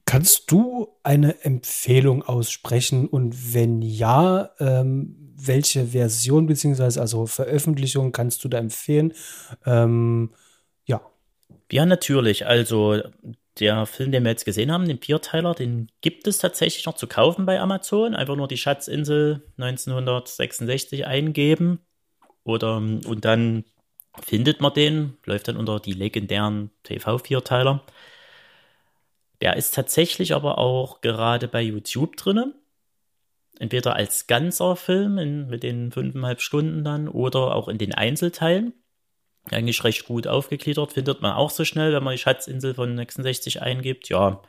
Kannst 0.04 0.48
du 0.52 0.96
eine 1.02 1.42
Empfehlung 1.44 2.22
aussprechen 2.22 3.08
und 3.08 3.52
wenn 3.52 3.82
ja, 3.82 4.50
ähm, 4.60 5.34
welche 5.34 5.86
Version 5.88 6.46
beziehungsweise 6.46 7.00
also 7.00 7.26
Veröffentlichung 7.26 8.12
kannst 8.12 8.44
du 8.44 8.48
da 8.48 8.58
empfehlen? 8.58 9.12
Ähm, 9.66 10.30
ja. 10.84 11.00
Ja, 11.72 11.86
natürlich. 11.86 12.46
Also 12.46 13.02
der 13.58 13.86
Film, 13.86 14.12
den 14.12 14.22
wir 14.22 14.30
jetzt 14.30 14.44
gesehen 14.44 14.70
haben, 14.70 14.86
den 14.86 14.98
Vierteiler, 14.98 15.54
den 15.54 15.90
gibt 16.00 16.28
es 16.28 16.38
tatsächlich 16.38 16.86
noch 16.86 16.94
zu 16.94 17.08
kaufen 17.08 17.44
bei 17.44 17.60
Amazon. 17.60 18.14
Einfach 18.14 18.36
nur 18.36 18.46
die 18.46 18.56
Schatzinsel 18.56 19.42
1966 19.58 21.06
eingeben. 21.06 21.80
Oder, 22.50 22.76
und 22.76 23.24
dann 23.24 23.64
findet 24.22 24.60
man 24.60 24.74
den, 24.74 25.16
läuft 25.24 25.48
dann 25.48 25.56
unter 25.56 25.80
die 25.80 25.92
legendären 25.92 26.70
TV-Vierteiler. 26.82 27.82
Der 29.40 29.56
ist 29.56 29.74
tatsächlich 29.74 30.34
aber 30.34 30.58
auch 30.58 31.00
gerade 31.00 31.48
bei 31.48 31.62
YouTube 31.62 32.16
drin. 32.16 32.54
Entweder 33.58 33.94
als 33.94 34.26
ganzer 34.26 34.76
Film 34.76 35.18
in, 35.18 35.48
mit 35.48 35.62
den 35.62 35.92
fünfeinhalb 35.92 36.40
Stunden 36.40 36.84
dann 36.84 37.08
oder 37.08 37.54
auch 37.54 37.68
in 37.68 37.78
den 37.78 37.94
Einzelteilen. 37.94 38.72
Eigentlich 39.50 39.84
recht 39.84 40.06
gut 40.06 40.26
aufgegliedert, 40.26 40.92
findet 40.92 41.22
man 41.22 41.32
auch 41.32 41.50
so 41.50 41.64
schnell, 41.64 41.92
wenn 41.92 42.04
man 42.04 42.12
die 42.14 42.18
Schatzinsel 42.18 42.74
von 42.74 42.96
66 42.96 43.62
eingibt. 43.62 44.08
Ja, 44.08 44.42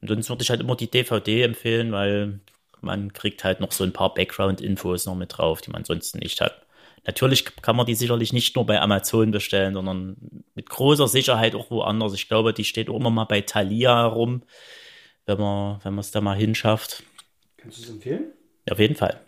und 0.00 0.08
sonst 0.08 0.28
würde 0.28 0.42
ich 0.42 0.50
halt 0.50 0.60
immer 0.60 0.76
die 0.76 0.90
DVD 0.90 1.42
empfehlen, 1.42 1.92
weil 1.92 2.40
man 2.80 3.12
kriegt 3.12 3.44
halt 3.44 3.60
noch 3.60 3.72
so 3.72 3.84
ein 3.84 3.92
paar 3.92 4.14
Background-Infos 4.14 5.06
noch 5.06 5.16
mit 5.16 5.36
drauf, 5.36 5.60
die 5.60 5.70
man 5.70 5.84
sonst 5.84 6.14
nicht 6.16 6.40
hat. 6.40 6.67
Natürlich 7.08 7.44
kann 7.62 7.74
man 7.74 7.86
die 7.86 7.94
sicherlich 7.94 8.34
nicht 8.34 8.54
nur 8.54 8.66
bei 8.66 8.82
Amazon 8.82 9.30
bestellen, 9.30 9.72
sondern 9.72 10.18
mit 10.54 10.68
großer 10.68 11.08
Sicherheit 11.08 11.54
auch 11.54 11.70
woanders. 11.70 12.12
Ich 12.12 12.28
glaube, 12.28 12.52
die 12.52 12.64
steht 12.64 12.90
auch 12.90 12.96
immer 12.96 13.08
mal 13.08 13.24
bei 13.24 13.40
Thalia 13.40 14.04
rum, 14.04 14.42
wenn 15.24 15.38
man 15.38 15.78
wenn 15.82 15.96
es 15.96 16.10
da 16.10 16.20
mal 16.20 16.36
hinschafft. 16.36 17.02
Kannst 17.56 17.78
du 17.78 17.82
es 17.84 17.88
empfehlen? 17.88 18.32
Auf 18.70 18.78
jeden 18.78 18.94
Fall. 18.94 19.22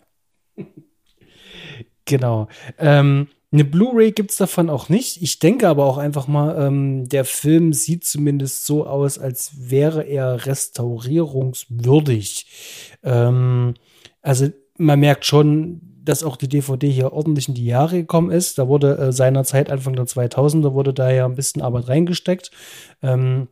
genau. 2.05 2.49
Ähm, 2.77 3.29
eine 3.51 3.65
Blu-ray 3.65 4.11
gibt 4.11 4.29
es 4.29 4.37
davon 4.37 4.69
auch 4.69 4.87
nicht. 4.87 5.19
Ich 5.23 5.39
denke 5.39 5.67
aber 5.67 5.87
auch 5.87 5.97
einfach 5.97 6.27
mal, 6.27 6.67
ähm, 6.67 7.09
der 7.09 7.25
Film 7.25 7.73
sieht 7.73 8.05
zumindest 8.05 8.67
so 8.67 8.85
aus, 8.85 9.17
als 9.17 9.71
wäre 9.71 10.03
er 10.03 10.45
restaurierungswürdig. 10.45 12.45
Ähm, 13.01 13.73
also 14.21 14.49
man 14.77 14.99
merkt 14.99 15.25
schon, 15.25 15.90
dass 16.03 16.23
auch 16.23 16.35
die 16.35 16.49
DVD 16.49 16.89
hier 16.89 17.13
ordentlich 17.13 17.47
in 17.47 17.53
die 17.53 17.65
Jahre 17.65 17.97
gekommen 17.97 18.31
ist. 18.31 18.57
Da 18.57 18.67
wurde 18.67 18.97
äh, 18.97 19.11
seinerzeit 19.11 19.71
Anfang 19.71 19.95
der 19.95 20.05
2000er 20.05 20.73
wurde 20.73 20.93
da 20.93 21.11
ja 21.11 21.25
ein 21.25 21.35
bisschen 21.35 21.61
Arbeit 21.61 21.87
reingesteckt. 21.87 22.51
Ähm, 23.01 23.47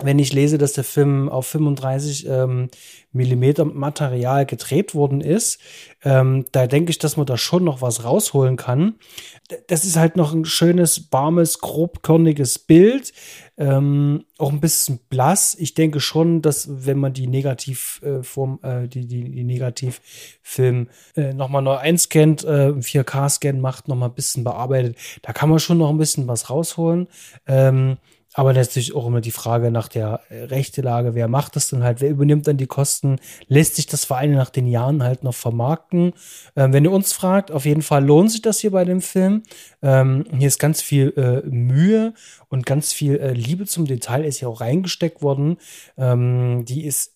wenn 0.00 0.18
ich 0.18 0.32
lese, 0.32 0.58
dass 0.58 0.74
der 0.74 0.84
Film 0.84 1.28
auf 1.28 1.46
35 1.48 2.26
ähm, 2.28 2.68
Millimeter 3.10 3.64
Material 3.64 4.46
gedreht 4.46 4.94
worden 4.94 5.20
ist, 5.20 5.58
ähm, 6.04 6.44
da 6.52 6.68
denke 6.68 6.90
ich, 6.90 6.98
dass 6.98 7.16
man 7.16 7.26
da 7.26 7.36
schon 7.36 7.64
noch 7.64 7.82
was 7.82 8.04
rausholen 8.04 8.56
kann. 8.56 8.94
Das 9.66 9.84
ist 9.84 9.96
halt 9.96 10.16
noch 10.16 10.32
ein 10.32 10.44
schönes, 10.44 11.08
warmes, 11.10 11.58
grobkörniges 11.58 12.60
Bild, 12.60 13.12
ähm, 13.56 14.24
auch 14.38 14.52
ein 14.52 14.60
bisschen 14.60 15.00
blass. 15.08 15.56
Ich 15.58 15.74
denke 15.74 15.98
schon, 15.98 16.42
dass 16.42 16.86
wenn 16.86 16.98
man 16.98 17.12
die 17.12 17.26
Negativform, 17.26 18.60
äh, 18.62 18.84
äh, 18.84 18.88
die, 18.88 19.06
die, 19.06 19.30
die 19.30 19.44
Negativfilm 19.44 20.88
äh, 21.16 21.32
nochmal 21.32 21.62
neu 21.62 21.76
einscannt, 21.76 22.44
äh, 22.44 22.72
4K-Scan 22.72 23.60
macht, 23.60 23.88
nochmal 23.88 24.10
ein 24.10 24.14
bisschen 24.14 24.44
bearbeitet, 24.44 24.96
da 25.22 25.32
kann 25.32 25.48
man 25.48 25.58
schon 25.58 25.78
noch 25.78 25.90
ein 25.90 25.98
bisschen 25.98 26.28
was 26.28 26.50
rausholen. 26.50 27.08
Ähm, 27.48 27.96
aber 28.38 28.52
natürlich 28.52 28.94
auch 28.94 29.04
immer 29.04 29.20
die 29.20 29.32
Frage 29.32 29.72
nach 29.72 29.88
der 29.88 30.20
äh, 30.28 30.44
rechte 30.44 30.80
Lage, 30.80 31.16
wer 31.16 31.26
macht 31.26 31.56
das 31.56 31.70
denn 31.70 31.82
halt, 31.82 32.00
wer 32.00 32.08
übernimmt 32.08 32.46
dann 32.46 32.56
die 32.56 32.68
Kosten, 32.68 33.18
lässt 33.48 33.74
sich 33.74 33.86
das 33.86 34.08
allem 34.12 34.30
nach 34.30 34.50
den 34.50 34.68
Jahren 34.68 35.02
halt 35.02 35.24
noch 35.24 35.34
vermarkten. 35.34 36.12
Ähm, 36.54 36.72
wenn 36.72 36.84
ihr 36.84 36.92
uns 36.92 37.12
fragt, 37.12 37.50
auf 37.50 37.64
jeden 37.64 37.82
Fall 37.82 38.04
lohnt 38.04 38.30
sich 38.30 38.40
das 38.40 38.60
hier 38.60 38.70
bei 38.70 38.84
dem 38.84 39.00
Film. 39.00 39.42
Ähm, 39.82 40.24
hier 40.38 40.46
ist 40.46 40.60
ganz 40.60 40.80
viel 40.80 41.12
äh, 41.16 41.48
Mühe 41.48 42.14
und 42.48 42.64
ganz 42.64 42.92
viel 42.92 43.16
äh, 43.16 43.32
Liebe 43.32 43.66
zum 43.66 43.86
Detail 43.86 44.24
ist 44.24 44.38
ja 44.38 44.46
auch 44.46 44.60
reingesteckt 44.60 45.20
worden. 45.20 45.56
Ähm, 45.96 46.64
die 46.64 46.84
ist 46.84 47.14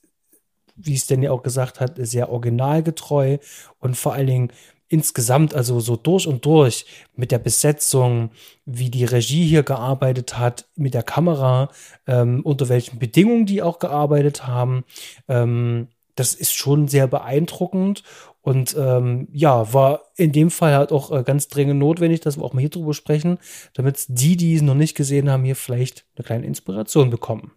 wie 0.75 0.95
es 0.95 1.07
denn 1.07 1.23
ja 1.23 1.31
auch 1.31 1.43
gesagt 1.43 1.81
hat, 1.81 1.95
sehr 1.99 2.31
originalgetreu 2.31 3.39
und 3.79 3.97
vor 3.97 4.15
allen 4.15 4.27
Dingen 4.27 4.53
insgesamt, 4.93 5.55
also 5.55 5.81
so 5.81 5.97
durch 5.97 6.27
und 6.27 6.45
durch 6.45 6.87
mit 7.17 7.31
der 7.31 7.39
Besetzung, 7.39 8.31
wie 8.67 8.91
die 8.91 9.05
Regie 9.05 9.47
hier 9.47 9.63
gearbeitet 9.63 10.39
hat, 10.39 10.67
mit 10.77 10.95
der 10.95 11.03
Kamera, 11.03 11.71
ähm, 12.07 12.41
unter 12.45 12.69
welchen 12.69 12.99
Bedingungen 12.99 13.47
die 13.47 13.63
auch 13.63 13.79
gearbeitet 13.79 14.47
haben, 14.47 14.85
ähm, 15.29 15.89
das 16.15 16.35
ist 16.35 16.53
schon 16.53 16.89
sehr 16.89 17.07
beeindruckend 17.07 18.03
Und 18.45 18.77
ähm, 18.77 19.29
ja, 19.33 19.73
war 19.73 20.03
in 20.17 20.33
dem 20.33 20.51
Fall 20.51 20.75
halt 20.75 20.91
auch 20.91 21.13
äh, 21.13 21.23
ganz 21.23 21.47
dringend 21.47 21.79
notwendig, 21.79 22.21
dass 22.21 22.37
wir 22.37 22.45
auch 22.45 22.53
mal 22.53 22.61
hier 22.61 22.71
drüber 22.71 22.93
sprechen, 22.93 23.39
damit 23.75 24.05
die, 24.09 24.37
die 24.37 24.57
es 24.57 24.63
noch 24.63 24.75
nicht 24.75 24.97
gesehen 24.97 25.31
haben, 25.31 25.45
hier 25.45 25.55
vielleicht 25.55 26.05
eine 26.17 26.25
kleine 26.25 26.47
Inspiration 26.47 27.09
bekommen. 27.09 27.53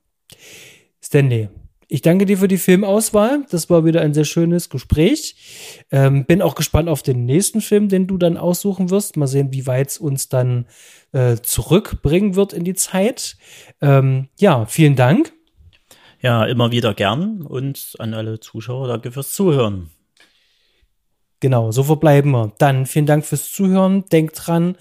Stanley, 1.04 1.50
ich 1.88 2.02
danke 2.02 2.26
dir 2.26 2.38
für 2.38 2.48
die 2.48 2.58
Filmauswahl. 2.58 3.46
Das 3.50 3.70
war 3.70 3.86
wieder 3.86 4.02
ein 4.02 4.14
sehr 4.14 4.26
schönes 4.26 4.70
Gespräch. 4.70 5.84
Ähm, 5.92 6.26
bin 6.26 6.42
auch 6.42 6.56
gespannt 6.56 6.90
auf 6.90 7.04
den 7.04 7.26
nächsten 7.26 7.62
Film, 7.62 7.90
den 7.90 8.08
du 8.08 8.18
dann 8.18 8.38
aussuchen 8.38 8.90
wirst. 8.90 9.18
Mal 9.18 9.28
sehen, 9.28 9.52
wie 9.52 9.68
weit 9.68 9.90
es 9.90 9.98
uns 9.98 10.30
dann 10.30 10.66
äh, 11.12 11.36
zurückbringen 11.38 12.36
wird 12.36 12.54
in 12.54 12.64
die 12.64 12.74
Zeit. 12.74 13.38
Ähm, 13.82 14.30
ja, 14.40 14.66
vielen 14.66 14.96
Dank. 14.96 15.34
Ja, 16.22 16.46
immer 16.46 16.72
wieder 16.72 16.94
gern 16.94 17.44
und 17.44 17.96
an 18.00 18.14
alle 18.14 18.40
Zuschauer 18.40 18.88
danke 18.88 19.12
fürs 19.12 19.34
Zuhören. 19.34 19.92
Genau, 21.40 21.72
so 21.72 21.84
verbleiben 21.84 22.32
wir. 22.32 22.54
Dann 22.58 22.86
vielen 22.86 23.06
Dank 23.06 23.26
fürs 23.26 23.52
Zuhören. 23.52 24.06
Denkt 24.06 24.48
dran, 24.48 24.78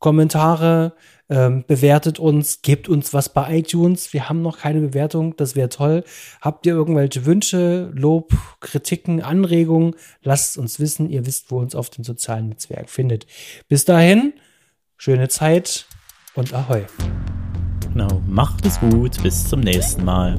Kommentare, 0.00 0.94
ähm, 1.30 1.64
bewertet 1.66 2.18
uns, 2.18 2.60
gebt 2.60 2.88
uns 2.88 3.14
was 3.14 3.32
bei 3.32 3.58
iTunes. 3.58 4.12
Wir 4.12 4.28
haben 4.28 4.42
noch 4.42 4.58
keine 4.58 4.80
Bewertung, 4.80 5.36
das 5.36 5.54
wäre 5.54 5.68
toll. 5.68 6.04
Habt 6.40 6.66
ihr 6.66 6.74
irgendwelche 6.74 7.24
Wünsche, 7.24 7.90
Lob, 7.94 8.32
Kritiken, 8.58 9.22
Anregungen? 9.22 9.94
Lasst 10.22 10.58
uns 10.58 10.80
wissen. 10.80 11.08
Ihr 11.08 11.24
wisst, 11.26 11.50
wo 11.50 11.58
uns 11.58 11.74
auf 11.74 11.88
dem 11.88 12.04
sozialen 12.04 12.48
Netzwerk 12.48 12.90
findet. 12.90 13.26
Bis 13.68 13.84
dahin, 13.84 14.34
schöne 14.96 15.28
Zeit 15.28 15.86
und 16.34 16.52
Ahoi. 16.52 16.82
Genau, 17.92 18.20
macht 18.26 18.66
es 18.66 18.78
gut, 18.80 19.22
bis 19.22 19.48
zum 19.48 19.60
nächsten 19.60 20.04
Mal. 20.04 20.38